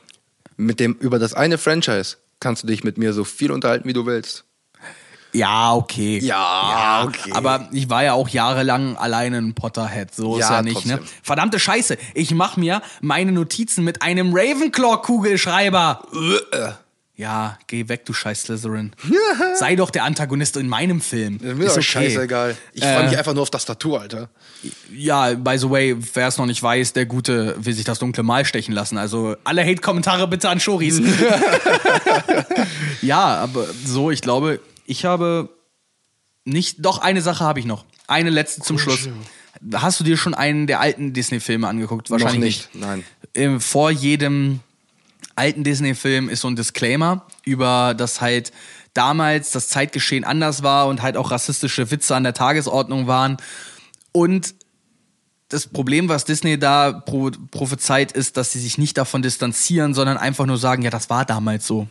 Mit 0.57 0.81
dem, 0.81 0.95
über 0.95 1.19
das 1.19 1.35
eine 1.35 1.59
Franchise 1.59 2.17
kannst 2.41 2.65
du 2.65 2.67
dich 2.67 2.83
mit 2.83 2.99
mir 2.99 3.13
so 3.13 3.25
viel 3.25 3.53
unterhalten, 3.53 3.89
wie 3.89 3.93
du 3.93 4.05
willst. 4.07 4.45
Ja, 5.33 5.75
okay. 5.75 6.19
Ja, 6.19 7.05
okay. 7.07 7.33
Aber 7.33 7.69
ich 7.73 7.89
war 7.89 8.05
ja 8.05 8.13
auch 8.13 8.29
jahrelang 8.29 8.97
alleine 8.97 9.39
ein 9.39 9.55
Potterhead. 9.55 10.15
So 10.15 10.37
ist 10.37 10.43
Ja, 10.49 10.57
ja 10.57 10.63
nicht, 10.63 10.85
ne? 10.87 10.99
trotzdem. 10.99 11.15
Verdammte 11.23 11.59
Scheiße. 11.59 11.97
Ich 12.15 12.33
mach 12.33 12.57
mir 12.57 12.83
meine 13.01 13.33
Notizen 13.33 13.83
mit 13.85 14.03
einem 14.03 14.33
Ravenclaw-Kugelschreiber. 14.35 16.03
Ja, 17.15 17.59
geh 17.67 17.89
weg, 17.89 18.05
du 18.07 18.13
scheiß 18.15 18.43
Slytherin. 18.45 18.93
Sei 19.55 19.77
doch 19.77 19.91
der 19.91 20.05
Antagonist 20.05 20.57
in 20.57 20.67
meinem 20.69 21.01
Film. 21.01 21.39
Mir 21.41 21.53
ist 21.67 21.73
doch 21.73 21.73
okay. 21.77 21.83
scheißegal. 21.83 22.57
Ich 22.73 22.83
Äh. 22.83 22.95
freue 22.97 23.09
mich 23.11 23.19
einfach 23.19 23.35
nur 23.35 23.43
auf 23.43 23.51
das 23.51 23.65
Tattoo, 23.65 23.97
Alter. 23.97 24.29
Ja, 24.93 25.35
by 25.35 25.57
the 25.59 25.71
way, 25.71 25.95
wer 26.15 26.27
es 26.29 26.39
noch 26.39 26.47
nicht 26.47 26.63
weiß, 26.63 26.95
der 26.95 27.07
Gute 27.07 27.55
will 27.59 27.75
sich 27.75 27.85
das 27.85 27.99
dunkle 28.01 28.23
Mal 28.23 28.45
stechen 28.45 28.75
lassen. 28.75 28.97
Also 28.99 29.37
alle 29.45 29.63
Hate-Kommentare 29.65 30.27
bitte 30.27 30.49
an 30.49 30.59
Shoris. 30.59 31.01
ja, 33.03 33.37
aber 33.37 33.67
so, 33.85 34.11
ich 34.11 34.21
glaube, 34.23 34.61
ich 34.93 35.05
habe 35.07 35.49
nicht, 36.45 36.85
doch 36.85 36.99
eine 36.99 37.23
Sache 37.23 37.45
habe 37.45 37.59
ich 37.59 37.67
noch. 37.67 37.85
Eine 38.07 38.31
letzte 38.31 38.61
zum 38.61 38.79
Schluss. 38.79 39.09
Hast 39.75 39.99
du 40.01 40.05
dir 40.05 40.17
schon 40.17 40.35
einen 40.35 40.67
der 40.67 40.81
alten 40.81 41.13
Disney-Filme 41.13 41.67
angeguckt? 41.67 42.11
Wahrscheinlich 42.11 42.69
Noch 42.75 42.75
nicht, 42.75 42.75
nein. 42.75 43.05
Ähm, 43.35 43.61
vor 43.61 43.91
jedem 43.91 44.61
alten 45.35 45.65
Disney-Film 45.65 46.29
ist 46.29 46.43
so 46.43 46.49
ein 46.49 46.57
Disclaimer 46.57 47.27
über 47.45 47.95
das 47.97 48.21
halt 48.21 48.53
damals 48.93 49.51
das 49.53 49.69
Zeitgeschehen 49.69 50.25
anders 50.25 50.63
war 50.63 50.89
und 50.89 51.01
halt 51.01 51.17
auch 51.17 51.31
rassistische 51.31 51.91
Witze 51.91 52.15
an 52.15 52.25
der 52.25 52.35
Tagesordnung 52.35 53.07
waren. 53.07 53.39
Und 54.13 54.55
das 55.49 55.67
Problem, 55.67 56.11
was 56.11 56.27
Disney 56.27 56.59
da 56.59 56.93
pro, 56.93 57.31
prophezeit, 57.51 58.13
ist, 58.13 58.37
dass 58.37 58.53
sie 58.53 58.61
sich 58.61 58.77
nicht 58.77 58.99
davon 58.99 59.23
distanzieren, 59.23 59.95
sondern 59.95 60.19
einfach 60.19 60.45
nur 60.45 60.59
sagen, 60.59 60.83
ja, 60.83 60.91
das 60.91 61.09
war 61.09 61.25
damals 61.25 61.67
so. 61.67 61.89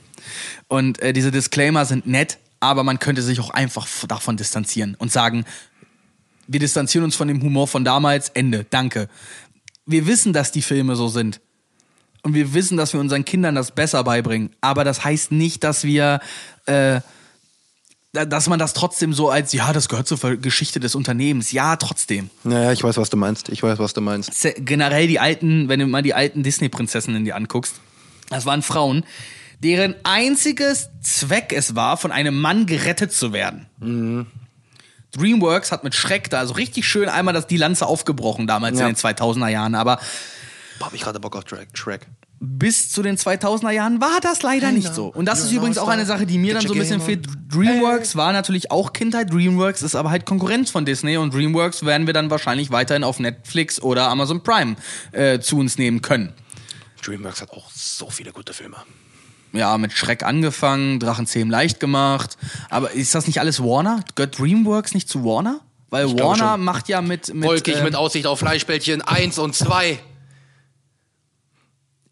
Und 0.68 1.00
äh, 1.02 1.14
diese 1.14 1.32
Disclaimer 1.32 1.86
sind 1.86 2.06
nett, 2.06 2.38
aber 2.62 2.84
man 2.86 3.00
könnte 3.00 3.22
sich 3.22 3.40
auch 3.42 3.50
einfach 3.50 3.86
davon 4.08 4.38
distanzieren 4.38 4.96
und 4.98 5.12
sagen, 5.12 5.44
wir 6.48 6.60
distanzieren 6.62 7.04
uns 7.04 7.16
von 7.18 7.28
dem 7.28 7.42
Humor 7.42 7.68
von 7.68 7.84
damals, 7.84 8.30
Ende, 8.30 8.66
danke. 8.70 9.10
Wir 9.86 10.08
wissen, 10.08 10.32
dass 10.32 10.52
die 10.54 10.62
Filme 10.62 10.96
so 10.96 11.10
sind. 11.10 11.42
Und 12.24 12.34
wir 12.36 12.54
wissen, 12.54 12.78
dass 12.78 12.94
wir 12.94 13.00
unseren 13.00 13.26
Kindern 13.26 13.56
das 13.56 13.72
besser 13.72 14.04
beibringen. 14.04 14.52
Aber 14.62 14.84
das 14.84 15.04
heißt 15.04 15.32
nicht, 15.32 15.64
dass 15.64 15.84
wir, 15.84 16.20
äh, 16.68 17.02
da- 18.14 18.26
dass 18.26 18.48
man 18.48 18.60
das 18.60 18.74
trotzdem 18.74 19.12
so 19.14 19.30
als, 19.32 19.54
ja, 19.54 19.74
das 19.74 19.90
gehört 19.90 20.08
zur 20.08 20.20
Geschichte 20.38 20.80
des 20.80 20.94
Unternehmens. 20.94 21.52
Ja, 21.52 21.78
trotzdem. 21.78 22.30
Naja, 22.44 22.72
ich 22.74 22.84
weiß, 22.84 22.98
was 22.98 23.10
du 23.10 23.18
meinst. 23.18 23.50
Ich 23.50 23.64
weiß, 23.64 23.80
was 23.80 23.94
du 23.94 24.02
meinst. 24.02 24.32
Generell 24.58 25.08
die 25.08 25.20
alten, 25.20 25.68
wenn 25.68 25.80
du 25.80 25.88
mal 25.88 26.04
die 26.04 26.14
alten 26.14 26.44
Disney-Prinzessinnen 26.44 27.26
dir 27.26 27.36
anguckst, 27.36 27.76
das 28.30 28.46
waren 28.46 28.62
Frauen, 28.62 29.04
deren 29.64 29.96
einziges 30.04 30.90
Zweck 31.02 31.54
es 31.56 31.76
war, 31.76 31.98
von 31.98 32.12
einem 32.12 32.40
Mann 32.40 32.66
gerettet 32.66 33.12
zu 33.14 33.32
werden. 33.34 33.68
DreamWorks 35.16 35.72
hat 35.72 35.84
mit 35.84 35.94
Schreck 35.96 36.30
da 36.30 36.46
so 36.46 36.54
richtig 36.54 36.88
schön 36.88 37.10
einmal 37.10 37.34
das, 37.34 37.48
die 37.48 37.58
Lanze 37.58 37.86
aufgebrochen 37.86 38.48
damals 38.48 38.80
Ja. 38.80 38.88
in 38.88 38.94
den 38.94 38.98
2000er 39.00 39.50
Jahren, 39.50 39.76
aber 39.76 40.00
Boah, 40.80 40.86
hab 40.88 40.94
ich 40.94 41.02
gerade 41.02 41.20
Bock 41.20 41.36
auf 41.36 41.44
Track. 41.44 41.68
Shrek. 41.74 42.08
bis 42.40 42.92
zu 42.92 43.04
den 43.04 43.18
2000er 43.18 43.70
Jahren 43.70 44.02
war 44.02 44.20
das 44.22 44.42
leider 44.42 44.72
nicht 44.72 44.96
so. 44.96 45.08
Und 45.08 45.26
das 45.26 45.42
ist 45.44 45.52
you 45.52 45.58
übrigens 45.58 45.78
auch 45.78 45.90
eine 45.90 46.06
Sache, 46.08 46.26
die 46.26 46.40
mir 46.40 46.56
dann 46.56 46.66
so 46.66 46.74
ein 46.74 46.80
bisschen 46.80 47.02
fehlt. 47.02 47.28
DreamWorks 47.54 48.16
war 48.16 48.34
natürlich 48.34 48.72
auch 48.72 48.94
Kindheit. 48.94 49.32
DreamWorks 49.32 49.84
ist 49.84 49.94
aber 49.96 50.10
halt 50.10 50.26
Konkurrenz 50.26 50.72
von 50.72 50.84
Disney 50.86 51.18
und 51.18 51.34
DreamWorks 51.36 51.86
werden 51.86 52.08
wir 52.08 52.14
dann 52.16 52.32
wahrscheinlich 52.32 52.72
weiterhin 52.72 53.04
auf 53.04 53.20
Netflix 53.20 53.80
oder 53.80 54.08
Amazon 54.10 54.42
Prime 54.42 54.76
äh, 55.12 55.40
zu 55.40 55.60
uns 55.60 55.78
nehmen 55.78 56.02
können. 56.02 56.34
DreamWorks 57.06 57.42
hat 57.42 57.52
auch 57.52 57.70
so 57.76 58.10
viele 58.10 58.32
gute 58.32 58.54
Filme. 58.54 58.78
Ja, 59.54 59.78
mit 59.78 59.92
Schreck 59.94 60.24
angefangen, 60.24 61.00
Drachenzähmen 61.00 61.52
leicht 61.52 61.80
gemacht. 61.80 62.38
Aber 62.70 62.92
ist 62.92 63.14
das 63.16 63.28
nicht 63.28 63.40
alles 63.40 63.62
Warner? 63.62 64.04
Gehört 64.16 64.40
DreamWorks 64.40 64.94
nicht 64.94 65.10
zu 65.10 65.24
Warner? 65.26 65.60
Weil 65.90 66.08
Ich 66.08 66.18
Warner 66.18 66.56
macht 66.58 66.88
ja 66.88 67.02
mit. 67.02 67.34
mit 67.34 67.48
Wolkig 67.48 67.76
ähm, 67.78 67.84
mit 67.84 67.96
Aussicht 67.96 68.26
auf 68.26 68.40
Fleischbällchen 68.40 69.02
1 69.02 69.40
und 69.40 69.54
2. 69.56 70.00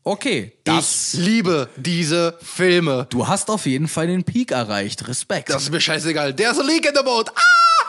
Okay, 0.09 0.53
Ich 0.55 0.63
das. 0.63 1.13
liebe 1.13 1.69
diese 1.75 2.35
Filme. 2.41 3.05
Du 3.11 3.27
hast 3.27 3.51
auf 3.51 3.67
jeden 3.67 3.87
Fall 3.87 4.07
den 4.07 4.23
Peak 4.23 4.51
erreicht. 4.51 5.07
Respekt. 5.07 5.51
Das 5.51 5.61
ist 5.61 5.71
mir 5.71 5.79
scheißegal. 5.79 6.35
There's 6.35 6.57
a 6.57 6.63
leak 6.63 6.87
in 6.87 6.93
the 6.95 7.03
boat. 7.03 7.31
Ah! 7.35 7.41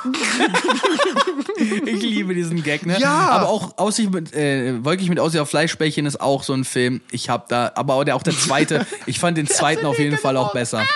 Ich 1.87 2.03
liebe 2.03 2.35
diesen 2.35 2.62
Gag, 2.62 2.87
ne? 2.87 2.99
Ja. 2.99 3.29
Aber 3.31 3.49
auch 3.49 3.77
Aussicht 3.77 4.11
mit, 4.11 4.35
äh, 4.35 4.83
Wolkig 4.85 5.09
mit 5.09 5.18
Aussicht 5.18 5.41
auf 5.41 5.51
Fleischbällchen 5.51 6.07
ist 6.07 6.21
auch 6.21 6.43
so 6.43 6.55
ein 6.55 6.64
Film. 6.64 7.01
Ich 7.11 7.29
hab 7.29 7.49
da, 7.49 7.73
aber 7.75 7.95
auch 7.95 8.05
der, 8.05 8.16
auch 8.16 8.23
der 8.23 8.37
zweite, 8.37 8.87
ich 9.07 9.18
fand 9.18 9.37
den 9.37 9.47
zweiten 9.47 9.85
auf 9.87 9.99
jeden 9.99 10.16
Fall 10.16 10.37
auch 10.37 10.53
besser. 10.53 10.87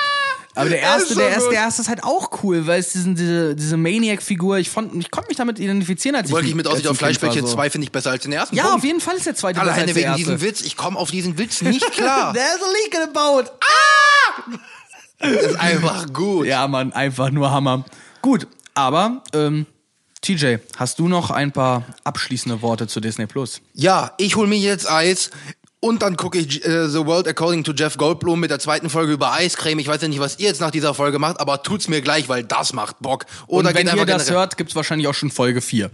Aber 0.57 0.69
der 0.69 0.81
Er 0.81 0.95
erste, 0.95 1.15
so 1.15 1.21
der 1.21 1.31
erste, 1.31 1.51
der 1.51 1.59
erste 1.61 1.83
ist 1.83 1.89
halt 1.89 2.05
auch 2.05 2.43
cool, 2.43 2.67
weil 2.67 2.79
es 2.79 2.93
diesen, 2.93 3.17
diese, 3.17 3.57
diese 3.57 3.77
Maniac-Figur, 3.77 4.59
ich 4.59 4.71
fand, 4.71 4.95
ich 4.95 5.11
konnte 5.11 5.29
mich 5.29 5.37
damit 5.37 5.59
identifizieren, 5.59 6.15
als 6.17 6.29
ich 6.29 6.35
Wolkig 6.35 6.55
mit 6.55 6.67
Aussicht 6.67 6.85
ich 6.85 6.91
auf 6.91 6.97
Fleischbällchen 6.97 7.47
so. 7.47 7.55
2 7.55 7.71
finde 7.71 7.87
ich 7.87 7.93
besser 7.93 8.11
als 8.11 8.23
den 8.23 8.33
ersten. 8.33 8.55
Ja, 8.55 8.65
Punkt. 8.65 8.79
auf 8.79 8.85
jeden 8.85 9.01
Fall 9.01 9.17
ist 9.17 9.27
der 9.27 9.35
zweite 9.35 9.59
besser 9.59 9.73
als 9.73 9.79
Alleine 9.83 9.95
der 9.95 10.03
wegen 10.05 10.17
diesem 10.17 10.41
Witz. 10.41 10.61
Ich 10.61 10.77
komme 10.77 10.99
auf 10.99 11.11
diesen 11.11 11.39
Witz 11.39 11.63
nicht 11.63 11.91
klar. 11.93 12.33
There's 12.35 12.61
a 12.63 12.73
leak 12.85 12.95
in 12.95 13.01
the 13.07 13.13
boat. 13.13 13.53
das 15.19 15.31
ist 15.53 15.61
einfach 15.61 16.13
gut. 16.13 16.47
Ja, 16.47 16.69
Mann, 16.69 16.93
einfach 16.93 17.31
nur 17.31 17.51
Hammer. 17.51 17.85
Gut, 18.23 18.47
aber, 18.75 19.23
ähm, 19.33 19.67
TJ, 20.21 20.57
hast 20.77 20.99
du 21.01 21.09
noch 21.09 21.31
ein 21.31 21.53
paar 21.53 21.85
abschließende 22.05 22.63
Worte 22.63 22.87
zu 22.87 23.01
Disney 23.01 23.27
Plus? 23.27 23.61
Ja, 23.75 24.13
ich 24.17 24.37
hol 24.37 24.47
mir 24.47 24.59
jetzt 24.59 24.91
Eis 24.91 25.31
und 25.85 26.01
dann 26.01 26.17
gucke 26.17 26.39
ich 26.39 26.65
äh, 26.65 26.89
The 26.89 27.05
World 27.05 27.29
According 27.29 27.63
to 27.65 27.73
Jeff 27.73 27.99
Goldblum 27.99 28.41
mit 28.41 28.51
der 28.51 28.59
zweiten 28.59 28.89
Folge 28.89 29.13
über 29.13 29.33
Eiscreme. 29.33 29.79
Ich 29.81 29.87
weiß 29.87 30.01
ja 30.01 30.09
nicht, 30.09 30.19
was 30.19 30.39
ihr 30.39 30.47
jetzt 30.47 30.63
nach 30.63 30.71
dieser 30.71 30.95
Folge 30.95 31.19
macht, 31.19 31.41
aber 31.41 31.63
tut's 31.63 31.89
mir 31.89 32.01
gleich, 32.01 32.27
weil 32.31 32.43
das 32.43 32.73
macht 32.73 33.01
Bock. 33.01 33.27
Oder 33.47 33.69
Und 33.69 33.75
wenn 33.75 33.87
ihr 33.95 34.07
das 34.07 34.31
hört, 34.31 34.57
gibt's 34.57 34.75
wahrscheinlich 34.75 35.09
auch 35.09 35.15
schon 35.15 35.31
Folge 35.31 35.61
4. 35.61 35.91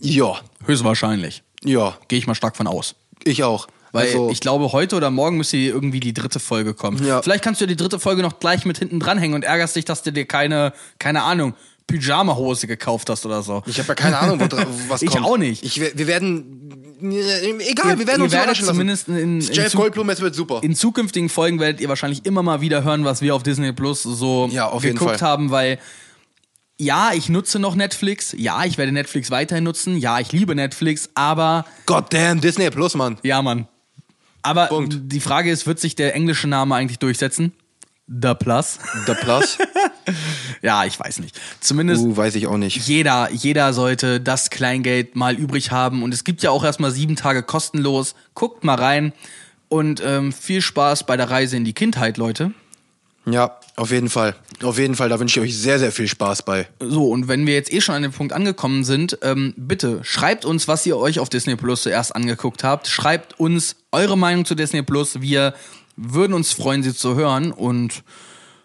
Ja, 0.00 0.38
Höchstwahrscheinlich. 0.66 1.42
ja, 1.64 1.96
Gehe 2.08 2.18
ich 2.18 2.26
mal 2.26 2.34
stark 2.34 2.54
von 2.54 2.66
aus. 2.66 2.96
ich 3.24 3.42
auch. 3.42 3.66
Weil 3.92 4.08
also, 4.08 4.30
ich 4.30 4.40
glaube, 4.40 4.72
heute 4.72 4.94
oder 4.94 5.10
morgen 5.10 5.38
müsste 5.38 5.56
irgendwie 5.56 6.00
die 6.00 6.12
dritte 6.14 6.38
Folge 6.38 6.74
kommen. 6.74 7.04
Ja. 7.04 7.22
Vielleicht 7.22 7.42
kannst 7.42 7.60
du 7.60 7.66
dir 7.66 7.74
die 7.74 7.82
dritte 7.82 7.98
Folge 7.98 8.22
noch 8.22 8.38
gleich 8.40 8.64
mit 8.66 8.78
hinten 8.78 9.00
dranhängen 9.00 9.34
und 9.34 9.42
ärgerst 9.42 9.74
dich, 9.74 9.84
dass 9.84 10.02
du 10.02 10.12
dir 10.12 10.26
keine, 10.26 10.72
keine 10.98 11.22
Ahnung, 11.22 11.54
Pyjama-Hose 11.90 12.66
gekauft 12.66 13.10
hast 13.10 13.26
oder 13.26 13.42
so. 13.42 13.62
ich 13.66 13.78
habe 13.78 13.88
ja 13.88 13.94
keine 13.94 14.18
Ahnung, 14.18 14.40
wo, 14.40 14.46
was 14.88 15.02
Ich 15.02 15.10
kommt. 15.10 15.24
auch 15.26 15.36
nicht. 15.36 15.62
Ich, 15.64 15.80
wir 15.80 16.06
werden, 16.06 16.98
egal, 17.00 17.98
wir 17.98 18.06
werden 18.06 18.22
uns 18.22 18.32
werdet 18.32 18.56
zumindest 18.56 19.08
in, 19.08 19.16
in, 19.16 19.40
Jeff 19.40 19.72
Goldblum, 19.72 20.08
es 20.10 20.20
wird 20.20 20.34
super. 20.34 20.60
in 20.62 20.74
zukünftigen 20.74 21.28
Folgen 21.28 21.58
werdet 21.60 21.80
ihr 21.80 21.88
wahrscheinlich 21.88 22.24
immer 22.26 22.42
mal 22.42 22.60
wieder 22.60 22.84
hören, 22.84 23.04
was 23.04 23.22
wir 23.22 23.34
auf 23.34 23.42
Disney 23.42 23.72
Plus 23.72 24.02
so 24.02 24.48
Ja, 24.52 24.76
geguckt 24.78 25.22
haben, 25.22 25.50
weil 25.50 25.78
ja, 26.78 27.10
ich 27.14 27.28
nutze 27.28 27.58
noch 27.58 27.74
Netflix, 27.74 28.34
ja, 28.38 28.64
ich 28.64 28.78
werde 28.78 28.90
Netflix 28.92 29.30
weiterhin 29.30 29.64
nutzen, 29.64 29.98
ja, 29.98 30.18
ich 30.18 30.32
liebe 30.32 30.54
Netflix, 30.54 31.10
aber 31.14 31.66
Goddamn, 31.84 32.40
Disney 32.40 32.70
Plus, 32.70 32.94
Mann. 32.94 33.18
ja, 33.22 33.42
Mann. 33.42 33.68
Aber 34.42 34.66
Punkt. 34.66 34.96
die 34.98 35.20
Frage 35.20 35.50
ist, 35.50 35.66
wird 35.66 35.78
sich 35.78 35.94
der 35.94 36.14
englische 36.14 36.48
Name 36.48 36.74
eigentlich 36.74 36.98
durchsetzen? 36.98 37.52
The 38.12 38.34
Plus? 38.34 38.80
The 39.06 39.14
Plus? 39.14 39.56
ja, 40.62 40.84
ich 40.84 40.98
weiß 40.98 41.20
nicht. 41.20 41.38
Zumindest 41.60 42.02
uh, 42.02 42.16
weiß 42.16 42.34
ich 42.34 42.48
auch 42.48 42.56
nicht. 42.56 42.88
jeder, 42.88 43.30
jeder 43.30 43.72
sollte 43.72 44.20
das 44.20 44.50
Kleingeld 44.50 45.14
mal 45.14 45.36
übrig 45.36 45.70
haben. 45.70 46.02
Und 46.02 46.12
es 46.12 46.24
gibt 46.24 46.42
ja 46.42 46.50
auch 46.50 46.64
erstmal 46.64 46.90
sieben 46.90 47.14
Tage 47.14 47.44
kostenlos. 47.44 48.16
Guckt 48.34 48.64
mal 48.64 48.74
rein. 48.74 49.12
Und 49.68 50.02
ähm, 50.04 50.32
viel 50.32 50.60
Spaß 50.60 51.06
bei 51.06 51.16
der 51.16 51.30
Reise 51.30 51.56
in 51.56 51.64
die 51.64 51.72
Kindheit, 51.72 52.16
Leute. 52.16 52.52
Ja, 53.26 53.58
auf 53.76 53.92
jeden 53.92 54.08
Fall. 54.08 54.34
Auf 54.62 54.78
jeden 54.78 54.96
Fall, 54.96 55.08
da 55.08 55.20
wünsche 55.20 55.38
ich 55.38 55.46
euch 55.46 55.56
sehr, 55.56 55.78
sehr 55.78 55.92
viel 55.92 56.08
Spaß 56.08 56.42
bei. 56.42 56.66
So, 56.80 57.10
und 57.10 57.28
wenn 57.28 57.46
wir 57.46 57.54
jetzt 57.54 57.72
eh 57.72 57.80
schon 57.80 57.94
an 57.94 58.02
dem 58.02 58.12
Punkt 58.12 58.32
angekommen 58.32 58.82
sind, 58.82 59.18
ähm, 59.22 59.54
bitte 59.56 60.00
schreibt 60.02 60.44
uns, 60.44 60.66
was 60.66 60.84
ihr 60.84 60.96
euch 60.96 61.20
auf 61.20 61.28
Disney 61.28 61.54
Plus 61.54 61.82
zuerst 61.82 62.16
angeguckt 62.16 62.64
habt. 62.64 62.88
Schreibt 62.88 63.38
uns 63.38 63.76
eure 63.92 64.18
Meinung 64.18 64.44
zu 64.44 64.56
Disney 64.56 64.82
Plus. 64.82 65.20
Wir 65.20 65.54
würden 66.00 66.32
uns 66.32 66.52
freuen, 66.52 66.82
sie 66.82 66.94
zu 66.94 67.14
hören. 67.14 67.52
Und 67.52 68.02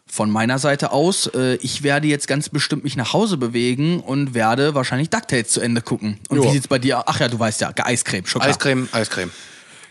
von 0.07 0.29
meiner 0.29 0.59
Seite 0.59 0.91
aus, 0.91 1.27
äh, 1.27 1.55
ich 1.55 1.83
werde 1.83 2.07
jetzt 2.07 2.27
ganz 2.27 2.49
bestimmt 2.49 2.83
mich 2.83 2.95
nach 2.95 3.13
Hause 3.13 3.37
bewegen 3.37 3.99
und 3.99 4.33
werde 4.33 4.75
wahrscheinlich 4.75 5.09
DuckTales 5.09 5.49
zu 5.49 5.59
Ende 5.61 5.81
gucken. 5.81 6.19
Und 6.29 6.37
Ja. 6.37 6.43
wie 6.45 6.51
sieht's 6.51 6.67
bei 6.67 6.79
dir? 6.79 7.03
Ach 7.07 7.19
ja, 7.19 7.27
du 7.27 7.37
weißt 7.37 7.61
ja, 7.61 7.73
Eiscreme, 7.75 8.25
Schokolade. 8.25 8.51
Eiscreme, 8.51 8.89
Eiscreme. 8.91 9.31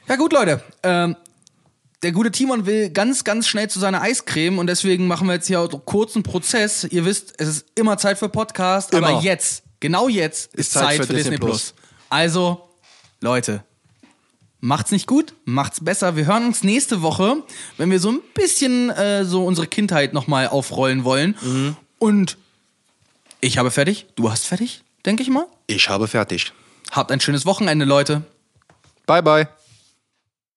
Ja 0.08 0.16
gut, 0.16 0.32
Leute. 0.32 0.62
Ähm, 0.82 1.16
der 2.02 2.12
gute 2.12 2.30
Timon 2.30 2.66
will 2.66 2.90
ganz, 2.90 3.24
ganz 3.24 3.48
schnell 3.48 3.68
zu 3.68 3.80
seiner 3.80 4.02
Eiscreme 4.02 4.58
und 4.58 4.66
deswegen 4.66 5.06
machen 5.06 5.26
wir 5.26 5.34
jetzt 5.34 5.46
hier 5.46 5.60
einen 5.60 5.84
kurzen 5.84 6.22
Prozess. 6.22 6.84
Ihr 6.84 7.04
wisst, 7.06 7.34
es 7.38 7.48
ist 7.48 7.66
immer 7.74 7.96
Zeit 7.96 8.18
für 8.18 8.28
Podcast, 8.28 8.92
Immer. 8.92 9.08
aber 9.08 9.20
jetzt, 9.22 9.62
genau 9.80 10.08
jetzt, 10.08 10.54
ist, 10.54 10.72
Zeit, 10.72 11.04
für, 11.06 11.14
Disney, 11.14 11.38
Plus. 11.38 11.74
Also, 12.10 12.68
Leute, 13.20 13.64
macht's 14.64 14.90
nicht 14.92 15.06
gut, 15.06 15.34
macht's 15.44 15.84
besser. 15.84 16.16
Wir 16.16 16.26
hören 16.26 16.46
uns 16.46 16.64
nächste 16.64 17.02
Woche, 17.02 17.42
wenn 17.76 17.90
wir 17.90 18.00
so 18.00 18.10
ein 18.10 18.20
bisschen 18.32 18.88
äh, 18.90 19.24
so 19.24 19.44
unsere 19.44 19.66
Kindheit 19.66 20.14
nochmal 20.14 20.48
aufrollen 20.48 21.04
wollen. 21.04 21.76
Und 21.98 22.38
ich 23.40 23.58
habe 23.58 23.70
fertig, 23.70 24.06
du 24.16 24.30
hast 24.30 24.46
fertig, 24.46 24.82
denke 25.04 25.22
ich 25.22 25.28
mal. 25.28 25.46
Ich 25.66 25.88
habe 25.90 26.08
fertig. 26.08 26.52
Habt 26.90 27.12
ein 27.12 27.20
schönes 27.20 27.44
Wochenende, 27.44 27.84
Leute. 27.84 28.22
Bye, 29.06 29.22
bye. 29.22 29.48